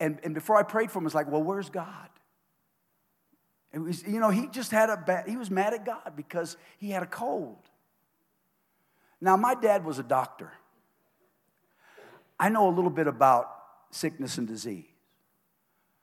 And, 0.00 0.18
and 0.22 0.34
before 0.34 0.56
I 0.56 0.62
prayed 0.62 0.90
for 0.90 0.98
him, 0.98 1.04
I 1.04 1.06
was 1.06 1.14
like, 1.14 1.30
well, 1.30 1.42
where's 1.42 1.70
God? 1.70 2.08
It 3.72 3.78
was, 3.78 4.04
you 4.04 4.20
know, 4.20 4.30
he 4.30 4.46
just 4.48 4.70
had 4.70 4.90
a 4.90 4.96
bad, 4.96 5.28
he 5.28 5.36
was 5.36 5.50
mad 5.50 5.74
at 5.74 5.84
God 5.84 6.12
because 6.14 6.56
he 6.78 6.90
had 6.90 7.02
a 7.02 7.06
cold. 7.06 7.58
Now, 9.20 9.36
my 9.36 9.54
dad 9.54 9.84
was 9.84 9.98
a 9.98 10.02
doctor. 10.02 10.52
I 12.38 12.48
know 12.48 12.68
a 12.68 12.74
little 12.74 12.90
bit 12.90 13.06
about 13.06 13.50
sickness 13.90 14.38
and 14.38 14.46
disease. 14.46 14.84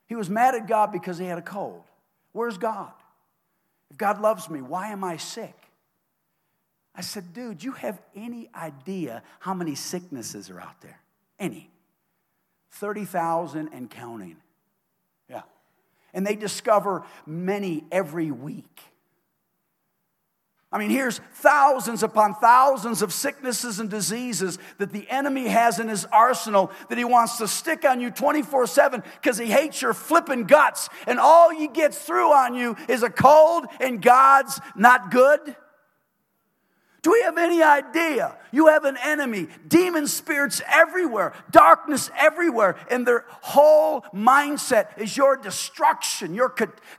He 0.08 0.16
was 0.16 0.30
mad 0.30 0.56
at 0.56 0.68
God 0.68 0.92
because 0.92 1.18
he 1.18 1.26
had 1.26 1.38
a 1.38 1.42
cold. 1.42 1.84
Where's 2.34 2.58
God? 2.58 2.92
If 3.90 3.98
God 3.98 4.22
loves 4.22 4.50
me, 4.50 4.62
why 4.62 4.90
am 4.90 5.04
I 5.04 5.18
sick? 5.18 5.56
I 6.94 7.02
said, 7.02 7.34
dude, 7.34 7.64
you 7.64 7.72
have 7.74 8.02
any 8.16 8.50
idea 8.54 9.24
how 9.40 9.54
many 9.54 9.76
sicknesses 9.76 10.50
are 10.50 10.60
out 10.60 10.82
there? 10.82 11.00
Any. 11.40 11.70
30,000 12.72 13.70
and 13.74 13.90
counting. 13.90 14.38
Yeah. 15.30 15.44
And 16.14 16.26
they 16.26 16.36
discover 16.36 17.04
many 17.26 17.84
every 17.92 18.32
week. 18.32 18.82
I 20.74 20.80
mean, 20.80 20.90
here's 20.90 21.20
thousands 21.34 22.02
upon 22.02 22.34
thousands 22.36 23.02
of 23.02 23.12
sicknesses 23.12 23.82
and 23.82 23.90
diseases 23.90 24.58
that 24.78 24.94
the 24.94 25.06
enemy 25.10 25.50
has 25.50 25.80
in 25.80 25.90
his 25.90 26.06
arsenal 26.06 26.72
that 26.88 26.98
he 26.98 27.04
wants 27.04 27.40
to 27.40 27.48
stick 27.48 27.84
on 27.84 28.00
you 28.00 28.10
24 28.10 28.68
7 28.68 29.04
because 29.22 29.38
he 29.38 29.48
hates 29.48 29.82
your 29.82 29.94
flipping 29.94 30.46
guts. 30.46 30.88
And 31.08 31.20
all 31.20 31.50
he 31.50 31.68
gets 31.68 31.98
through 31.98 32.32
on 32.32 32.56
you 32.56 32.78
is 32.88 33.04
a 33.04 33.10
cold 33.10 33.66
and 33.82 34.02
God's 34.02 34.62
not 34.74 35.12
good. 35.12 35.58
Do 37.04 37.12
we 37.12 37.22
have 37.24 37.40
any 37.40 37.64
idea? 37.64 38.38
You 38.52 38.68
have 38.68 38.86
an 38.86 38.96
enemy, 39.04 39.48
demon 39.68 40.06
spirits 40.06 40.62
everywhere, 40.72 41.34
darkness 41.50 42.12
everywhere, 42.16 42.76
and 42.92 43.08
their 43.08 43.26
whole 43.28 44.02
mindset 44.14 45.00
is 45.00 45.18
your 45.18 45.36
destruction, 45.36 46.36
your 46.36 46.54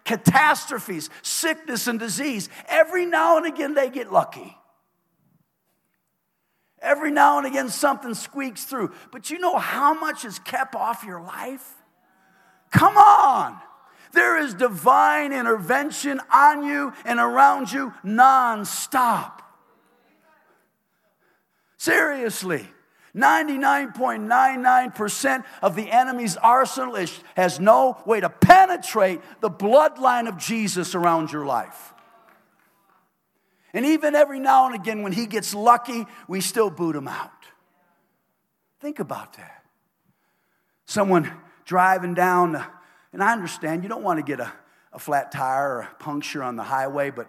catastrophes, 0.05 1.09
sickness 1.23 1.87
and 1.87 2.01
disease. 2.01 2.49
Every 2.67 3.07
now 3.07 3.37
and 3.37 3.47
again, 3.47 3.75
they 3.75 3.91
get 3.91 4.13
lucky. 4.13 4.57
Every 6.81 7.13
now 7.13 7.39
and 7.39 7.47
again, 7.47 7.69
something 7.69 8.15
squeaks 8.15 8.65
through. 8.65 8.93
But 9.13 9.31
you 9.31 9.39
know 9.39 9.57
how 9.57 9.95
much 9.95 10.25
is 10.25 10.41
kept 10.41 10.75
off 10.75 11.05
your 11.05 11.23
life? 11.23 11.77
Come 12.73 12.97
on. 12.97 13.57
There 14.13 14.37
is 14.37 14.53
divine 14.55 15.33
intervention 15.33 16.21
on 16.35 16.65
you 16.65 16.93
and 17.05 17.21
around 17.21 17.71
you 17.71 17.95
nonstop. 18.05 19.42
Seriously. 21.83 22.67
99.99% 23.17 25.45
of 25.63 25.75
the 25.75 25.91
enemy's 25.91 26.37
arsenal 26.37 26.95
is, 26.95 27.19
has 27.35 27.59
no 27.59 28.01
way 28.07 28.21
to 28.21 28.31
penetrate 28.31 29.21
the 29.41 29.51
bloodline 29.51 30.29
of 30.29 30.39
Jesus 30.39 30.95
around 30.95 31.33
your 31.33 31.45
life. 31.45 31.93
And 33.75 33.85
even 33.85 34.15
every 34.15 34.39
now 34.39 34.67
and 34.67 34.77
again, 34.77 35.03
when 35.03 35.11
he 35.11 35.27
gets 35.27 35.55
lucky, 35.55 36.07
we 36.29 36.41
still 36.41 36.71
boot 36.71 36.95
him 36.95 37.09
out. 37.09 37.33
Think 38.79 39.01
about 39.01 39.33
that. 39.39 39.65
Someone 40.87 41.33
driving 41.65 42.15
down, 42.15 42.65
and 43.13 43.25
I 43.25 43.33
understand 43.33 43.83
you 43.83 43.89
don't 43.89 44.05
want 44.05 44.21
to 44.21 44.25
get 44.25 44.39
a, 44.39 44.53
a 44.93 45.01
flat 45.01 45.33
tire 45.33 45.79
or 45.79 45.81
a 45.81 45.91
puncture 45.99 46.45
on 46.45 46.55
the 46.55 46.63
highway, 46.63 47.11
but 47.11 47.29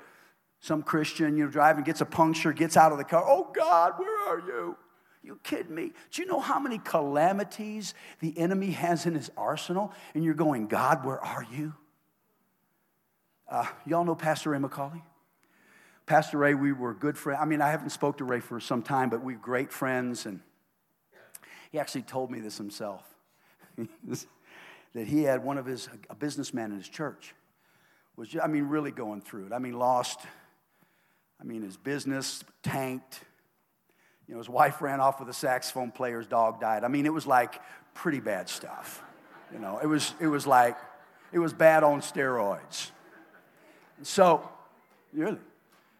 some 0.63 0.81
Christian, 0.81 1.35
you 1.35 1.43
know, 1.43 1.51
driving, 1.51 1.83
gets 1.83 1.99
a 1.99 2.05
puncture, 2.05 2.53
gets 2.53 2.77
out 2.77 2.93
of 2.93 2.97
the 2.97 3.03
car. 3.03 3.21
Oh 3.27 3.51
God, 3.53 3.95
where 3.97 4.29
are 4.29 4.39
you? 4.39 4.77
You 5.21 5.37
kidding 5.43 5.75
me? 5.75 5.91
Do 6.09 6.21
you 6.21 6.25
know 6.25 6.39
how 6.39 6.57
many 6.57 6.77
calamities 6.77 7.93
the 8.21 8.37
enemy 8.39 8.71
has 8.71 9.05
in 9.05 9.13
his 9.13 9.29
arsenal? 9.35 9.91
And 10.13 10.23
you're 10.23 10.33
going, 10.33 10.67
God, 10.67 11.03
where 11.03 11.19
are 11.19 11.45
you? 11.51 11.73
Uh, 13.45 13.65
y'all 13.85 14.05
know 14.05 14.15
Pastor 14.15 14.51
Ray 14.51 14.57
McCauley? 14.57 15.01
Pastor 16.05 16.37
Ray, 16.37 16.53
we 16.53 16.71
were 16.71 16.93
good 16.93 17.17
friends. 17.17 17.39
I 17.41 17.45
mean, 17.45 17.61
I 17.61 17.69
haven't 17.69 17.89
spoke 17.89 18.19
to 18.19 18.23
Ray 18.23 18.39
for 18.39 18.61
some 18.61 18.81
time, 18.81 19.09
but 19.09 19.21
we're 19.21 19.35
great 19.35 19.69
friends. 19.69 20.25
And 20.25 20.39
he 21.73 21.77
actually 21.77 22.03
told 22.03 22.31
me 22.31 22.39
this 22.39 22.57
himself 22.57 23.03
that 23.77 25.07
he 25.07 25.23
had 25.23 25.43
one 25.43 25.57
of 25.57 25.65
his, 25.65 25.89
a 26.09 26.15
businessman 26.15 26.71
in 26.71 26.77
his 26.77 26.87
church, 26.87 27.35
was, 28.15 28.33
I 28.41 28.47
mean, 28.47 28.69
really 28.69 28.91
going 28.91 29.19
through 29.19 29.47
it. 29.47 29.51
I 29.51 29.59
mean, 29.59 29.77
lost 29.77 30.21
I 31.39 31.43
mean, 31.43 31.61
his 31.61 31.77
business 31.77 32.43
tanked. 32.61 33.21
You 34.27 34.35
know, 34.35 34.39
his 34.39 34.49
wife 34.49 34.81
ran 34.81 34.99
off 34.99 35.19
with 35.19 35.29
a 35.29 35.33
saxophone 35.33 35.91
player's 35.91 36.27
dog 36.27 36.61
died. 36.61 36.83
I 36.83 36.87
mean, 36.87 37.05
it 37.05 37.13
was 37.13 37.27
like 37.27 37.61
pretty 37.93 38.19
bad 38.19 38.49
stuff. 38.49 39.03
You 39.51 39.59
know, 39.59 39.79
it 39.81 39.85
was, 39.85 40.13
it 40.19 40.27
was 40.27 40.47
like, 40.47 40.77
it 41.31 41.39
was 41.39 41.53
bad 41.53 41.83
on 41.83 42.01
steroids. 42.01 42.91
And 43.97 44.07
so, 44.07 44.49
really. 45.11 45.37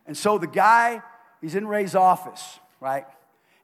And 0.05 0.17
so 0.17 0.37
the 0.37 0.47
guy, 0.47 1.01
he's 1.41 1.55
in 1.55 1.67
Ray's 1.67 1.95
office, 1.95 2.59
right? 2.79 3.05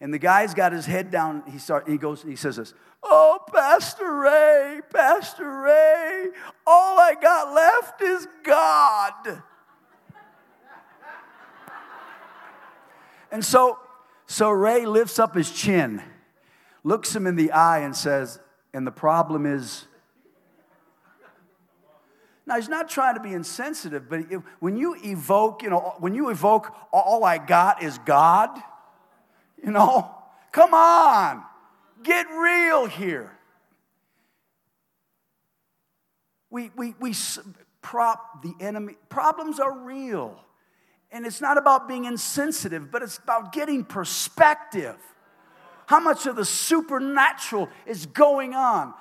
And 0.02 0.14
the 0.14 0.20
guy's 0.20 0.54
got 0.54 0.72
his 0.72 0.86
head 0.86 1.12
down. 1.12 1.44
He 1.52 1.58
start, 1.58 1.90
he 1.90 1.98
goes, 1.98 2.24
he 2.24 2.36
says 2.36 2.56
this, 2.56 2.74
Oh, 3.02 3.40
Pastor 3.54 4.14
Ray, 4.14 4.82
Pastor 4.94 5.62
Ray, 5.62 6.28
all 6.68 7.00
I 7.00 7.16
got 7.20 7.54
left 7.54 8.02
is 8.02 8.28
God. 8.44 9.42
And 13.32 13.44
so, 13.44 13.80
so 14.28 14.50
Ray 14.50 14.86
lifts 14.86 15.20
up 15.20 15.36
his 15.36 15.52
chin, 15.52 16.02
looks 16.84 17.16
him 17.16 17.28
in 17.28 17.36
the 17.36 17.52
eye, 17.52 17.80
and 17.80 17.96
says, 17.96 18.40
And 18.74 18.86
the 18.86 18.92
problem 18.92 19.46
is. 19.46 19.86
Now, 22.48 22.56
he's 22.56 22.68
not 22.68 22.90
trying 22.90 23.14
to 23.14 23.22
be 23.22 23.32
insensitive, 23.32 24.10
but 24.10 24.22
when 24.60 24.76
you 24.76 24.96
evoke, 25.04 25.62
you 25.62 25.70
know, 25.70 25.94
when 26.00 26.16
you 26.16 26.32
evoke, 26.32 26.74
all 26.92 27.24
I 27.24 27.38
got 27.38 27.84
is 27.84 28.00
God, 28.00 28.50
you 29.64 29.70
know, 29.70 30.10
come 30.52 30.74
on, 30.74 31.44
get 32.02 32.26
real 32.32 32.88
here. 32.88 33.32
We, 36.50 36.72
we, 36.76 36.96
we 37.00 37.14
prop 37.84 38.42
the 38.42 38.54
enemy, 38.60 38.96
problems 39.10 39.60
are 39.60 39.78
real. 39.78 40.44
And 41.12 41.26
it's 41.26 41.42
not 41.42 41.58
about 41.58 41.88
being 41.88 42.06
insensitive, 42.06 42.92
but 42.92 43.02
it's 43.02 43.18
about 43.18 43.52
getting 43.52 43.84
perspective. 43.84 44.98
How 45.88 46.00
much 46.00 46.28
of 46.28 46.36
the 46.36 46.46
supernatural 46.46 47.70
is 47.88 48.06
going 48.06 48.54
on? 48.54 48.94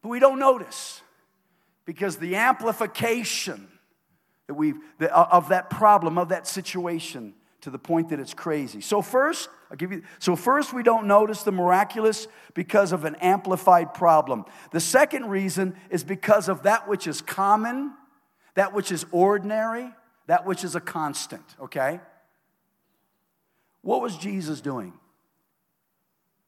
But 0.00 0.10
we 0.10 0.20
don't 0.20 0.38
notice 0.38 1.02
because 1.84 2.16
the 2.16 2.36
amplification 2.36 3.68
that 4.46 4.54
we 4.54 4.74
uh, 5.00 5.26
of 5.30 5.48
that 5.48 5.70
problem, 5.70 6.18
of 6.18 6.28
that 6.28 6.46
situation 6.46 7.34
to 7.62 7.70
the 7.70 7.78
point 7.78 8.10
that 8.10 8.20
it's 8.20 8.34
crazy. 8.34 8.80
So 8.82 9.00
first, 9.00 9.48
I'll 9.70 9.76
give 9.76 9.90
you 9.90 10.02
so 10.18 10.36
first 10.36 10.72
we 10.72 10.82
don't 10.82 11.06
notice 11.06 11.42
the 11.42 11.52
miraculous 11.52 12.28
because 12.52 12.92
of 12.92 13.04
an 13.04 13.16
amplified 13.16 13.94
problem. 13.94 14.44
The 14.70 14.80
second 14.80 15.30
reason 15.30 15.74
is 15.90 16.04
because 16.04 16.48
of 16.48 16.62
that 16.64 16.86
which 16.86 17.06
is 17.06 17.22
common, 17.22 17.92
that 18.54 18.74
which 18.74 18.92
is 18.92 19.06
ordinary, 19.10 19.90
that 20.26 20.46
which 20.46 20.64
is 20.64 20.74
a 20.74 20.80
constant, 20.80 21.44
okay? 21.60 22.00
What 23.82 24.00
was 24.00 24.16
Jesus 24.16 24.60
doing? 24.60 24.92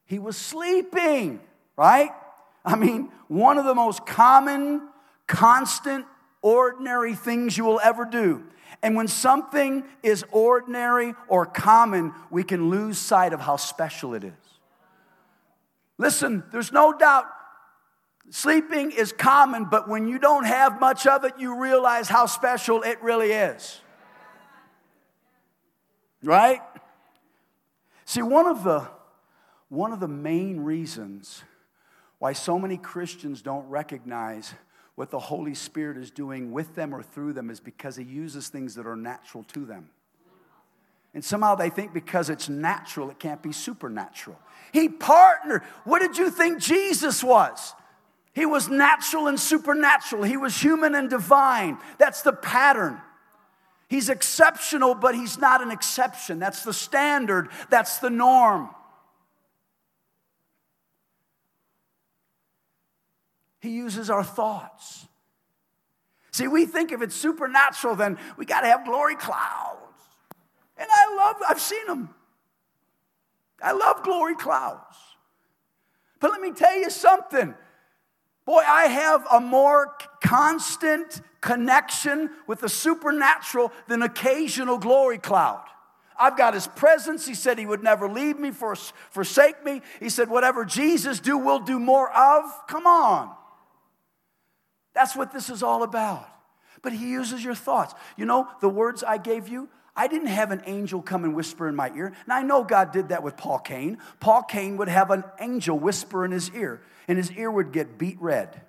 He 0.06 0.18
was 0.18 0.36
sleeping, 0.36 1.40
right? 1.76 2.10
I 2.64 2.76
mean, 2.76 3.10
one 3.28 3.58
of 3.58 3.64
the 3.64 3.74
most 3.74 4.06
common, 4.06 4.88
constant, 5.26 6.06
ordinary 6.42 7.14
things 7.14 7.56
you 7.56 7.64
will 7.64 7.80
ever 7.82 8.04
do 8.04 8.44
and 8.82 8.94
when 8.96 9.08
something 9.08 9.84
is 10.02 10.24
ordinary 10.30 11.14
or 11.28 11.46
common, 11.46 12.12
we 12.30 12.44
can 12.44 12.70
lose 12.70 12.98
sight 12.98 13.32
of 13.32 13.40
how 13.40 13.56
special 13.56 14.14
it 14.14 14.24
is. 14.24 14.32
Listen, 15.98 16.44
there's 16.52 16.72
no 16.72 16.92
doubt 16.92 17.26
sleeping 18.30 18.90
is 18.90 19.12
common, 19.12 19.66
but 19.66 19.88
when 19.88 20.06
you 20.06 20.18
don't 20.18 20.44
have 20.44 20.80
much 20.80 21.06
of 21.06 21.24
it, 21.24 21.34
you 21.38 21.60
realize 21.60 22.08
how 22.08 22.26
special 22.26 22.82
it 22.82 23.00
really 23.02 23.32
is. 23.32 23.80
Right? 26.22 26.60
See, 28.04 28.22
one 28.22 28.46
of 28.46 28.64
the 28.64 28.88
one 29.68 29.92
of 29.92 29.98
the 29.98 30.08
main 30.08 30.60
reasons 30.60 31.42
why 32.18 32.32
so 32.32 32.58
many 32.58 32.76
Christians 32.76 33.42
don't 33.42 33.68
recognize 33.68 34.54
what 34.94 35.10
the 35.10 35.18
Holy 35.18 35.54
Spirit 35.54 35.96
is 35.98 36.10
doing 36.10 36.52
with 36.52 36.74
them 36.74 36.94
or 36.94 37.02
through 37.02 37.34
them 37.34 37.50
is 37.50 37.60
because 37.60 37.96
He 37.96 38.04
uses 38.04 38.48
things 38.48 38.74
that 38.76 38.86
are 38.86 38.96
natural 38.96 39.44
to 39.44 39.64
them. 39.66 39.90
And 41.14 41.24
somehow 41.24 41.54
they 41.54 41.70
think 41.70 41.92
because 41.92 42.30
it's 42.30 42.48
natural, 42.48 43.10
it 43.10 43.18
can't 43.18 43.42
be 43.42 43.52
supernatural. 43.52 44.38
He 44.72 44.88
partnered. 44.88 45.62
What 45.84 46.00
did 46.00 46.18
you 46.18 46.30
think 46.30 46.60
Jesus 46.60 47.24
was? 47.24 47.74
He 48.36 48.44
was 48.44 48.68
natural 48.68 49.28
and 49.28 49.40
supernatural. 49.40 50.22
He 50.22 50.36
was 50.36 50.54
human 50.54 50.94
and 50.94 51.08
divine. 51.08 51.78
That's 51.96 52.20
the 52.20 52.34
pattern. 52.34 53.00
He's 53.88 54.10
exceptional, 54.10 54.94
but 54.94 55.14
he's 55.14 55.38
not 55.38 55.62
an 55.62 55.70
exception. 55.70 56.38
That's 56.38 56.62
the 56.62 56.74
standard, 56.74 57.48
that's 57.70 57.96
the 57.96 58.10
norm. 58.10 58.68
He 63.60 63.70
uses 63.70 64.10
our 64.10 64.22
thoughts. 64.22 65.06
See, 66.30 66.46
we 66.46 66.66
think 66.66 66.92
if 66.92 67.00
it's 67.00 67.16
supernatural, 67.16 67.96
then 67.96 68.18
we 68.36 68.44
got 68.44 68.60
to 68.60 68.66
have 68.66 68.84
glory 68.84 69.16
clouds. 69.16 69.80
And 70.76 70.86
I 70.92 71.14
love, 71.16 71.36
I've 71.48 71.60
seen 71.60 71.86
them. 71.86 72.10
I 73.62 73.72
love 73.72 74.02
glory 74.02 74.36
clouds. 74.36 74.98
But 76.20 76.32
let 76.32 76.42
me 76.42 76.52
tell 76.52 76.76
you 76.76 76.90
something. 76.90 77.54
Boy, 78.46 78.62
I 78.66 78.84
have 78.84 79.26
a 79.30 79.40
more 79.40 79.92
constant 80.22 81.20
connection 81.40 82.30
with 82.46 82.60
the 82.60 82.68
supernatural 82.68 83.72
than 83.88 84.02
occasional 84.02 84.78
glory 84.78 85.18
cloud. 85.18 85.64
I've 86.18 86.38
got 86.38 86.54
his 86.54 86.66
presence. 86.68 87.26
He 87.26 87.34
said 87.34 87.58
he 87.58 87.66
would 87.66 87.82
never 87.82 88.08
leave 88.08 88.38
me, 88.38 88.52
forsake 88.52 89.64
me. 89.64 89.82
He 90.00 90.08
said, 90.08 90.30
whatever 90.30 90.64
Jesus 90.64 91.20
do, 91.20 91.36
we'll 91.36 91.58
do 91.58 91.78
more 91.78 92.10
of. 92.10 92.44
Come 92.68 92.86
on. 92.86 93.34
That's 94.94 95.14
what 95.14 95.32
this 95.32 95.50
is 95.50 95.62
all 95.62 95.82
about. 95.82 96.26
But 96.82 96.92
he 96.92 97.10
uses 97.10 97.44
your 97.44 97.54
thoughts. 97.54 97.94
You 98.16 98.26
know, 98.26 98.48
the 98.60 98.68
words 98.68 99.02
I 99.02 99.18
gave 99.18 99.48
you, 99.48 99.68
I 99.96 100.08
didn't 100.08 100.28
have 100.28 100.50
an 100.50 100.62
angel 100.66 101.00
come 101.00 101.24
and 101.24 101.34
whisper 101.34 101.68
in 101.68 101.74
my 101.74 101.90
ear. 101.96 102.06
And 102.24 102.32
I 102.32 102.42
know 102.42 102.62
God 102.62 102.92
did 102.92 103.08
that 103.08 103.22
with 103.22 103.36
Paul 103.36 103.58
Cain. 103.58 103.98
Paul 104.20 104.42
Cain 104.42 104.76
would 104.76 104.88
have 104.88 105.10
an 105.10 105.24
angel 105.40 105.78
whisper 105.78 106.24
in 106.24 106.32
his 106.32 106.50
ear, 106.50 106.82
and 107.08 107.16
his 107.16 107.32
ear 107.32 107.50
would 107.50 107.72
get 107.72 107.96
beet 107.96 108.20
red. 108.20 108.60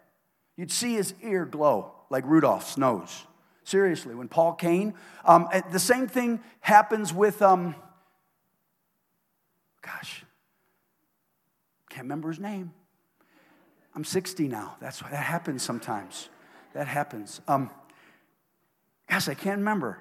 You'd 0.56 0.72
see 0.72 0.94
his 0.94 1.13
ear 1.22 1.46
glow 1.46 1.92
like 2.10 2.26
Rudolph's 2.26 2.78
nose. 2.78 3.26
Seriously, 3.63 4.16
when 4.16 4.30
Paul 4.30 4.54
Cain, 4.54 4.94
um, 5.26 5.50
the 5.72 5.80
same 5.80 6.08
thing 6.08 6.40
happens 6.62 7.13
with, 7.13 7.42
um, 7.42 7.76
gosh, 9.82 10.24
can't 11.90 12.06
remember 12.06 12.30
his 12.30 12.40
name. 12.40 12.72
I'm 13.96 14.04
60 14.04 14.48
now. 14.48 14.78
That's 14.80 15.02
why 15.02 15.10
that 15.10 15.24
happens 15.24 15.63
sometimes. 15.63 16.30
That 16.74 16.88
happens. 16.88 17.42
Um, 17.48 17.72
gosh, 19.10 19.28
I 19.28 19.34
can't 19.34 19.58
remember. 19.58 19.98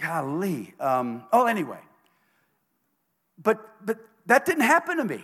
Golly. 0.00 0.74
Um, 0.80 1.24
oh, 1.32 1.46
anyway. 1.46 1.80
But 3.42 3.60
but 3.84 3.98
that 4.26 4.46
didn't 4.46 4.62
happen 4.62 4.98
to 4.98 5.04
me. 5.04 5.22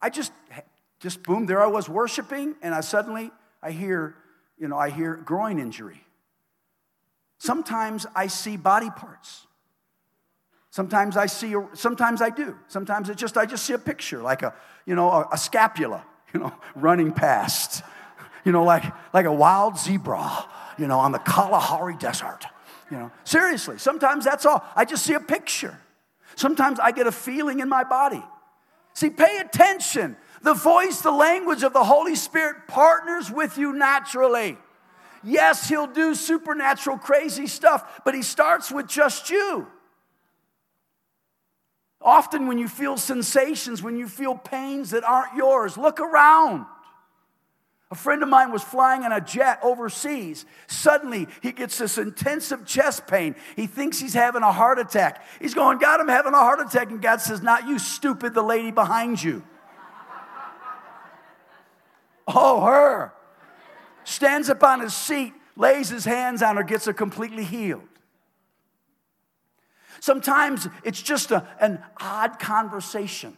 I 0.00 0.10
just 0.10 0.32
just 1.00 1.22
boom, 1.22 1.46
there 1.46 1.62
I 1.62 1.66
was 1.66 1.88
worshiping, 1.88 2.54
and 2.62 2.74
I 2.74 2.80
suddenly 2.80 3.30
I 3.62 3.70
hear, 3.72 4.14
you 4.58 4.68
know, 4.68 4.78
I 4.78 4.90
hear 4.90 5.16
groin 5.16 5.58
injury. 5.58 6.04
Sometimes 7.38 8.06
I 8.14 8.28
see 8.28 8.56
body 8.56 8.90
parts. 8.90 9.46
Sometimes 10.70 11.16
I 11.16 11.26
see, 11.26 11.54
sometimes 11.74 12.22
I 12.22 12.30
do. 12.30 12.56
Sometimes 12.68 13.10
it 13.10 13.18
just 13.18 13.36
I 13.36 13.44
just 13.46 13.64
see 13.64 13.74
a 13.74 13.78
picture, 13.78 14.22
like 14.22 14.42
a, 14.42 14.54
you 14.86 14.94
know, 14.94 15.10
a, 15.10 15.28
a 15.32 15.38
scapula 15.38 16.04
you 16.32 16.40
know, 16.40 16.52
running 16.74 17.12
past, 17.12 17.82
you 18.44 18.52
know, 18.52 18.64
like, 18.64 18.84
like 19.12 19.26
a 19.26 19.32
wild 19.32 19.78
zebra, 19.78 20.46
you 20.78 20.86
know, 20.86 20.98
on 20.98 21.12
the 21.12 21.18
Kalahari 21.18 21.96
Desert. 21.96 22.46
You 22.92 22.98
know, 22.98 23.10
seriously, 23.24 23.78
sometimes 23.78 24.26
that's 24.26 24.44
all. 24.44 24.62
I 24.76 24.84
just 24.84 25.06
see 25.06 25.14
a 25.14 25.20
picture. 25.20 25.78
Sometimes 26.36 26.78
I 26.78 26.92
get 26.92 27.06
a 27.06 27.12
feeling 27.12 27.60
in 27.60 27.68
my 27.70 27.84
body. 27.84 28.22
See, 28.92 29.08
pay 29.08 29.38
attention. 29.38 30.14
The 30.42 30.52
voice, 30.52 31.00
the 31.00 31.10
language 31.10 31.62
of 31.62 31.72
the 31.72 31.84
Holy 31.84 32.14
Spirit 32.14 32.68
partners 32.68 33.30
with 33.30 33.56
you 33.56 33.72
naturally. 33.72 34.58
Yes, 35.24 35.70
He'll 35.70 35.86
do 35.86 36.14
supernatural, 36.14 36.98
crazy 36.98 37.46
stuff, 37.46 38.02
but 38.04 38.14
He 38.14 38.20
starts 38.20 38.70
with 38.70 38.88
just 38.88 39.30
you. 39.30 39.66
Often, 42.02 42.46
when 42.46 42.58
you 42.58 42.68
feel 42.68 42.98
sensations, 42.98 43.82
when 43.82 43.96
you 43.96 44.06
feel 44.06 44.34
pains 44.34 44.90
that 44.90 45.02
aren't 45.02 45.34
yours, 45.34 45.78
look 45.78 45.98
around. 45.98 46.66
A 47.92 47.94
friend 47.94 48.22
of 48.22 48.30
mine 48.30 48.50
was 48.50 48.62
flying 48.62 49.04
in 49.04 49.12
a 49.12 49.20
jet 49.20 49.60
overseas. 49.62 50.46
Suddenly, 50.66 51.28
he 51.42 51.52
gets 51.52 51.76
this 51.76 51.98
intensive 51.98 52.64
chest 52.64 53.06
pain. 53.06 53.36
He 53.54 53.66
thinks 53.66 54.00
he's 54.00 54.14
having 54.14 54.42
a 54.42 54.50
heart 54.50 54.78
attack. 54.78 55.22
He's 55.38 55.52
going, 55.52 55.76
God, 55.76 56.00
I'm 56.00 56.08
having 56.08 56.32
a 56.32 56.38
heart 56.38 56.60
attack. 56.60 56.90
And 56.90 57.02
God 57.02 57.20
says, 57.20 57.42
Not 57.42 57.68
you, 57.68 57.78
stupid, 57.78 58.32
the 58.32 58.42
lady 58.42 58.70
behind 58.70 59.22
you. 59.22 59.44
oh, 62.26 62.64
her. 62.64 63.12
Stands 64.04 64.48
up 64.48 64.62
on 64.62 64.80
his 64.80 64.94
seat, 64.94 65.34
lays 65.54 65.90
his 65.90 66.06
hands 66.06 66.40
on 66.40 66.56
her, 66.56 66.62
gets 66.62 66.86
her 66.86 66.94
completely 66.94 67.44
healed. 67.44 67.82
Sometimes 70.00 70.66
it's 70.82 71.02
just 71.02 71.30
a, 71.30 71.46
an 71.60 71.78
odd 72.00 72.38
conversation. 72.38 73.36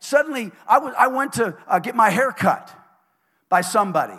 Suddenly, 0.00 0.50
I, 0.66 0.78
was, 0.78 0.92
I 0.98 1.06
went 1.06 1.34
to 1.34 1.56
uh, 1.68 1.78
get 1.78 1.94
my 1.94 2.10
hair 2.10 2.32
cut 2.32 2.76
by 3.48 3.60
somebody. 3.60 4.18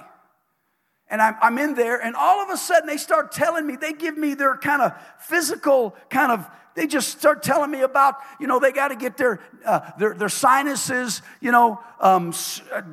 And 1.09 1.21
I'm, 1.21 1.35
I'm 1.41 1.57
in 1.57 1.75
there, 1.75 1.97
and 2.01 2.15
all 2.15 2.41
of 2.43 2.49
a 2.49 2.57
sudden 2.57 2.87
they 2.87 2.97
start 2.97 3.31
telling 3.31 3.65
me, 3.65 3.77
they 3.77 3.93
give 3.93 4.17
me 4.17 4.33
their 4.33 4.57
kind 4.57 4.81
of 4.81 4.93
physical 5.19 5.95
kind 6.09 6.31
of 6.31 6.49
they 6.77 6.85
just 6.85 7.17
start 7.17 7.41
telling 7.41 7.71
me 7.71 7.81
about, 7.81 8.17
you 8.39 8.45
know, 8.45 8.59
they 8.59 8.71
got 8.71 8.89
to 8.89 8.95
get 8.95 9.17
their, 9.17 9.39
uh, 9.65 9.79
their, 9.97 10.13
their 10.13 10.29
sinuses, 10.29 11.23
you 11.41 11.51
know, 11.51 11.81
um, 11.99 12.31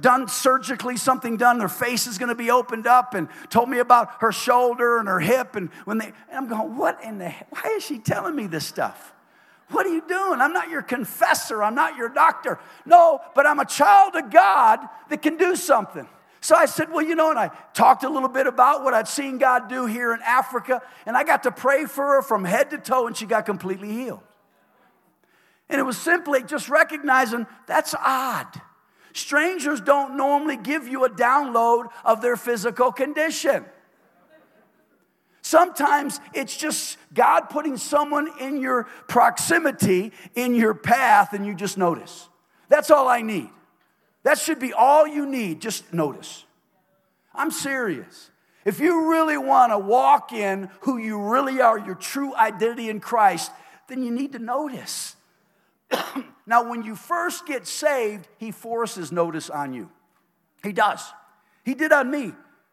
done 0.00 0.26
surgically, 0.26 0.96
something 0.96 1.36
done. 1.36 1.58
Their 1.58 1.68
face 1.68 2.06
is 2.06 2.16
going 2.16 2.30
to 2.30 2.34
be 2.34 2.50
opened 2.50 2.86
up 2.86 3.12
and 3.12 3.28
told 3.50 3.68
me 3.68 3.80
about 3.80 4.22
her 4.22 4.32
shoulder 4.32 4.96
and 4.96 5.06
her 5.06 5.20
hip. 5.20 5.54
And 5.54 5.68
when 5.84 5.98
they, 5.98 6.06
and 6.06 6.14
I'm 6.32 6.48
going, 6.48 6.78
what 6.78 7.04
in 7.04 7.18
the, 7.18 7.28
why 7.50 7.74
is 7.76 7.84
she 7.84 7.98
telling 7.98 8.34
me 8.34 8.46
this 8.46 8.64
stuff? 8.64 9.12
What 9.68 9.84
are 9.84 9.92
you 9.92 10.02
doing? 10.08 10.40
I'm 10.40 10.54
not 10.54 10.70
your 10.70 10.80
confessor. 10.80 11.62
I'm 11.62 11.74
not 11.74 11.94
your 11.94 12.08
doctor. 12.08 12.58
No, 12.86 13.20
but 13.34 13.46
I'm 13.46 13.58
a 13.60 13.66
child 13.66 14.16
of 14.16 14.30
God 14.30 14.80
that 15.10 15.20
can 15.20 15.36
do 15.36 15.56
something. 15.56 16.08
So 16.44 16.54
I 16.54 16.66
said, 16.66 16.90
Well, 16.90 17.02
you 17.02 17.14
know, 17.14 17.30
and 17.30 17.38
I 17.38 17.50
talked 17.72 18.04
a 18.04 18.08
little 18.10 18.28
bit 18.28 18.46
about 18.46 18.84
what 18.84 18.92
I'd 18.92 19.08
seen 19.08 19.38
God 19.38 19.66
do 19.70 19.86
here 19.86 20.12
in 20.12 20.20
Africa, 20.20 20.82
and 21.06 21.16
I 21.16 21.24
got 21.24 21.44
to 21.44 21.50
pray 21.50 21.86
for 21.86 22.04
her 22.04 22.22
from 22.22 22.44
head 22.44 22.68
to 22.72 22.76
toe, 22.76 23.06
and 23.06 23.16
she 23.16 23.24
got 23.24 23.46
completely 23.46 23.88
healed. 23.88 24.20
And 25.70 25.80
it 25.80 25.84
was 25.84 25.96
simply 25.96 26.42
just 26.42 26.68
recognizing 26.68 27.46
that's 27.66 27.94
odd. 27.94 28.60
Strangers 29.14 29.80
don't 29.80 30.18
normally 30.18 30.58
give 30.58 30.86
you 30.86 31.06
a 31.06 31.08
download 31.08 31.88
of 32.04 32.20
their 32.20 32.36
physical 32.36 32.92
condition. 32.92 33.64
Sometimes 35.40 36.20
it's 36.34 36.54
just 36.54 36.98
God 37.14 37.48
putting 37.48 37.78
someone 37.78 38.28
in 38.38 38.60
your 38.60 38.84
proximity, 39.08 40.12
in 40.34 40.54
your 40.54 40.74
path, 40.74 41.32
and 41.32 41.46
you 41.46 41.54
just 41.54 41.78
notice. 41.78 42.28
That's 42.68 42.90
all 42.90 43.08
I 43.08 43.22
need. 43.22 43.48
That 44.24 44.38
should 44.38 44.58
be 44.58 44.72
all 44.72 45.06
you 45.06 45.26
need. 45.26 45.60
Just 45.60 45.92
notice. 45.92 46.44
I'm 47.34 47.50
serious. 47.50 48.30
If 48.64 48.80
you 48.80 49.10
really 49.10 49.36
want 49.36 49.72
to 49.72 49.78
walk 49.78 50.32
in 50.32 50.70
who 50.80 50.96
you 50.96 51.20
really 51.20 51.60
are, 51.60 51.78
your 51.78 51.94
true 51.94 52.34
identity 52.34 52.88
in 52.88 53.00
Christ, 53.00 53.52
then 53.88 54.02
you 54.02 54.10
need 54.10 54.32
to 54.32 54.38
notice. 54.38 55.16
now, 56.46 56.68
when 56.68 56.82
you 56.82 56.96
first 56.96 57.46
get 57.46 57.66
saved, 57.66 58.26
He 58.38 58.50
forces 58.50 59.12
notice 59.12 59.50
on 59.50 59.74
you. 59.74 59.90
He 60.62 60.72
does. 60.72 61.04
He 61.62 61.74
did 61.74 61.92
on 61.92 62.10
me. 62.10 62.32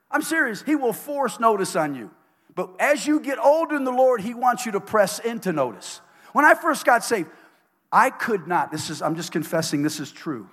I'm 0.09 0.21
serious. 0.21 0.61
He 0.61 0.75
will 0.75 0.93
force 0.93 1.39
notice 1.39 1.75
on 1.75 1.95
you. 1.95 2.11
But 2.55 2.69
as 2.79 3.05
you 3.05 3.19
get 3.19 3.39
older 3.39 3.75
in 3.75 3.83
the 3.83 3.91
Lord, 3.91 4.21
He 4.21 4.33
wants 4.33 4.65
you 4.65 4.71
to 4.73 4.79
press 4.79 5.19
into 5.19 5.51
notice. 5.51 5.99
When 6.31 6.45
I 6.45 6.53
first 6.53 6.85
got 6.85 7.03
saved, 7.03 7.29
I 7.91 8.09
could 8.09 8.47
not, 8.47 8.71
this 8.71 8.89
is, 8.89 9.01
I'm 9.01 9.15
just 9.15 9.33
confessing 9.33 9.83
this 9.83 9.99
is 9.99 10.13
true. 10.13 10.49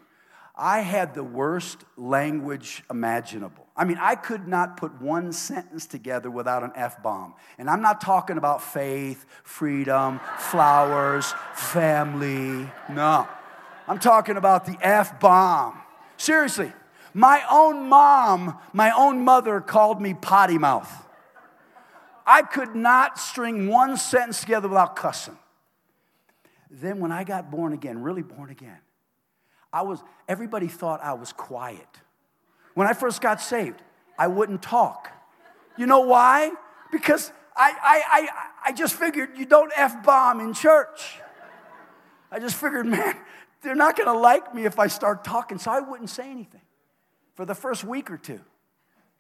I 0.59 0.81
had 0.81 1.15
the 1.15 1.23
worst 1.23 1.85
language 1.97 2.83
imaginable. 2.91 3.65
I 3.77 3.85
mean, 3.85 3.99
I 4.01 4.17
could 4.17 4.49
not 4.49 4.77
put 4.77 5.01
one 5.01 5.33
sentence 5.33 5.87
together 5.87 6.33
without 6.33 6.65
an 6.65 6.73
F 6.75 7.01
bomb. 7.01 7.35
And 7.59 7.71
I'm 7.71 7.81
not 7.81 8.01
talking 8.01 8.39
about 8.39 8.61
faith, 8.61 9.25
freedom, 9.45 10.19
flowers, 10.37 11.33
family. 11.55 12.69
No. 12.91 13.29
I'm 13.87 14.01
talking 14.01 14.37
about 14.37 14.67
the 14.67 14.77
F 14.81 15.21
bomb. 15.21 15.81
Seriously, 16.17 16.73
my 17.15 17.43
own 17.49 17.89
mom, 17.89 18.59
my 18.73 18.91
own 18.91 19.25
mother 19.25 19.61
called 19.61 20.03
me 20.03 20.13
potty 20.13 20.59
mouth. 20.59 20.93
I 22.27 22.43
could 22.43 22.75
not 22.75 23.17
string 23.17 23.69
one 23.69 23.97
sentence 23.97 24.41
together 24.41 24.67
without 24.67 24.97
cussing. 24.97 25.39
Then, 26.69 26.99
when 26.99 27.13
I 27.13 27.23
got 27.23 27.51
born 27.51 27.73
again, 27.73 28.03
really 28.03 28.23
born 28.23 28.51
again, 28.51 28.79
I 29.73 29.83
was, 29.83 30.03
everybody 30.29 30.69
thought 30.69 31.03
I 31.03 31.13
was 31.15 31.33
quiet. 31.33 31.87
When 32.75 32.87
I 32.87 32.93
first 32.93 33.21
got 33.21 33.41
saved, 33.41 33.83
I 34.19 34.29
wouldn't 34.29 34.63
talk. 34.63 35.11
You 35.77 35.87
know 35.87 36.01
why? 36.01 36.53
Because 36.91 37.33
I, 37.57 37.73
I, 37.83 38.03
I, 38.09 38.29
I 38.67 38.73
just 38.73 38.95
figured 38.95 39.31
you 39.37 39.47
don't 39.47 39.73
F 39.77 40.05
bomb 40.05 40.41
in 40.41 40.55
church. 40.55 41.21
I 42.31 42.39
just 42.39 42.57
figured, 42.57 42.87
man, 42.87 43.17
they're 43.63 43.75
not 43.75 43.97
gonna 43.97 44.19
like 44.19 44.55
me 44.55 44.65
if 44.65 44.79
I 44.79 44.87
start 44.87 45.25
talking, 45.25 45.59
so 45.59 45.71
I 45.71 45.81
wouldn't 45.81 46.11
say 46.11 46.31
anything 46.31 46.61
for 47.35 47.45
the 47.45 47.55
first 47.55 47.85
week 47.85 48.11
or 48.11 48.17
two. 48.17 48.41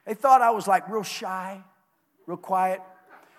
They 0.04 0.14
thought 0.14 0.40
I 0.40 0.50
was 0.50 0.66
like 0.66 0.88
real 0.88 1.02
shy, 1.02 1.62
real 2.26 2.36
quiet. 2.36 2.80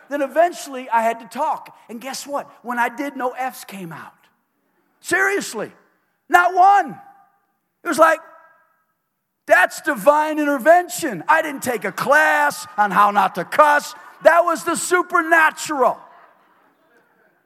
Then 0.09 0.21
eventually 0.21 0.89
I 0.89 1.01
had 1.01 1.19
to 1.19 1.27
talk. 1.27 1.77
And 1.87 2.01
guess 2.01 2.25
what? 2.25 2.49
When 2.63 2.79
I 2.79 2.89
did, 2.89 3.15
no 3.15 3.31
F's 3.31 3.63
came 3.63 3.91
out. 3.91 4.13
Seriously. 4.99 5.71
Not 6.29 6.53
one. 6.53 6.99
It 7.83 7.87
was 7.87 7.97
like, 7.97 8.19
that's 9.47 9.81
divine 9.81 10.37
intervention. 10.37 11.23
I 11.27 11.41
didn't 11.41 11.63
take 11.63 11.83
a 11.83 11.91
class 11.91 12.67
on 12.77 12.91
how 12.91 13.09
not 13.09 13.35
to 13.35 13.45
cuss. 13.45 13.95
That 14.23 14.45
was 14.45 14.63
the 14.63 14.75
supernatural. 14.75 15.97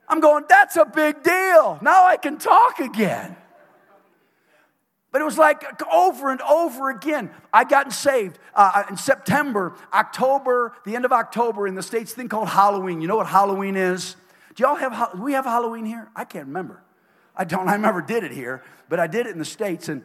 I'm 0.09 0.19
going, 0.19 0.43
that's 0.49 0.75
a 0.75 0.85
big 0.85 1.23
deal. 1.23 1.79
Now 1.81 2.05
I 2.05 2.17
can 2.17 2.37
talk 2.37 2.79
again. 2.79 3.37
But 5.13 5.21
it 5.21 5.25
was 5.25 5.37
like 5.37 5.63
over 5.93 6.31
and 6.31 6.41
over 6.41 6.89
again. 6.89 7.29
I 7.53 7.63
got 7.63 7.93
saved 7.93 8.39
uh, 8.55 8.83
in 8.89 8.97
September, 8.97 9.73
October, 9.93 10.73
the 10.85 10.95
end 10.95 11.05
of 11.05 11.11
October 11.11 11.67
in 11.67 11.75
the 11.75 11.83
States, 11.83 12.13
thing 12.13 12.27
called 12.27 12.49
Halloween. 12.49 12.99
You 12.99 13.07
know 13.07 13.15
what 13.15 13.27
Halloween 13.27 13.75
is? 13.75 14.15
Do 14.55 14.63
y'all 14.63 14.75
have, 14.75 15.19
we 15.19 15.33
have 15.33 15.45
Halloween 15.45 15.85
here? 15.85 16.09
I 16.15 16.25
can't 16.25 16.47
remember. 16.47 16.81
I 17.35 17.45
don't, 17.45 17.67
I 17.67 17.77
never 17.77 18.01
did 18.01 18.23
it 18.23 18.31
here, 18.31 18.63
but 18.89 18.99
I 18.99 19.07
did 19.07 19.25
it 19.25 19.31
in 19.31 19.39
the 19.39 19.45
States. 19.45 19.89
And 19.89 20.03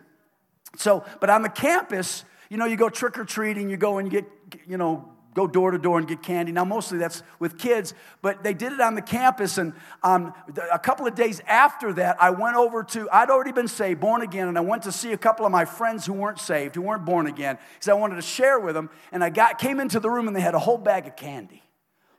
so, 0.77 1.05
but 1.21 1.31
on 1.31 1.43
the 1.43 1.49
campus, 1.49 2.25
you 2.49 2.57
know, 2.57 2.65
you 2.65 2.77
go 2.77 2.89
trick 2.89 3.19
or 3.19 3.25
treating, 3.25 3.69
you 3.69 3.77
go 3.77 3.99
and 3.99 4.11
you 4.11 4.23
get, 4.23 4.61
you 4.67 4.77
know, 4.77 5.13
go 5.35 5.47
door 5.47 5.71
to 5.71 5.79
door 5.79 5.99
and 5.99 6.09
get 6.09 6.21
candy. 6.23 6.51
Now, 6.51 6.65
mostly 6.65 6.99
that's 6.99 7.23
with 7.39 7.59
kids, 7.59 7.95
but 8.23 8.43
they 8.43 8.55
did 8.55 8.73
it 8.73 8.81
on 8.81 8.95
the 8.95 9.03
campus. 9.03 9.57
And 9.57 9.73
um, 10.03 10.33
a 10.73 10.79
couple 10.79 11.07
of 11.07 11.15
days 11.15 11.41
after 11.47 11.93
that, 11.93 12.21
I 12.21 12.31
went 12.31 12.57
over 12.57 12.83
to, 12.83 13.09
I'd 13.13 13.31
already 13.31 13.53
been 13.53 13.69
saved, 13.69 14.01
born 14.01 14.23
again, 14.23 14.49
and 14.49 14.59
I 14.59 14.63
went 14.63 14.83
to 14.85 14.93
see 14.93 15.13
a 15.13 15.19
couple 15.19 15.47
of 15.47 15.53
my 15.53 15.65
friends 15.65 16.07
who 16.07 16.15
weren't 16.15 16.41
saved, 16.41 16.75
who 16.75 16.83
weren't 16.83 17.05
born 17.05 17.27
again, 17.27 17.59
because 17.75 17.89
I 17.89 17.93
wanted 17.93 18.17
to 18.17 18.23
share 18.23 18.59
with 18.59 18.75
them. 18.75 18.91
And 19.13 19.23
I 19.23 19.31
got, 19.31 19.59
came 19.59 19.79
into 19.79 20.01
the 20.01 20.11
room 20.11 20.27
and 20.27 20.37
they 20.37 20.41
had 20.41 20.55
a 20.55 20.59
whole 20.59 20.79
bag 20.79 21.07
of 21.07 21.15
candy, 21.15 21.63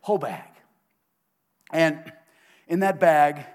whole 0.02 0.20
bag. 0.20 0.48
And 1.72 2.00
in 2.68 2.80
that 2.82 3.00
bag, 3.00 3.46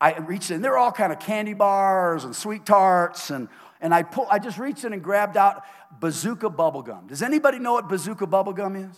I 0.00 0.18
reached 0.18 0.50
in, 0.50 0.62
there 0.62 0.72
were 0.72 0.78
all 0.78 0.92
kind 0.92 1.12
of 1.12 1.18
candy 1.18 1.54
bars 1.54 2.24
and 2.24 2.34
sweet 2.34 2.64
tarts, 2.64 3.30
and, 3.30 3.48
and 3.80 3.92
I, 3.92 4.04
pull, 4.04 4.26
I 4.30 4.38
just 4.38 4.58
reached 4.58 4.84
in 4.84 4.92
and 4.92 5.02
grabbed 5.02 5.36
out 5.36 5.62
bazooka 6.00 6.50
bubble 6.50 6.82
gum. 6.82 7.06
Does 7.08 7.22
anybody 7.22 7.58
know 7.58 7.72
what 7.72 7.88
bazooka 7.88 8.26
bubble 8.26 8.52
gum 8.52 8.76
is? 8.76 8.96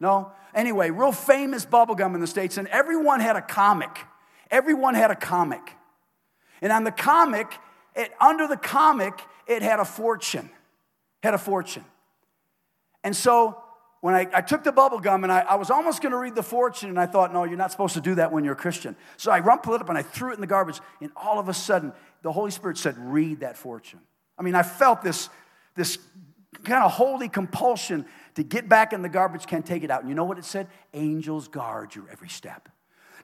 No? 0.00 0.32
Anyway, 0.54 0.90
real 0.90 1.12
famous 1.12 1.66
bubble 1.66 1.94
gum 1.94 2.14
in 2.14 2.20
the 2.20 2.26
States, 2.26 2.56
and 2.56 2.68
everyone 2.68 3.20
had 3.20 3.36
a 3.36 3.42
comic. 3.42 3.90
Everyone 4.50 4.94
had 4.94 5.10
a 5.10 5.16
comic. 5.16 5.76
And 6.62 6.72
on 6.72 6.84
the 6.84 6.92
comic, 6.92 7.52
it, 7.94 8.12
under 8.20 8.46
the 8.46 8.56
comic, 8.56 9.20
it 9.46 9.62
had 9.62 9.80
a 9.80 9.84
fortune. 9.84 10.48
Had 11.22 11.34
a 11.34 11.38
fortune. 11.38 11.84
And 13.02 13.14
so 13.14 13.63
when 14.04 14.14
I, 14.14 14.28
I 14.34 14.42
took 14.42 14.64
the 14.64 14.70
bubble 14.70 15.00
gum 15.00 15.24
and 15.24 15.32
I, 15.32 15.40
I 15.40 15.54
was 15.54 15.70
almost 15.70 16.02
going 16.02 16.12
to 16.12 16.18
read 16.18 16.34
the 16.34 16.42
fortune, 16.42 16.90
and 16.90 17.00
I 17.00 17.06
thought, 17.06 17.32
no, 17.32 17.44
you're 17.44 17.56
not 17.56 17.70
supposed 17.70 17.94
to 17.94 18.02
do 18.02 18.16
that 18.16 18.30
when 18.30 18.44
you're 18.44 18.52
a 18.52 18.54
Christian. 18.54 18.96
So 19.16 19.30
I 19.30 19.40
rumpled 19.40 19.76
it 19.76 19.80
up 19.80 19.88
and 19.88 19.96
I 19.96 20.02
threw 20.02 20.32
it 20.32 20.34
in 20.34 20.42
the 20.42 20.46
garbage, 20.46 20.78
and 21.00 21.10
all 21.16 21.38
of 21.38 21.48
a 21.48 21.54
sudden, 21.54 21.90
the 22.20 22.30
Holy 22.30 22.50
Spirit 22.50 22.76
said, 22.76 22.96
read 22.98 23.40
that 23.40 23.56
fortune. 23.56 24.00
I 24.38 24.42
mean, 24.42 24.56
I 24.56 24.62
felt 24.62 25.00
this, 25.00 25.30
this 25.74 25.96
kind 26.64 26.84
of 26.84 26.92
holy 26.92 27.30
compulsion 27.30 28.04
to 28.34 28.42
get 28.42 28.68
back 28.68 28.92
in 28.92 29.00
the 29.00 29.08
garbage 29.08 29.46
can, 29.46 29.62
take 29.62 29.84
it 29.84 29.90
out. 29.90 30.02
And 30.02 30.10
you 30.10 30.14
know 30.14 30.24
what 30.26 30.36
it 30.36 30.44
said? 30.44 30.66
Angels 30.92 31.48
guard 31.48 31.94
your 31.94 32.04
every 32.12 32.28
step. 32.28 32.68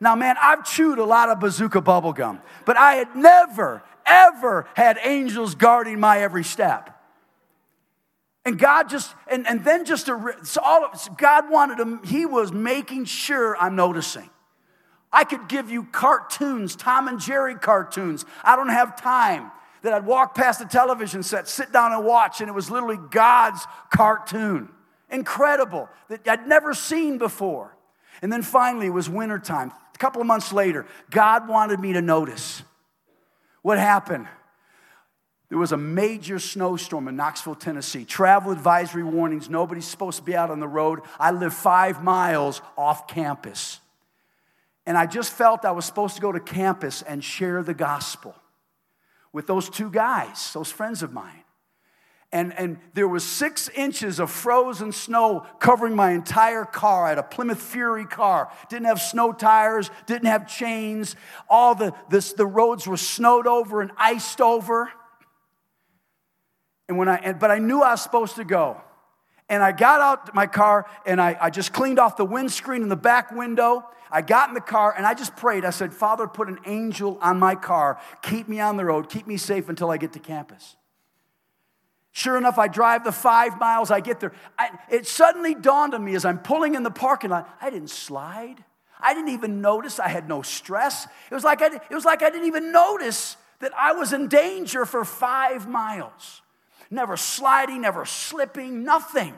Now, 0.00 0.14
man, 0.14 0.36
I've 0.40 0.64
chewed 0.64 0.98
a 0.98 1.04
lot 1.04 1.28
of 1.28 1.40
bazooka 1.40 1.82
bubble 1.82 2.14
gum, 2.14 2.40
but 2.64 2.78
I 2.78 2.94
had 2.94 3.14
never, 3.14 3.82
ever 4.06 4.66
had 4.72 4.98
angels 5.04 5.54
guarding 5.54 6.00
my 6.00 6.22
every 6.22 6.42
step. 6.42 6.96
And 8.44 8.58
God 8.58 8.88
just, 8.88 9.14
and, 9.30 9.46
and 9.46 9.64
then 9.64 9.84
just, 9.84 10.08
a, 10.08 10.34
so 10.42 10.60
all 10.64 10.84
of, 10.84 11.16
God 11.18 11.50
wanted 11.50 11.76
to, 11.76 12.00
He 12.08 12.24
was 12.24 12.52
making 12.52 13.04
sure 13.04 13.56
I'm 13.56 13.76
noticing. 13.76 14.30
I 15.12 15.24
could 15.24 15.48
give 15.48 15.70
you 15.70 15.84
cartoons, 15.84 16.76
Tom 16.76 17.08
and 17.08 17.20
Jerry 17.20 17.54
cartoons. 17.54 18.24
I 18.44 18.56
don't 18.56 18.68
have 18.68 19.00
time. 19.00 19.50
That 19.82 19.94
I'd 19.94 20.04
walk 20.04 20.34
past 20.34 20.58
the 20.58 20.66
television 20.66 21.22
set, 21.22 21.48
sit 21.48 21.72
down 21.72 21.92
and 21.92 22.04
watch, 22.04 22.42
and 22.42 22.50
it 22.50 22.52
was 22.52 22.70
literally 22.70 22.98
God's 23.10 23.66
cartoon. 23.90 24.68
Incredible, 25.10 25.88
that 26.08 26.28
I'd 26.28 26.46
never 26.46 26.74
seen 26.74 27.16
before. 27.16 27.74
And 28.20 28.30
then 28.30 28.42
finally, 28.42 28.86
it 28.86 28.90
was 28.90 29.08
wintertime. 29.08 29.72
A 29.94 29.98
couple 29.98 30.20
of 30.20 30.26
months 30.26 30.52
later, 30.52 30.86
God 31.10 31.48
wanted 31.48 31.80
me 31.80 31.94
to 31.94 32.02
notice. 32.02 32.62
What 33.62 33.78
happened? 33.78 34.28
There 35.50 35.58
was 35.58 35.72
a 35.72 35.76
major 35.76 36.38
snowstorm 36.38 37.08
in 37.08 37.16
Knoxville, 37.16 37.56
Tennessee. 37.56 38.04
Travel 38.04 38.52
advisory 38.52 39.02
warnings. 39.02 39.50
Nobody's 39.50 39.84
supposed 39.84 40.18
to 40.18 40.24
be 40.24 40.36
out 40.36 40.48
on 40.48 40.60
the 40.60 40.68
road. 40.68 41.00
I 41.18 41.32
live 41.32 41.52
five 41.52 42.02
miles 42.02 42.62
off 42.78 43.08
campus. 43.08 43.80
And 44.86 44.96
I 44.96 45.06
just 45.06 45.32
felt 45.32 45.64
I 45.64 45.72
was 45.72 45.84
supposed 45.84 46.14
to 46.14 46.22
go 46.22 46.30
to 46.30 46.40
campus 46.40 47.02
and 47.02 47.22
share 47.22 47.64
the 47.64 47.74
gospel 47.74 48.34
with 49.32 49.48
those 49.48 49.68
two 49.68 49.90
guys, 49.90 50.52
those 50.52 50.70
friends 50.70 51.02
of 51.02 51.12
mine. 51.12 51.44
And, 52.32 52.56
and 52.56 52.78
there 52.94 53.08
was 53.08 53.24
six 53.24 53.68
inches 53.70 54.20
of 54.20 54.30
frozen 54.30 54.92
snow 54.92 55.44
covering 55.58 55.96
my 55.96 56.12
entire 56.12 56.64
car. 56.64 57.06
I 57.06 57.08
had 57.10 57.18
a 57.18 57.24
Plymouth 57.24 57.60
Fury 57.60 58.04
car. 58.04 58.52
Didn't 58.68 58.86
have 58.86 59.00
snow 59.00 59.32
tires, 59.32 59.90
didn't 60.06 60.28
have 60.28 60.46
chains. 60.46 61.16
All 61.48 61.74
the, 61.74 61.92
this, 62.08 62.34
the 62.34 62.46
roads 62.46 62.86
were 62.86 62.96
snowed 62.96 63.48
over 63.48 63.82
and 63.82 63.90
iced 63.96 64.40
over. 64.40 64.92
And 66.90 66.98
when 66.98 67.08
I, 67.08 67.18
and, 67.18 67.38
but 67.38 67.52
I 67.52 67.60
knew 67.60 67.82
I 67.82 67.92
was 67.92 68.02
supposed 68.02 68.34
to 68.34 68.42
go. 68.44 68.80
And 69.48 69.62
I 69.62 69.70
got 69.70 70.00
out 70.00 70.34
my 70.34 70.48
car 70.48 70.90
and 71.06 71.20
I, 71.20 71.38
I 71.40 71.48
just 71.48 71.72
cleaned 71.72 72.00
off 72.00 72.16
the 72.16 72.24
windscreen 72.24 72.82
and 72.82 72.90
the 72.90 72.96
back 72.96 73.30
window. 73.30 73.86
I 74.10 74.22
got 74.22 74.48
in 74.48 74.56
the 74.56 74.60
car 74.60 74.92
and 74.96 75.06
I 75.06 75.14
just 75.14 75.36
prayed. 75.36 75.64
I 75.64 75.70
said, 75.70 75.94
Father, 75.94 76.26
put 76.26 76.48
an 76.48 76.58
angel 76.66 77.16
on 77.22 77.38
my 77.38 77.54
car. 77.54 78.00
Keep 78.22 78.48
me 78.48 78.58
on 78.58 78.76
the 78.76 78.84
road. 78.84 79.08
Keep 79.08 79.28
me 79.28 79.36
safe 79.36 79.68
until 79.68 79.88
I 79.88 79.98
get 79.98 80.14
to 80.14 80.18
campus. 80.18 80.74
Sure 82.10 82.36
enough, 82.36 82.58
I 82.58 82.66
drive 82.66 83.04
the 83.04 83.12
five 83.12 83.60
miles, 83.60 83.92
I 83.92 84.00
get 84.00 84.18
there. 84.18 84.32
I, 84.58 84.70
it 84.90 85.06
suddenly 85.06 85.54
dawned 85.54 85.94
on 85.94 86.04
me 86.04 86.16
as 86.16 86.24
I'm 86.24 86.40
pulling 86.40 86.74
in 86.74 86.82
the 86.82 86.90
parking 86.90 87.30
lot, 87.30 87.56
I 87.60 87.70
didn't 87.70 87.90
slide. 87.90 88.64
I 88.98 89.14
didn't 89.14 89.30
even 89.30 89.60
notice. 89.60 90.00
I 90.00 90.08
had 90.08 90.28
no 90.28 90.42
stress. 90.42 91.06
It 91.30 91.34
was 91.34 91.44
like 91.44 91.62
I, 91.62 91.66
it 91.66 91.94
was 91.94 92.04
like 92.04 92.24
I 92.24 92.30
didn't 92.30 92.48
even 92.48 92.72
notice 92.72 93.36
that 93.60 93.72
I 93.78 93.92
was 93.92 94.12
in 94.12 94.26
danger 94.26 94.84
for 94.84 95.04
five 95.04 95.68
miles 95.68 96.42
never 96.90 97.16
sliding, 97.16 97.82
never 97.82 98.04
slipping, 98.04 98.84
nothing. 98.84 99.34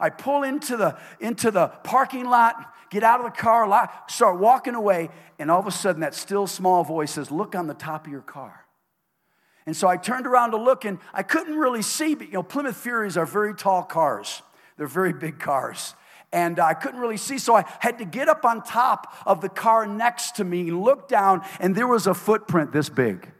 I 0.00 0.10
pull 0.10 0.42
into 0.42 0.76
the, 0.76 0.98
into 1.20 1.50
the 1.50 1.68
parking 1.68 2.24
lot, 2.24 2.74
get 2.90 3.02
out 3.02 3.20
of 3.20 3.26
the 3.26 3.38
car, 3.38 3.90
start 4.08 4.38
walking 4.38 4.74
away, 4.74 5.10
and 5.38 5.50
all 5.50 5.60
of 5.60 5.66
a 5.66 5.72
sudden 5.72 6.00
that 6.00 6.14
still 6.14 6.46
small 6.46 6.84
voice 6.84 7.12
says, 7.12 7.30
Look 7.30 7.54
on 7.54 7.66
the 7.66 7.74
top 7.74 8.06
of 8.06 8.12
your 8.12 8.22
car. 8.22 8.64
And 9.66 9.76
so 9.76 9.86
I 9.86 9.96
turned 9.96 10.26
around 10.26 10.52
to 10.52 10.56
look, 10.56 10.84
and 10.84 10.98
I 11.12 11.22
couldn't 11.22 11.56
really 11.56 11.82
see, 11.82 12.14
but 12.14 12.28
you 12.28 12.34
know, 12.34 12.42
Plymouth 12.42 12.76
Furies 12.76 13.16
are 13.16 13.26
very 13.26 13.54
tall 13.54 13.82
cars. 13.82 14.42
They're 14.76 14.86
very 14.86 15.12
big 15.12 15.38
cars. 15.38 15.94
And 16.32 16.60
I 16.60 16.74
couldn't 16.74 17.00
really 17.00 17.16
see, 17.16 17.38
so 17.38 17.54
I 17.54 17.64
had 17.80 17.98
to 17.98 18.04
get 18.04 18.28
up 18.28 18.44
on 18.44 18.62
top 18.62 19.14
of 19.26 19.40
the 19.40 19.48
car 19.48 19.86
next 19.86 20.36
to 20.36 20.44
me 20.44 20.70
look 20.70 21.08
down, 21.08 21.42
and 21.58 21.74
there 21.74 21.86
was 21.86 22.06
a 22.06 22.14
footprint 22.14 22.72
this 22.72 22.88
big. 22.88 23.30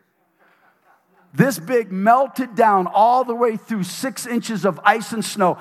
This 1.39 1.61
big 1.61 1.93
melted 1.93 2.57
down 2.57 2.89
all 2.89 3.23
the 3.23 3.35
way 3.35 3.57
through 3.57 3.85
six 3.85 4.27
inches 4.27 4.65
of 4.65 4.81
ice 4.83 5.13
and 5.13 5.25
snow. 5.25 5.59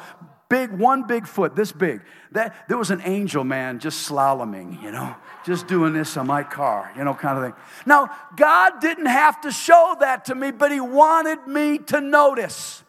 Big, 0.49 0.71
one 0.71 1.05
big 1.05 1.27
foot, 1.27 1.55
this 1.55 1.71
big. 1.71 2.01
That 2.31 2.67
there 2.67 2.79
was 2.79 2.89
an 2.89 3.01
angel 3.03 3.43
man 3.43 3.77
just 3.77 4.09
slaloming, 4.09 4.81
you 4.81 4.91
know, 4.91 5.15
just 5.45 5.67
doing 5.67 5.93
this 5.93 6.17
on 6.17 6.25
my 6.25 6.41
car, 6.41 6.91
you 6.97 7.03
know, 7.03 7.13
kind 7.13 7.37
of 7.37 7.43
thing. 7.43 7.53
Now, 7.85 8.09
God 8.35 8.81
didn't 8.81 9.05
have 9.05 9.39
to 9.41 9.51
show 9.51 9.95
that 9.99 10.25
to 10.25 10.35
me, 10.35 10.49
but 10.49 10.71
He 10.71 10.79
wanted 10.79 11.45
me 11.45 11.77
to 11.77 12.01
notice. 12.01 12.83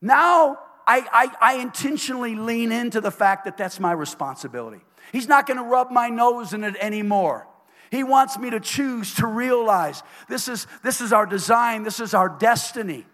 Now 0.00 0.58
I, 0.88 1.06
I, 1.12 1.52
I 1.52 1.54
intentionally 1.60 2.34
lean 2.34 2.72
into 2.72 3.00
the 3.00 3.12
fact 3.12 3.44
that 3.44 3.56
that's 3.56 3.78
my 3.78 3.92
responsibility. 3.92 4.80
He's 5.12 5.28
not 5.28 5.46
going 5.46 5.58
to 5.58 5.62
rub 5.62 5.92
my 5.92 6.08
nose 6.08 6.52
in 6.52 6.64
it 6.64 6.74
anymore. 6.80 7.46
He 7.90 8.04
wants 8.04 8.38
me 8.38 8.50
to 8.50 8.60
choose 8.60 9.14
to 9.16 9.26
realize 9.26 10.02
this 10.28 10.46
is, 10.46 10.66
this 10.82 11.00
is 11.00 11.12
our 11.12 11.26
design, 11.26 11.82
this 11.82 11.98
is 11.98 12.14
our 12.14 12.28
destiny. 12.28 13.04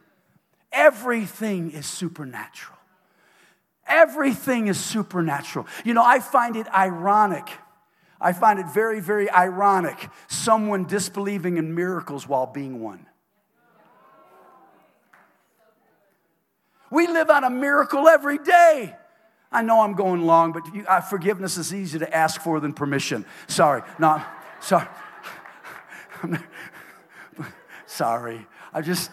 Everything 0.70 1.70
is 1.70 1.86
supernatural. 1.86 2.76
Everything 3.86 4.66
is 4.66 4.78
supernatural. 4.78 5.66
You 5.84 5.94
know, 5.94 6.04
I 6.04 6.20
find 6.20 6.56
it 6.56 6.66
ironic. 6.74 7.48
I 8.20 8.32
find 8.34 8.58
it 8.58 8.66
very, 8.66 9.00
very 9.00 9.30
ironic 9.30 10.10
someone 10.28 10.84
disbelieving 10.84 11.56
in 11.56 11.74
miracles 11.74 12.28
while 12.28 12.46
being 12.46 12.80
one. 12.80 13.06
We 16.90 17.06
live 17.06 17.30
on 17.30 17.44
a 17.44 17.50
miracle 17.50 18.08
every 18.08 18.38
day. 18.38 18.94
I 19.50 19.62
know 19.62 19.80
I'm 19.80 19.94
going 19.94 20.26
long, 20.26 20.52
but 20.52 20.74
you, 20.74 20.84
uh, 20.86 21.00
forgiveness 21.00 21.56
is 21.56 21.72
easier 21.72 22.00
to 22.00 22.14
ask 22.14 22.40
for 22.40 22.60
than 22.60 22.74
permission. 22.74 23.24
Sorry, 23.46 23.82
not 23.98 24.35
sorry. 24.60 24.88
sorry. 27.86 28.46
I 28.72 28.82
just 28.82 29.10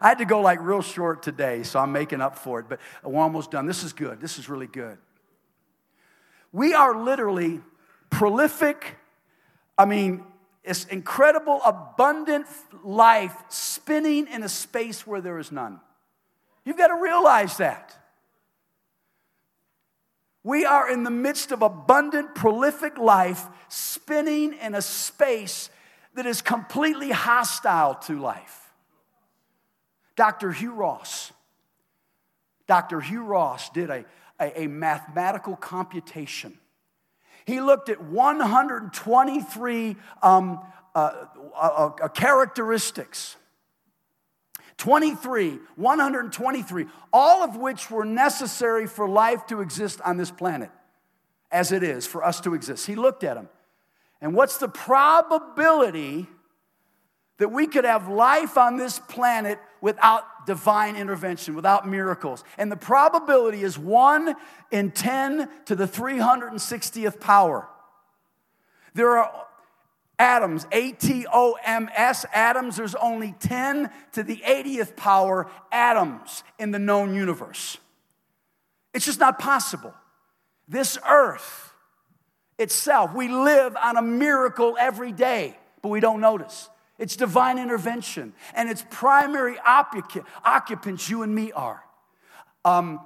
I 0.00 0.08
had 0.08 0.18
to 0.18 0.24
go 0.24 0.40
like 0.40 0.60
real 0.60 0.82
short 0.82 1.22
today, 1.22 1.62
so 1.62 1.78
I'm 1.78 1.92
making 1.92 2.20
up 2.20 2.36
for 2.36 2.60
it. 2.60 2.66
But 2.68 2.80
we're 3.02 3.22
almost 3.22 3.50
done. 3.50 3.66
This 3.66 3.82
is 3.82 3.92
good. 3.92 4.20
This 4.20 4.38
is 4.38 4.48
really 4.48 4.66
good. 4.66 4.98
We 6.52 6.74
are 6.74 6.96
literally 6.96 7.60
prolific. 8.10 8.96
I 9.76 9.86
mean, 9.86 10.22
it's 10.62 10.84
incredible, 10.84 11.60
abundant 11.64 12.46
life 12.84 13.34
spinning 13.48 14.28
in 14.28 14.42
a 14.42 14.48
space 14.48 15.06
where 15.06 15.20
there 15.20 15.38
is 15.38 15.50
none. 15.50 15.80
You've 16.64 16.78
got 16.78 16.88
to 16.88 17.00
realize 17.00 17.56
that. 17.58 17.98
We 20.44 20.66
are 20.66 20.90
in 20.90 21.04
the 21.04 21.10
midst 21.10 21.52
of 21.52 21.62
abundant, 21.62 22.34
prolific 22.34 22.98
life 22.98 23.46
spinning 23.68 24.52
in 24.52 24.74
a 24.74 24.82
space 24.82 25.70
that 26.14 26.26
is 26.26 26.42
completely 26.42 27.10
hostile 27.10 27.94
to 27.94 28.20
life. 28.20 28.72
Dr. 30.16 30.52
Hugh 30.52 30.74
Ross, 30.74 31.32
Dr. 32.66 33.00
Hugh 33.00 33.24
Ross 33.24 33.70
did 33.70 33.88
a, 33.90 34.04
a, 34.38 34.62
a 34.62 34.66
mathematical 34.68 35.56
computation. 35.56 36.58
He 37.46 37.60
looked 37.60 37.88
at 37.88 38.02
123 38.02 39.96
um, 40.22 40.60
uh, 40.94 41.26
uh, 41.54 41.90
uh, 42.02 42.08
characteristics 42.08 43.36
23, 44.78 45.58
123, 45.76 46.86
all 47.12 47.42
of 47.42 47.56
which 47.56 47.90
were 47.90 48.04
necessary 48.04 48.86
for 48.86 49.08
life 49.08 49.46
to 49.46 49.60
exist 49.60 50.00
on 50.02 50.16
this 50.16 50.30
planet, 50.30 50.70
as 51.50 51.72
it 51.72 51.82
is 51.82 52.06
for 52.06 52.24
us 52.24 52.40
to 52.40 52.54
exist. 52.54 52.86
He 52.86 52.94
looked 52.94 53.24
at 53.24 53.34
them. 53.34 53.48
And 54.20 54.34
what's 54.34 54.58
the 54.58 54.68
probability 54.68 56.26
that 57.38 57.50
we 57.50 57.66
could 57.66 57.84
have 57.84 58.08
life 58.08 58.56
on 58.56 58.76
this 58.76 58.98
planet 58.98 59.58
without 59.80 60.46
divine 60.46 60.96
intervention, 60.96 61.54
without 61.54 61.86
miracles? 61.86 62.42
And 62.58 62.72
the 62.72 62.76
probability 62.76 63.62
is 63.62 63.78
1 63.78 64.34
in 64.70 64.90
10 64.90 65.48
to 65.66 65.76
the 65.76 65.86
360th 65.86 67.20
power. 67.20 67.68
There 68.94 69.18
are 69.18 69.46
atoms, 70.18 70.66
A 70.72 70.92
T 70.92 71.26
O 71.32 71.56
M 71.64 71.90
S, 71.94 72.24
atoms, 72.32 72.76
there's 72.76 72.94
only 72.94 73.34
10 73.40 73.90
to 74.12 74.22
the 74.22 74.36
80th 74.36 74.96
power 74.96 75.50
atoms 75.72 76.44
in 76.58 76.70
the 76.70 76.78
known 76.78 77.14
universe. 77.14 77.78
It's 78.92 79.04
just 79.04 79.20
not 79.20 79.38
possible. 79.38 79.94
This 80.68 80.98
earth 81.08 81.72
itself, 82.58 83.14
we 83.14 83.28
live 83.28 83.76
on 83.76 83.96
a 83.96 84.02
miracle 84.02 84.76
every 84.78 85.12
day, 85.12 85.58
but 85.82 85.88
we 85.88 86.00
don't 86.00 86.20
notice. 86.20 86.70
It's 86.98 87.16
divine 87.16 87.58
intervention, 87.58 88.34
and 88.54 88.70
its 88.70 88.84
primary 88.88 89.58
occupants, 89.58 91.10
you 91.10 91.22
and 91.22 91.34
me 91.34 91.50
are. 91.50 91.82
Um, 92.64 93.00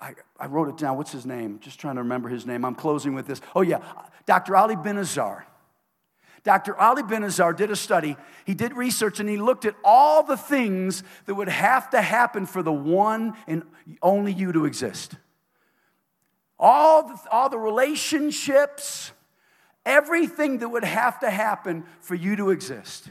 I, 0.00 0.14
I, 0.38 0.46
wrote 0.46 0.68
it 0.68 0.76
down. 0.76 0.96
What's 0.96 1.12
his 1.12 1.24
name? 1.24 1.60
Just 1.60 1.80
trying 1.80 1.96
to 1.96 2.02
remember 2.02 2.28
his 2.28 2.46
name. 2.46 2.64
I'm 2.64 2.74
closing 2.74 3.14
with 3.14 3.26
this. 3.26 3.40
Oh, 3.56 3.62
yeah. 3.62 3.80
Dr. 4.26 4.54
Ali 4.54 4.76
Binazir. 4.76 5.44
Dr. 6.44 6.78
Ali 6.78 7.02
Binazir 7.02 7.56
did 7.56 7.70
a 7.70 7.76
study. 7.76 8.16
He 8.44 8.54
did 8.54 8.72
research 8.74 9.20
and 9.20 9.28
he 9.28 9.36
looked 9.36 9.64
at 9.64 9.74
all 9.84 10.22
the 10.22 10.36
things 10.36 11.02
that 11.26 11.34
would 11.34 11.48
have 11.48 11.90
to 11.90 12.00
happen 12.00 12.46
for 12.46 12.62
the 12.62 12.72
one 12.72 13.34
and 13.46 13.62
only 14.02 14.32
you 14.32 14.52
to 14.52 14.64
exist. 14.64 15.14
All 16.58 17.08
the, 17.08 17.18
all 17.30 17.48
the 17.48 17.58
relationships, 17.58 19.12
everything 19.86 20.58
that 20.58 20.68
would 20.68 20.84
have 20.84 21.20
to 21.20 21.30
happen 21.30 21.84
for 22.00 22.14
you 22.14 22.36
to 22.36 22.50
exist. 22.50 23.08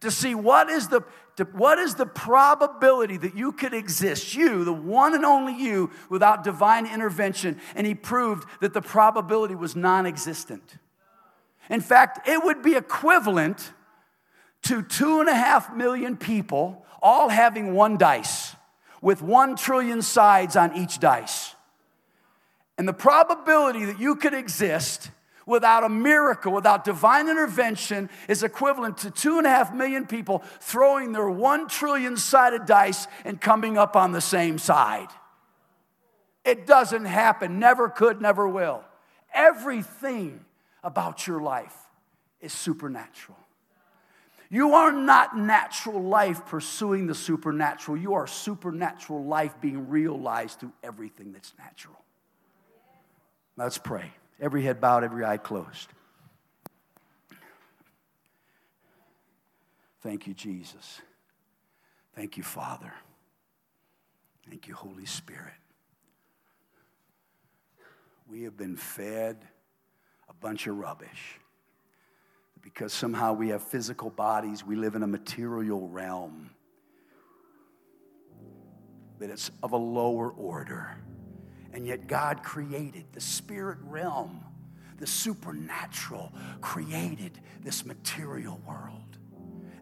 To 0.00 0.10
see 0.10 0.34
what 0.34 0.68
is 0.68 0.88
the 0.88 1.02
to, 1.36 1.44
what 1.44 1.78
is 1.78 1.94
the 1.94 2.06
probability 2.06 3.18
that 3.18 3.36
you 3.36 3.52
could 3.52 3.74
exist, 3.74 4.34
you, 4.34 4.64
the 4.64 4.72
one 4.72 5.14
and 5.14 5.24
only 5.24 5.54
you, 5.54 5.90
without 6.08 6.42
divine 6.42 6.86
intervention? 6.86 7.60
And 7.74 7.86
he 7.86 7.94
proved 7.94 8.48
that 8.60 8.72
the 8.72 8.80
probability 8.80 9.54
was 9.54 9.76
non 9.76 10.06
existent. 10.06 10.78
In 11.70 11.80
fact, 11.80 12.28
it 12.28 12.42
would 12.44 12.62
be 12.62 12.74
equivalent 12.74 13.72
to 14.62 14.82
two 14.82 15.20
and 15.20 15.28
a 15.28 15.34
half 15.34 15.74
million 15.74 16.16
people 16.16 16.84
all 17.02 17.28
having 17.28 17.74
one 17.74 17.96
dice 17.96 18.54
with 19.00 19.22
one 19.22 19.56
trillion 19.56 20.02
sides 20.02 20.56
on 20.56 20.76
each 20.76 20.98
dice. 20.98 21.54
And 22.78 22.86
the 22.88 22.92
probability 22.92 23.84
that 23.86 24.00
you 24.00 24.16
could 24.16 24.34
exist 24.34 25.10
without 25.46 25.84
a 25.84 25.88
miracle, 25.88 26.52
without 26.52 26.84
divine 26.84 27.28
intervention, 27.28 28.10
is 28.28 28.42
equivalent 28.42 28.98
to 28.98 29.10
two 29.10 29.38
and 29.38 29.46
a 29.46 29.50
half 29.50 29.72
million 29.72 30.06
people 30.06 30.42
throwing 30.60 31.12
their 31.12 31.30
one 31.30 31.68
trillion 31.68 32.16
sided 32.16 32.66
dice 32.66 33.06
and 33.24 33.40
coming 33.40 33.78
up 33.78 33.94
on 33.94 34.12
the 34.12 34.20
same 34.20 34.58
side. 34.58 35.08
It 36.44 36.66
doesn't 36.66 37.06
happen, 37.06 37.58
never 37.58 37.88
could, 37.88 38.20
never 38.20 38.48
will. 38.48 38.82
Everything 39.32 40.44
about 40.86 41.26
your 41.26 41.40
life 41.40 41.76
is 42.40 42.52
supernatural. 42.52 43.36
You 44.48 44.74
are 44.74 44.92
not 44.92 45.36
natural 45.36 46.00
life 46.00 46.46
pursuing 46.46 47.08
the 47.08 47.14
supernatural. 47.14 47.96
You 47.96 48.14
are 48.14 48.28
supernatural 48.28 49.24
life 49.24 49.60
being 49.60 49.88
realized 49.88 50.60
through 50.60 50.72
everything 50.84 51.32
that's 51.32 51.52
natural. 51.58 51.96
Let's 53.56 53.78
pray. 53.78 54.12
Every 54.40 54.62
head 54.62 54.80
bowed, 54.80 55.02
every 55.02 55.24
eye 55.24 55.38
closed. 55.38 55.88
Thank 60.02 60.28
you, 60.28 60.34
Jesus. 60.34 61.00
Thank 62.14 62.36
you, 62.36 62.44
Father. 62.44 62.92
Thank 64.48 64.68
you, 64.68 64.74
Holy 64.74 65.06
Spirit. 65.06 65.54
We 68.28 68.44
have 68.44 68.56
been 68.56 68.76
fed 68.76 69.48
bunch 70.40 70.66
of 70.66 70.76
rubbish. 70.76 71.40
Because 72.62 72.92
somehow 72.92 73.32
we 73.32 73.48
have 73.50 73.62
physical 73.62 74.10
bodies, 74.10 74.64
we 74.64 74.76
live 74.76 74.94
in 74.94 75.02
a 75.02 75.06
material 75.06 75.88
realm, 75.88 76.50
but 79.18 79.30
it's 79.30 79.50
of 79.62 79.72
a 79.72 79.76
lower 79.76 80.30
order. 80.30 80.96
And 81.72 81.86
yet, 81.86 82.06
God 82.06 82.42
created 82.42 83.04
the 83.12 83.20
spirit 83.20 83.78
realm, 83.82 84.42
the 84.98 85.06
supernatural, 85.06 86.32
created 86.60 87.40
this 87.62 87.84
material 87.84 88.60
world, 88.66 89.18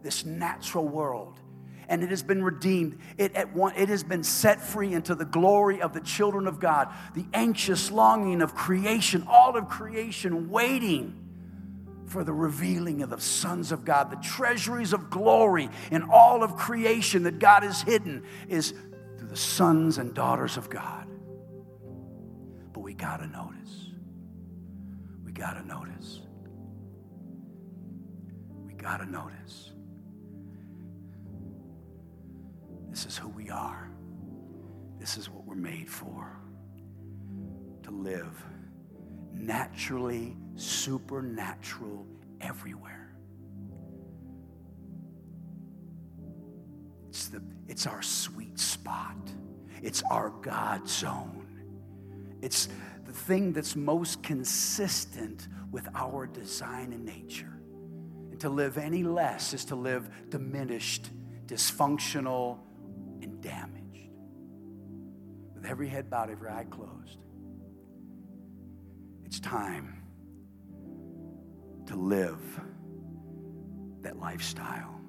this 0.02 0.24
natural 0.24 0.86
world 0.86 1.40
and 1.88 2.02
it 2.02 2.10
has 2.10 2.22
been 2.22 2.42
redeemed. 2.42 2.98
It, 3.18 3.34
at 3.34 3.54
one, 3.54 3.74
it 3.76 3.88
has 3.88 4.02
been 4.02 4.24
set 4.24 4.60
free 4.60 4.92
into 4.92 5.14
the 5.14 5.24
glory 5.24 5.82
of 5.82 5.92
the 5.92 6.00
children 6.00 6.46
of 6.46 6.60
God. 6.60 6.88
The 7.14 7.26
anxious 7.32 7.90
longing 7.90 8.42
of 8.42 8.54
creation, 8.54 9.26
all 9.28 9.56
of 9.56 9.68
creation 9.68 10.50
waiting 10.50 11.20
for 12.06 12.24
the 12.24 12.32
revealing 12.32 13.02
of 13.02 13.10
the 13.10 13.20
sons 13.20 13.72
of 13.72 13.84
God. 13.84 14.10
The 14.10 14.16
treasuries 14.16 14.92
of 14.92 15.10
glory 15.10 15.68
in 15.90 16.02
all 16.10 16.42
of 16.42 16.56
creation 16.56 17.24
that 17.24 17.38
God 17.38 17.62
has 17.62 17.82
hidden 17.82 18.24
is 18.48 18.72
through 19.18 19.28
the 19.28 19.36
sons 19.36 19.98
and 19.98 20.14
daughters 20.14 20.56
of 20.56 20.70
God. 20.70 21.06
But 22.72 22.80
we 22.80 22.94
got 22.94 23.18
to 23.18 23.26
notice. 23.26 23.90
We 25.24 25.32
got 25.32 25.54
to 25.54 25.66
notice. 25.66 26.20
We 28.66 28.74
got 28.74 28.98
to 28.98 29.06
notice. 29.10 29.73
This 32.94 33.06
is 33.06 33.18
who 33.18 33.28
we 33.30 33.50
are. 33.50 33.90
This 35.00 35.16
is 35.16 35.28
what 35.28 35.44
we're 35.44 35.56
made 35.56 35.90
for 35.90 36.30
to 37.82 37.90
live 37.90 38.40
naturally 39.32 40.36
supernatural 40.54 42.06
everywhere. 42.40 43.16
It's, 47.08 47.26
the, 47.26 47.42
it's 47.66 47.88
our 47.88 48.00
sweet 48.00 48.60
spot. 48.60 49.18
It's 49.82 50.04
our 50.08 50.30
God 50.30 50.88
zone. 50.88 51.48
It's 52.42 52.68
the 53.06 53.12
thing 53.12 53.52
that's 53.52 53.74
most 53.74 54.22
consistent 54.22 55.48
with 55.72 55.88
our 55.96 56.28
design 56.28 56.92
and 56.92 57.04
nature. 57.04 57.58
And 58.30 58.38
to 58.38 58.48
live 58.48 58.78
any 58.78 59.02
less 59.02 59.52
is 59.52 59.64
to 59.64 59.74
live 59.74 60.08
diminished, 60.30 61.10
dysfunctional, 61.46 62.58
and 63.24 63.40
damaged. 63.40 64.10
With 65.54 65.66
every 65.66 65.88
head 65.88 66.08
bowed, 66.08 66.30
every 66.30 66.50
eye 66.50 66.66
closed, 66.70 67.18
it's 69.24 69.40
time 69.40 70.02
to 71.86 71.96
live 71.96 72.40
that 74.02 74.18
lifestyle. 74.18 75.00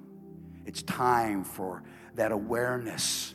It's 0.64 0.82
time 0.82 1.44
for 1.44 1.84
that 2.14 2.32
awareness 2.32 3.34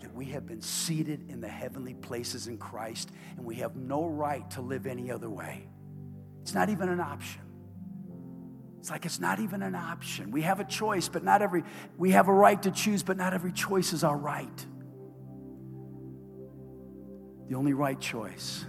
that 0.00 0.14
we 0.14 0.26
have 0.26 0.46
been 0.46 0.60
seated 0.60 1.28
in 1.30 1.40
the 1.40 1.48
heavenly 1.48 1.94
places 1.94 2.46
in 2.46 2.58
Christ 2.58 3.10
and 3.36 3.44
we 3.44 3.56
have 3.56 3.74
no 3.74 4.06
right 4.06 4.48
to 4.52 4.60
live 4.60 4.86
any 4.86 5.10
other 5.10 5.30
way. 5.30 5.66
It's 6.42 6.54
not 6.54 6.68
even 6.68 6.88
an 6.88 7.00
option. 7.00 7.45
It's 8.86 8.90
like 8.92 9.04
it's 9.04 9.18
not 9.18 9.40
even 9.40 9.62
an 9.62 9.74
option. 9.74 10.30
We 10.30 10.42
have 10.42 10.60
a 10.60 10.64
choice, 10.64 11.08
but 11.08 11.24
not 11.24 11.42
every, 11.42 11.64
we 11.98 12.12
have 12.12 12.28
a 12.28 12.32
right 12.32 12.62
to 12.62 12.70
choose, 12.70 13.02
but 13.02 13.16
not 13.16 13.34
every 13.34 13.50
choice 13.50 13.92
is 13.92 14.04
our 14.04 14.16
right. 14.16 14.66
The 17.48 17.56
only 17.56 17.72
right 17.72 17.98
choice 17.98 18.64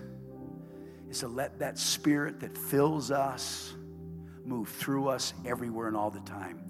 is 1.07 1.19
to 1.19 1.27
let 1.27 1.59
that 1.59 1.77
spirit 1.77 2.39
that 2.39 2.57
fills 2.57 3.11
us 3.11 3.75
move 4.43 4.69
through 4.69 5.07
us 5.07 5.35
everywhere 5.45 5.87
and 5.87 5.95
all 5.95 6.09
the 6.09 6.21
time. 6.21 6.67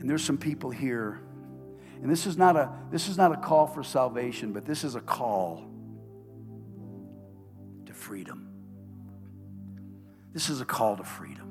And 0.00 0.08
there's 0.08 0.24
some 0.24 0.38
people 0.38 0.70
here, 0.70 1.20
and 2.00 2.10
this 2.10 2.24
is 2.24 2.38
not 2.38 2.56
a 2.56 2.72
this 2.90 3.08
is 3.08 3.18
not 3.18 3.30
a 3.30 3.36
call 3.36 3.66
for 3.66 3.82
salvation, 3.82 4.54
but 4.54 4.64
this 4.64 4.84
is 4.84 4.94
a 4.94 5.02
call 5.02 5.70
to 7.84 7.92
freedom. 7.92 8.48
This 10.32 10.48
is 10.48 10.62
a 10.62 10.64
call 10.64 10.96
to 10.96 11.04
freedom. 11.04 11.45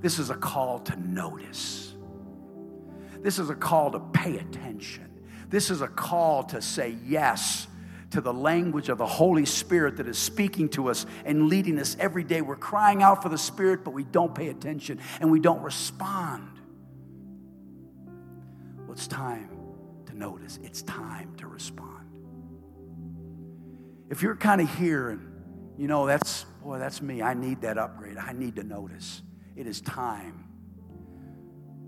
This 0.00 0.18
is 0.18 0.30
a 0.30 0.34
call 0.34 0.78
to 0.80 0.96
notice. 0.96 1.92
This 3.20 3.38
is 3.38 3.50
a 3.50 3.54
call 3.54 3.90
to 3.92 4.00
pay 4.00 4.38
attention. 4.38 5.08
This 5.48 5.70
is 5.70 5.80
a 5.80 5.88
call 5.88 6.44
to 6.44 6.62
say 6.62 6.96
yes 7.04 7.66
to 8.10 8.20
the 8.20 8.32
language 8.32 8.88
of 8.88 8.98
the 8.98 9.06
Holy 9.06 9.44
Spirit 9.44 9.96
that 9.96 10.06
is 10.06 10.18
speaking 10.18 10.68
to 10.70 10.88
us 10.88 11.04
and 11.24 11.48
leading 11.48 11.78
us 11.78 11.96
every 11.98 12.24
day. 12.24 12.40
We're 12.40 12.56
crying 12.56 13.02
out 13.02 13.22
for 13.22 13.28
the 13.28 13.38
Spirit, 13.38 13.84
but 13.84 13.90
we 13.90 14.04
don't 14.04 14.34
pay 14.34 14.48
attention 14.48 15.00
and 15.20 15.30
we 15.30 15.40
don't 15.40 15.62
respond. 15.62 16.48
Well, 18.78 18.92
it's 18.92 19.08
time 19.08 19.50
to 20.06 20.16
notice, 20.16 20.58
it's 20.62 20.82
time 20.82 21.34
to 21.36 21.46
respond. 21.46 22.06
If 24.10 24.22
you're 24.22 24.36
kind 24.36 24.60
of 24.60 24.74
here 24.76 25.10
and 25.10 25.28
you 25.78 25.86
know, 25.86 26.06
that's, 26.06 26.44
boy, 26.60 26.80
that's 26.80 27.00
me. 27.00 27.22
I 27.22 27.34
need 27.34 27.60
that 27.60 27.78
upgrade. 27.78 28.16
I 28.16 28.32
need 28.32 28.56
to 28.56 28.64
notice. 28.64 29.22
It 29.58 29.66
is 29.66 29.80
time 29.80 30.44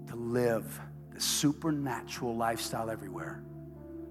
to 0.08 0.16
live 0.16 0.80
the 1.14 1.20
supernatural 1.20 2.36
lifestyle 2.36 2.90
everywhere 2.90 3.44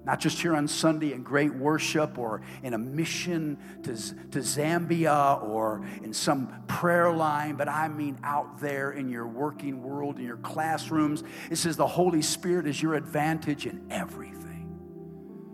not 0.05 0.19
just 0.19 0.41
here 0.41 0.55
on 0.55 0.67
Sunday 0.67 1.13
in 1.13 1.21
great 1.21 1.53
worship 1.53 2.17
or 2.17 2.41
in 2.63 2.73
a 2.73 2.77
mission 2.77 3.59
to, 3.83 3.91
to 4.31 4.39
Zambia 4.39 5.43
or 5.43 5.85
in 6.03 6.13
some 6.13 6.63
prayer 6.67 7.11
line, 7.11 7.55
but 7.55 7.67
I 7.67 7.89
mean 7.89 8.17
out 8.23 8.59
there 8.59 8.91
in 8.91 9.09
your 9.09 9.27
working 9.27 9.83
world, 9.83 10.17
in 10.17 10.25
your 10.25 10.37
classrooms. 10.37 11.23
It 11.51 11.57
says 11.57 11.77
the 11.77 11.85
Holy 11.85 12.21
Spirit 12.21 12.65
is 12.65 12.81
your 12.81 12.95
advantage 12.95 13.65
in 13.65 13.85
everything. 13.91 14.79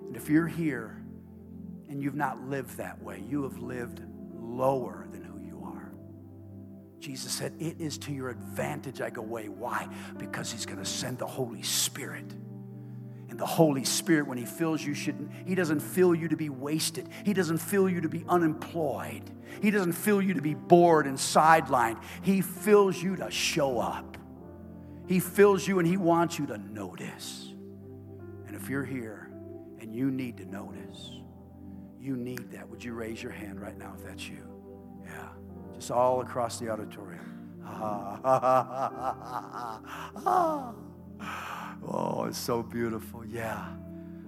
And 0.08 0.16
if 0.16 0.30
you're 0.30 0.48
here 0.48 1.04
and 1.90 2.02
you've 2.02 2.16
not 2.16 2.42
lived 2.48 2.78
that 2.78 3.02
way, 3.02 3.24
you 3.28 3.44
have 3.44 3.58
lived 3.58 4.02
lower 4.36 5.05
Jesus 7.00 7.32
said, 7.32 7.54
It 7.60 7.80
is 7.80 7.98
to 8.00 8.12
your 8.12 8.30
advantage 8.30 9.02
I 9.02 9.10
go 9.10 9.22
away. 9.22 9.50
Why? 9.50 9.88
Because 10.18 10.52
He's 10.52 10.66
going 10.66 10.80
to 10.80 10.86
send 10.86 11.20
the 11.20 11.28
Holy 11.28 11.64
Spirit 11.64 12.34
and 13.36 13.42
the 13.42 13.46
Holy 13.46 13.84
Spirit, 13.84 14.28
when 14.28 14.38
He 14.38 14.46
fills 14.46 14.82
you, 14.82 14.94
should 14.94 15.30
He 15.46 15.56
doesn't 15.56 15.82
fill 15.82 16.16
you 16.16 16.30
to 16.30 16.38
be 16.38 16.48
wasted. 16.48 17.10
He 17.26 17.34
doesn't 17.34 17.58
fill 17.58 17.90
you 17.90 18.00
to 18.00 18.08
be 18.08 18.24
unemployed. 18.30 19.30
He 19.62 19.72
doesn't 19.72 19.92
fill 19.92 20.22
you 20.22 20.36
to 20.36 20.42
be 20.42 20.54
bored 20.54 21.06
and 21.06 21.18
sidelined. 21.18 22.02
He 22.22 22.40
fills 22.40 22.96
you 23.04 23.18
to 23.18 23.30
show 23.30 23.78
up. 23.78 24.18
He 25.06 25.20
fills 25.20 25.68
you 25.68 25.80
and 25.80 25.88
He 25.88 25.98
wants 25.98 26.40
you 26.40 26.46
to 26.46 26.58
notice. 26.58 27.52
And 28.48 28.56
if 28.56 28.70
you're 28.70 28.86
here 28.86 29.30
and 29.82 29.94
you 29.94 30.12
need 30.12 30.38
to 30.38 30.46
notice, 30.46 31.12
you 32.00 32.16
need 32.16 32.52
that. 32.52 32.70
Would 32.70 32.86
you 32.86 32.94
raise 32.94 33.22
your 33.22 33.34
hand 33.34 33.60
right 33.60 33.78
now 33.78 33.96
if 33.98 34.06
that's 34.06 34.30
you? 34.30 34.55
Just 35.76 35.92
all 35.92 36.22
across 36.22 36.60
the 36.60 36.70
auditorium. 36.70 37.22
Oh, 41.88 42.26
it's 42.26 42.38
so 42.38 42.64
beautiful. 42.64 43.26
Yeah. 43.26 43.68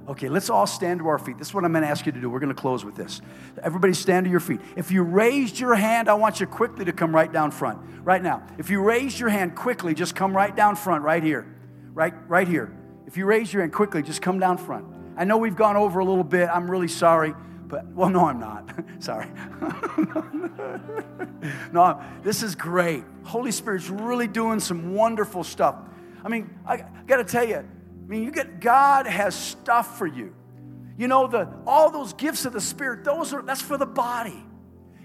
Okay, 0.07 0.29
let's 0.29 0.49
all 0.49 0.67
stand 0.67 0.99
to 0.99 1.07
our 1.07 1.17
feet. 1.17 1.37
This 1.37 1.49
is 1.49 1.53
what 1.53 1.65
I'm 1.65 1.71
going 1.71 1.83
to 1.83 1.89
ask 1.89 2.05
you 2.05 2.11
to 2.11 2.21
do. 2.21 2.29
We're 2.29 2.39
going 2.39 2.53
to 2.53 2.59
close 2.59 2.85
with 2.85 2.95
this. 2.95 3.21
Everybody 3.61 3.93
stand 3.93 4.25
to 4.25 4.31
your 4.31 4.39
feet. 4.39 4.61
If 4.75 4.91
you 4.91 5.03
raised 5.03 5.59
your 5.59 5.75
hand, 5.75 6.07
I 6.07 6.13
want 6.13 6.39
you 6.39 6.47
quickly 6.47 6.85
to 6.85 6.93
come 6.93 7.13
right 7.13 7.31
down 7.31 7.51
front. 7.51 7.79
Right 8.03 8.21
now. 8.21 8.45
If 8.57 8.69
you 8.69 8.81
raised 8.81 9.19
your 9.19 9.29
hand 9.29 9.55
quickly, 9.55 9.93
just 9.93 10.15
come 10.15 10.35
right 10.35 10.55
down 10.55 10.75
front 10.75 11.03
right 11.03 11.21
here. 11.21 11.45
Right 11.93 12.13
right 12.29 12.47
here. 12.47 12.71
If 13.05 13.17
you 13.17 13.25
raise 13.25 13.51
your 13.51 13.63
hand 13.63 13.73
quickly, 13.73 14.01
just 14.01 14.21
come 14.21 14.39
down 14.39 14.57
front. 14.57 14.85
I 15.17 15.25
know 15.25 15.37
we've 15.37 15.55
gone 15.55 15.75
over 15.75 15.99
a 15.99 16.05
little 16.05 16.23
bit. 16.23 16.47
I'm 16.47 16.69
really 16.69 16.87
sorry. 16.87 17.33
But 17.68 17.86
well, 17.88 18.09
no, 18.09 18.26
I'm 18.26 18.39
not. 18.39 18.70
sorry. 18.99 19.28
no, 21.72 22.01
this 22.24 22.43
is 22.43 22.55
great. 22.55 23.03
Holy 23.24 23.51
Spirit's 23.51 23.89
really 23.89 24.28
doing 24.28 24.59
some 24.59 24.93
wonderful 24.93 25.43
stuff. 25.43 25.76
I 26.24 26.30
mean, 26.30 26.49
I 26.65 26.86
got 27.05 27.18
to 27.18 27.24
tell 27.24 27.47
you, 27.47 27.57
I 27.57 28.07
mean, 28.07 28.24
you 28.24 28.32
get 28.32 28.59
God 28.59 29.05
has 29.05 29.36
stuff 29.36 29.97
for 29.97 30.07
you. 30.07 30.34
You 30.97 31.07
know, 31.07 31.28
the 31.28 31.47
all 31.65 31.91
those 31.91 32.13
gifts 32.13 32.45
of 32.45 32.53
the 32.53 32.61
Spirit, 32.61 33.03
those 33.03 33.34
are 33.34 33.41
that's 33.41 33.61
for 33.61 33.78
the 33.78 33.86
body. 33.86 34.43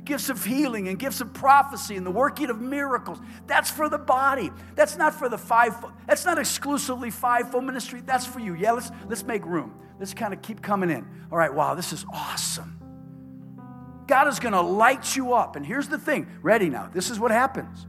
Gifts 0.05 0.29
of 0.29 0.45
healing 0.45 0.89
and 0.89 0.99
gifts 0.99 1.21
of 1.21 1.33
prophecy 1.33 1.97
and 1.97 2.05
the 2.05 2.11
working 2.11 2.51
of 2.51 2.61
miracles. 2.61 3.19
That's 3.47 3.71
for 3.71 3.89
the 3.89 3.99
body. 3.99 4.51
That's 4.75 4.97
not 4.97 5.15
for 5.15 5.29
the 5.29 5.39
five. 5.39 5.75
That's 6.07 6.25
not 6.25 6.39
exclusively 6.39 7.11
fivefold 7.11 7.65
ministry. 7.65 8.03
That's 8.05 8.27
for 8.27 8.41
you. 8.41 8.55
Yeah, 8.55 8.73
let's 8.73 8.91
let's 9.09 9.23
make 9.23 9.47
room. 9.47 9.75
Let's 10.01 10.15
kind 10.15 10.35
of 10.35 10.43
keep 10.43 10.61
coming 10.61 10.91
in. 10.91 11.07
All 11.31 11.39
right, 11.39 11.55
wow, 11.55 11.75
this 11.75 11.93
is 11.93 12.05
awesome. 12.13 12.79
God 14.09 14.27
is 14.27 14.41
going 14.41 14.53
to 14.53 14.61
light 14.61 15.15
you 15.15 15.33
up. 15.35 15.55
And 15.55 15.65
here's 15.65 15.89
the 15.89 15.99
thing. 15.99 16.27
Ready 16.43 16.69
now. 16.69 16.91
This 16.93 17.09
is 17.09 17.21
what 17.21 17.31
happens. 17.31 17.87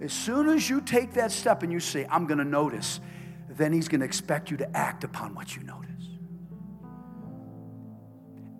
As 0.00 0.12
soon 0.12 0.48
as 0.48 0.68
you 0.68 0.80
take 0.80 1.14
that 1.14 1.32
step 1.32 1.62
and 1.62 1.72
you 1.72 1.80
say, 1.80 2.06
I'm 2.10 2.26
going 2.26 2.38
to 2.38 2.44
notice, 2.44 3.00
then 3.48 3.72
He's 3.72 3.88
going 3.88 4.00
to 4.00 4.06
expect 4.06 4.50
you 4.50 4.58
to 4.58 4.76
act 4.76 5.02
upon 5.02 5.34
what 5.34 5.56
you 5.56 5.62
notice. 5.62 6.09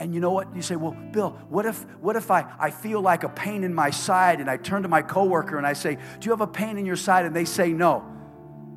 And 0.00 0.14
you 0.14 0.20
know 0.20 0.30
what? 0.30 0.56
You 0.56 0.62
say, 0.62 0.76
well, 0.76 0.96
Bill, 1.12 1.38
what 1.50 1.66
if, 1.66 1.82
what 2.00 2.16
if 2.16 2.30
I, 2.30 2.50
I 2.58 2.70
feel 2.70 3.02
like 3.02 3.22
a 3.22 3.28
pain 3.28 3.64
in 3.64 3.74
my 3.74 3.90
side 3.90 4.40
and 4.40 4.48
I 4.48 4.56
turn 4.56 4.82
to 4.82 4.88
my 4.88 5.02
coworker 5.02 5.58
and 5.58 5.66
I 5.66 5.74
say, 5.74 5.96
Do 5.96 6.24
you 6.24 6.30
have 6.30 6.40
a 6.40 6.46
pain 6.46 6.78
in 6.78 6.86
your 6.86 6.96
side? 6.96 7.26
And 7.26 7.36
they 7.36 7.44
say 7.44 7.70
no. 7.70 8.02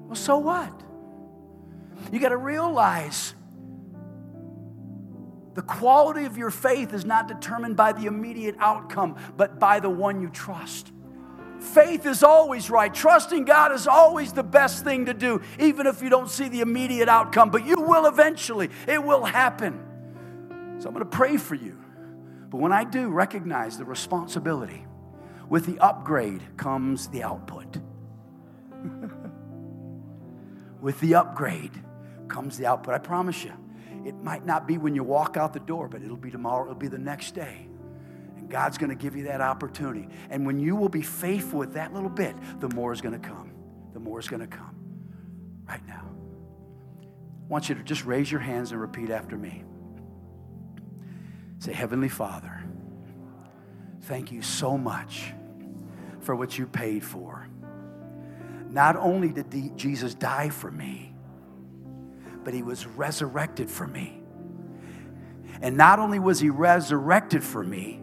Well, 0.05 0.15
so 0.15 0.37
what? 0.37 0.83
You 2.11 2.19
got 2.19 2.29
to 2.29 2.37
realize 2.37 3.35
the 5.53 5.61
quality 5.61 6.25
of 6.25 6.37
your 6.37 6.49
faith 6.49 6.93
is 6.93 7.05
not 7.05 7.29
determined 7.29 7.77
by 7.77 7.93
the 7.93 8.05
immediate 8.05 8.55
outcome, 8.59 9.15
but 9.37 9.59
by 9.59 9.79
the 9.79 9.89
one 9.89 10.21
you 10.21 10.27
trust. 10.27 10.91
Faith 11.59 12.05
is 12.05 12.21
always 12.21 12.69
right. 12.69 12.93
Trusting 12.93 13.45
God 13.45 13.71
is 13.71 13.87
always 13.87 14.33
the 14.33 14.43
best 14.43 14.83
thing 14.83 15.05
to 15.05 15.13
do, 15.13 15.41
even 15.57 15.87
if 15.87 16.01
you 16.01 16.09
don't 16.09 16.29
see 16.29 16.49
the 16.49 16.59
immediate 16.59 17.07
outcome, 17.07 17.49
but 17.49 17.65
you 17.65 17.79
will 17.79 18.07
eventually. 18.07 18.69
It 18.89 19.01
will 19.01 19.23
happen. 19.23 19.92
So 20.83 20.89
I'm 20.89 20.95
going 20.95 21.09
to 21.09 21.17
pray 21.17 21.37
for 21.37 21.55
you. 21.55 21.79
But 22.49 22.57
when 22.57 22.73
I 22.73 22.83
do, 22.83 23.07
recognize 23.07 23.77
the 23.77 23.85
responsibility. 23.85 24.85
With 25.47 25.65
the 25.65 25.79
upgrade 25.79 26.57
comes 26.57 27.07
the 27.07 27.23
output. 27.23 27.77
With 30.81 30.99
the 30.99 31.15
upgrade 31.15 31.71
comes 32.27 32.57
the 32.57 32.65
output. 32.65 32.95
I 32.95 32.97
promise 32.97 33.45
you, 33.45 33.53
It 34.03 34.15
might 34.15 34.45
not 34.45 34.67
be 34.67 34.77
when 34.77 34.93
you 34.93 35.05
walk 35.05 35.37
out 35.37 35.53
the 35.53 35.61
door, 35.61 35.87
but 35.87 36.01
it'll 36.01 36.17
be 36.17 36.29
tomorrow, 36.29 36.65
it'll 36.65 36.75
be 36.75 36.89
the 36.89 36.97
next 36.97 37.33
day. 37.33 37.65
And 38.35 38.49
God's 38.49 38.77
going 38.77 38.89
to 38.89 39.01
give 39.01 39.15
you 39.15 39.23
that 39.23 39.39
opportunity. 39.39 40.09
And 40.29 40.45
when 40.45 40.59
you 40.59 40.75
will 40.75 40.89
be 40.89 41.01
faithful 41.01 41.59
with 41.59 41.75
that 41.75 41.93
little 41.93 42.09
bit, 42.09 42.35
the 42.59 42.67
more 42.75 42.91
is 42.91 42.99
going 42.99 43.17
to 43.17 43.25
come. 43.25 43.53
The 43.93 44.01
more 44.01 44.19
is 44.19 44.27
going 44.27 44.41
to 44.41 44.47
come. 44.47 44.75
Right 45.65 45.87
now. 45.87 46.09
I 47.01 47.47
want 47.47 47.69
you 47.69 47.75
to 47.75 47.83
just 47.83 48.03
raise 48.03 48.29
your 48.29 48.41
hands 48.41 48.73
and 48.73 48.81
repeat 48.81 49.11
after 49.11 49.37
me. 49.37 49.63
Say, 51.59 51.73
Heavenly 51.73 52.09
Father, 52.09 52.63
thank 54.01 54.31
you 54.31 54.41
so 54.41 54.77
much 54.77 55.33
for 56.19 56.35
what 56.35 56.57
you 56.57 56.65
paid 56.65 57.03
for. 57.03 57.47
Not 58.69 58.95
only 58.95 59.29
did 59.29 59.77
Jesus 59.77 60.15
die 60.15 60.49
for 60.49 60.71
me, 60.71 61.13
but 62.43 62.53
he 62.53 62.63
was 62.63 62.85
resurrected 62.85 63.69
for 63.69 63.87
me. 63.87 64.21
And 65.61 65.77
not 65.77 65.99
only 65.99 66.19
was 66.19 66.39
he 66.39 66.49
resurrected 66.49 67.43
for 67.43 67.63
me, 67.63 68.01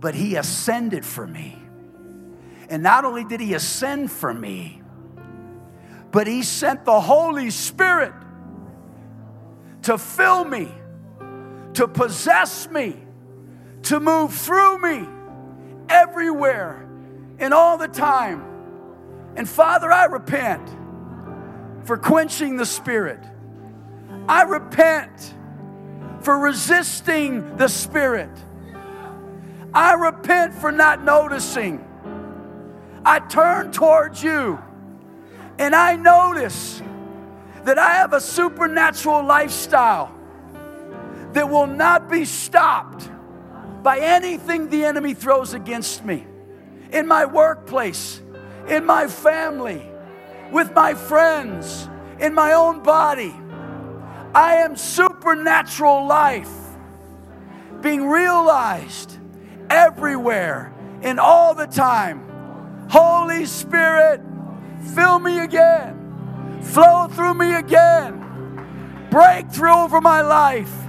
but 0.00 0.14
he 0.14 0.36
ascended 0.36 1.04
for 1.04 1.26
me. 1.26 1.58
And 2.70 2.82
not 2.82 3.04
only 3.04 3.24
did 3.24 3.40
he 3.40 3.54
ascend 3.54 4.10
for 4.10 4.32
me, 4.32 4.80
but 6.10 6.26
he 6.26 6.42
sent 6.42 6.84
the 6.84 7.00
Holy 7.00 7.50
Spirit 7.50 8.12
to 9.82 9.98
fill 9.98 10.44
me, 10.44 10.72
to 11.74 11.88
possess 11.88 12.68
me, 12.70 12.96
to 13.82 14.00
move 14.00 14.32
through 14.32 14.78
me 14.78 15.08
everywhere 15.88 16.88
and 17.38 17.52
all 17.52 17.76
the 17.76 17.88
time. 17.88 18.42
And 19.36 19.48
Father, 19.48 19.90
I 19.90 20.04
repent 20.06 20.68
for 21.84 21.96
quenching 21.96 22.56
the 22.56 22.66
Spirit. 22.66 23.22
I 24.28 24.42
repent 24.42 25.34
for 26.20 26.38
resisting 26.38 27.56
the 27.56 27.68
Spirit. 27.68 28.30
I 29.74 29.94
repent 29.94 30.54
for 30.54 30.70
not 30.70 31.02
noticing. 31.02 31.84
I 33.04 33.18
turn 33.18 33.72
towards 33.72 34.22
you 34.22 34.58
and 35.58 35.74
I 35.74 35.96
notice 35.96 36.80
that 37.64 37.78
I 37.78 37.94
have 37.94 38.12
a 38.12 38.20
supernatural 38.20 39.24
lifestyle 39.24 40.13
that 41.34 41.50
will 41.50 41.66
not 41.66 42.08
be 42.08 42.24
stopped 42.24 43.10
by 43.82 43.98
anything 43.98 44.70
the 44.70 44.84
enemy 44.84 45.14
throws 45.14 45.52
against 45.52 46.04
me 46.04 46.26
in 46.92 47.06
my 47.06 47.26
workplace, 47.26 48.22
in 48.68 48.86
my 48.86 49.08
family, 49.08 49.84
with 50.52 50.72
my 50.72 50.94
friends, 50.94 51.88
in 52.20 52.32
my 52.32 52.52
own 52.52 52.82
body. 52.82 53.34
I 54.34 54.56
am 54.56 54.76
supernatural 54.76 56.06
life 56.06 56.50
being 57.80 58.08
realized 58.08 59.18
everywhere 59.68 60.72
and 61.02 61.18
all 61.18 61.54
the 61.54 61.66
time. 61.66 62.88
Holy 62.88 63.44
Spirit, 63.44 64.20
fill 64.94 65.18
me 65.18 65.40
again, 65.40 66.60
flow 66.62 67.08
through 67.08 67.34
me 67.34 67.54
again, 67.54 69.08
breakthrough 69.10 69.72
over 69.72 70.00
my 70.00 70.22
life 70.22 70.83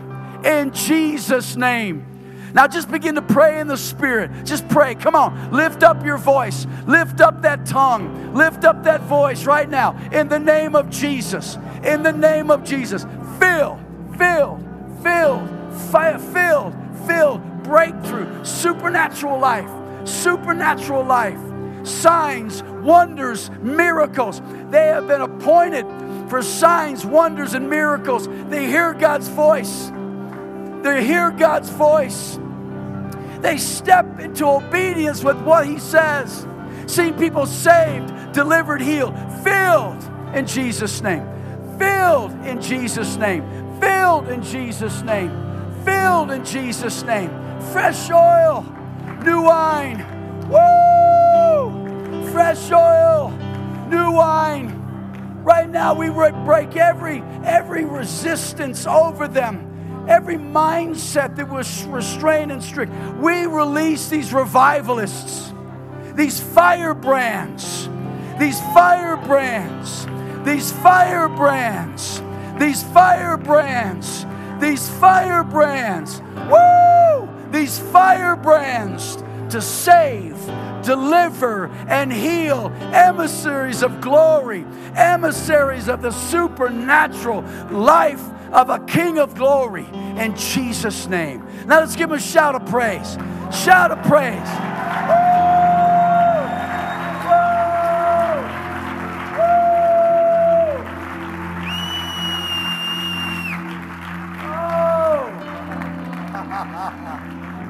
in 0.46 0.72
Jesus' 0.72 1.56
name. 1.56 2.16
Now 2.56 2.68
just 2.68 2.90
begin 2.90 3.16
to 3.16 3.22
pray 3.22 3.60
in 3.60 3.68
the 3.68 3.76
Spirit. 3.76 4.32
Just 4.46 4.66
pray. 4.70 4.96
Come 4.96 5.14
on. 5.14 5.52
Lift 5.52 5.84
up 5.84 6.06
your 6.06 6.18
voice. 6.18 6.66
Lift 6.88 7.20
up 7.20 7.42
that 7.42 7.66
tongue. 7.66 8.34
Lift 8.34 8.64
up 8.64 8.84
that 8.84 9.02
voice 9.02 9.46
right 9.46 9.70
now. 9.70 9.98
In 10.14 10.30
the 10.30 10.40
name 10.40 10.74
of 10.74 10.90
Jesus. 10.90 11.58
In 11.84 12.02
the 12.02 12.14
name 12.14 12.50
of 12.50 12.64
Jesus. 12.64 13.06
Fill, 13.40 13.78
filled, 14.18 14.64
filled, 15.04 15.50
filled, 15.92 16.74
filled. 17.06 17.64
Breakthrough. 17.64 18.46
Supernatural 18.46 19.38
life. 19.38 19.70
Supernatural 20.08 21.04
life. 21.04 21.40
Signs, 21.86 22.64
wonders, 22.64 23.52
miracles. 23.62 24.42
They 24.70 24.86
have 24.86 25.08
been 25.08 25.22
appointed 25.22 25.86
for 26.30 26.42
signs, 26.42 27.06
wonders, 27.06 27.54
and 27.54 27.70
miracles. 27.70 28.30
They 28.50 28.66
hear 28.68 28.94
God's 28.94 29.28
voice. 29.28 29.92
They 30.86 31.04
hear 31.04 31.32
God's 31.32 31.72
voice. 31.72 32.38
They 33.40 33.58
step 33.58 34.20
into 34.20 34.46
obedience 34.46 35.24
with 35.24 35.36
what 35.42 35.66
He 35.66 35.80
says. 35.80 36.46
Seeing 36.86 37.16
people 37.16 37.48
saved, 37.48 38.34
delivered, 38.34 38.82
healed, 38.82 39.16
filled 39.44 40.04
in 40.36 40.46
Jesus' 40.46 41.02
name. 41.02 41.28
Filled 41.80 42.34
in 42.46 42.62
Jesus' 42.62 43.18
name. 43.18 43.44
Filled 43.82 44.28
in 44.28 44.44
Jesus' 44.44 45.02
name. 45.02 45.32
Filled 45.84 46.30
in 46.30 46.46
Jesus' 46.46 47.02
name. 47.02 47.32
Fresh 47.72 48.12
oil, 48.12 48.64
new 49.24 49.42
wine. 49.42 50.06
Woo! 50.50 52.32
Fresh 52.32 52.72
oil, 52.72 53.32
new 53.90 54.12
wine. 54.12 54.70
Right 55.44 55.68
now 55.68 55.96
we 55.96 56.10
break 56.12 56.76
every 56.76 57.24
every 57.44 57.86
resistance 57.86 58.86
over 58.86 59.28
them 59.28 59.65
every 60.08 60.38
mindset 60.38 61.36
that 61.36 61.50
was 61.50 61.86
restrained 61.86 62.52
and 62.52 62.64
strict. 62.64 62.92
We 63.18 63.46
release 63.46 64.10
these 64.10 64.34
revivalists, 64.34 65.54
these 66.14 66.40
firebrands, 66.40 67.90
these 68.40 68.60
firebrands, 68.74 70.06
these 70.46 70.72
firebrands, 70.72 72.22
these 72.60 72.84
firebrands, 72.84 74.26
these 74.60 74.90
firebrands. 74.90 76.22
Woo! 76.50 77.30
These 77.52 77.80
firebrands 77.80 79.18
to 79.50 79.62
save, 79.62 80.36
deliver, 80.84 81.68
and 81.88 82.12
heal, 82.12 82.72
emissaries 82.92 83.84
of 83.84 84.02
glory, 84.02 84.66
emissaries 84.96 85.88
of 85.88 86.02
the 86.02 86.12
supernatural 86.12 87.42
life 87.72 88.22
of 88.52 88.70
a 88.70 88.80
King 88.86 89.20
of 89.20 89.36
glory 89.36 89.86
in 90.18 90.36
Jesus' 90.36 91.08
name. 91.08 91.46
Now 91.66 91.80
let's 91.80 91.96
give 91.96 92.10
him 92.10 92.18
a 92.18 92.22
shout 92.22 92.56
of 92.56 92.66
praise. 92.68 93.18
Shout 93.52 93.92
of 93.92 94.02
praise. 94.04 94.42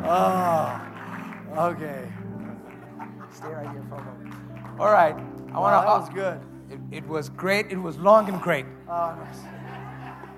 oh, 0.07 0.81
oh. 1.57 1.69
okay. 1.69 2.11
Stay 3.31 3.47
right 3.47 3.69
here 3.69 3.83
for 3.89 3.95
a 3.95 4.03
moment. 4.03 4.33
All 4.79 4.91
right. 4.91 5.15
I 5.53 5.59
want 5.59 5.73
to. 5.73 5.87
That 5.87 5.99
was 5.99 6.09
good. 6.09 6.39
It, 6.69 6.97
it, 6.97 7.07
was 7.07 7.29
great. 7.29 7.67
It 7.71 7.77
was 7.77 7.97
long 7.97 8.27
and 8.27 8.41
great. 8.41 8.65
Oh, 8.89 9.15
nice. 9.17 9.54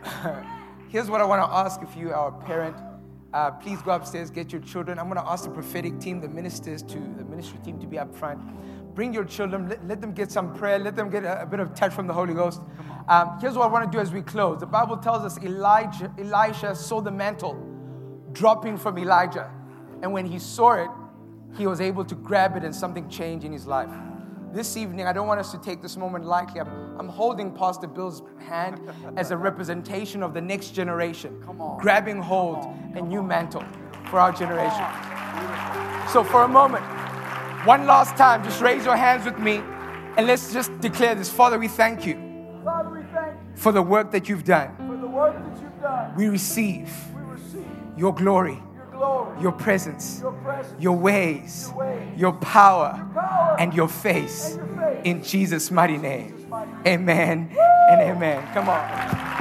Here's 0.90 1.10
what 1.10 1.22
I 1.22 1.26
want 1.26 1.42
to 1.42 1.56
ask 1.56 1.82
if 1.82 1.96
you 1.96 2.14
are 2.14 2.30
a 2.30 2.46
parent. 2.46 2.76
Uh, 3.34 3.52
please 3.52 3.82
go 3.82 3.92
upstairs, 3.92 4.30
get 4.30 4.52
your 4.52 4.62
children. 4.62 4.98
I'm 4.98 5.10
going 5.10 5.24
to 5.24 5.30
ask 5.30 5.44
the 5.44 5.50
prophetic 5.50 6.00
team, 6.00 6.22
the 6.22 6.30
ministers, 6.30 6.82
to 6.84 6.98
the 6.98 7.26
ministry 7.26 7.60
team 7.64 7.80
to 7.80 7.88
be 7.88 8.00
up 8.00 8.16
front. 8.16 8.40
Bring 8.96 9.14
your 9.14 9.26
children, 9.26 9.70
let, 9.70 9.86
let 9.88 10.02
them 10.02 10.14
get 10.14 10.32
some 10.32 10.56
prayer, 10.56 10.80
let 10.80 10.96
them 10.96 11.10
get 11.10 11.24
a, 11.24 11.42
a 11.42 11.46
bit 11.46 11.60
of 11.60 11.76
touch 11.76 11.94
from 11.94 12.08
the 12.08 12.14
Holy 12.14 12.34
Ghost. 12.34 12.62
Um, 13.08 13.38
here's 13.40 13.56
what 13.56 13.66
I 13.66 13.72
want 13.72 13.92
to 13.92 13.96
do 13.96 14.02
as 14.02 14.12
we 14.12 14.22
close. 14.22 14.60
The 14.60 14.66
Bible 14.66 14.98
tells 14.98 15.24
us 15.24 15.42
Elijah, 15.44 16.12
Elisha 16.18 16.76
saw 16.76 17.02
the 17.02 17.12
mantle 17.12 17.54
dropping 18.32 18.78
from 18.78 18.98
Elijah. 18.98 19.52
And 20.02 20.14
when 20.14 20.26
he 20.26 20.40
saw 20.40 20.74
it, 20.74 20.90
he 21.58 21.68
was 21.68 21.82
able 21.82 22.06
to 22.06 22.16
grab 22.16 22.56
it 22.56 22.64
and 22.64 22.74
something 22.76 23.10
changed 23.10 23.46
in 23.46 23.52
his 23.52 23.68
life 23.68 23.90
this 24.58 24.76
evening, 24.76 25.06
I 25.06 25.14
don't 25.14 25.28
want 25.28 25.40
us 25.40 25.52
to 25.52 25.60
take 25.60 25.84
this 25.84 25.96
moment 25.98 26.26
lightly. 26.26 26.60
I'm, 26.60 27.00
I'm 27.00 27.08
holding 27.08 27.52
Pastor 27.52 27.86
Bill's 27.86 28.24
hand 28.40 28.82
as 29.16 29.30
a 29.30 29.38
representation 29.38 30.24
of 30.24 30.34
the 30.34 30.42
next 30.42 30.72
generation, 30.72 31.40
grabbing 31.80 32.20
hold 32.20 32.66
a 32.96 33.02
new 33.02 33.22
mantle 33.22 33.64
for 34.10 34.20
our 34.20 34.32
generation. 34.32 34.84
So, 36.12 36.24
for 36.24 36.42
a 36.42 36.48
moment, 36.48 36.84
one 37.68 37.86
last 37.86 38.18
time, 38.18 38.44
just 38.44 38.60
raise 38.60 38.84
your 38.84 38.96
hands 38.96 39.26
with 39.26 39.38
me 39.38 39.58
and 40.18 40.26
let's 40.26 40.52
just 40.52 40.72
declare 40.80 41.14
this. 41.14 41.30
Father, 41.30 41.60
we 41.60 41.68
thank 41.68 42.04
you, 42.04 42.16
Father, 42.64 42.90
we 42.90 43.04
thank 43.14 43.36
you 43.36 43.56
for 43.56 43.72
the 43.72 43.84
work 43.84 44.10
that 44.12 44.28
you've 44.28 44.44
done. 44.44 44.76
For 44.76 44.98
the 44.98 45.08
work 45.08 45.36
that 45.36 45.62
you've 45.62 45.82
done. 45.82 46.16
We 46.16 46.30
receive, 46.30 46.92
we 47.16 47.22
receive 47.22 47.68
your 47.96 48.16
glory 48.16 48.60
glory, 48.98 49.42
your 49.42 49.52
presence, 49.52 50.20
your, 50.22 50.32
presence, 50.34 50.82
your, 50.82 50.98
ways, 50.98 51.68
your, 51.68 51.78
ways, 51.78 52.20
your, 52.20 52.34
power, 52.34 52.96
your 52.98 53.24
power, 53.24 53.56
and 53.60 53.74
your 53.74 53.88
face. 53.88 54.56
And 54.56 54.80
face. 54.80 55.02
In 55.06 55.24
Jesus' 55.24 55.72
mighty 55.72 55.98
name. 55.98 56.34
Jesus 56.34 56.50
mighty 56.50 56.72
name. 56.72 56.82
Amen 56.88 57.50
Woo! 57.54 57.62
and 57.62 58.02
amen. 58.02 58.54
Come 58.54 58.70
on. 58.70 59.37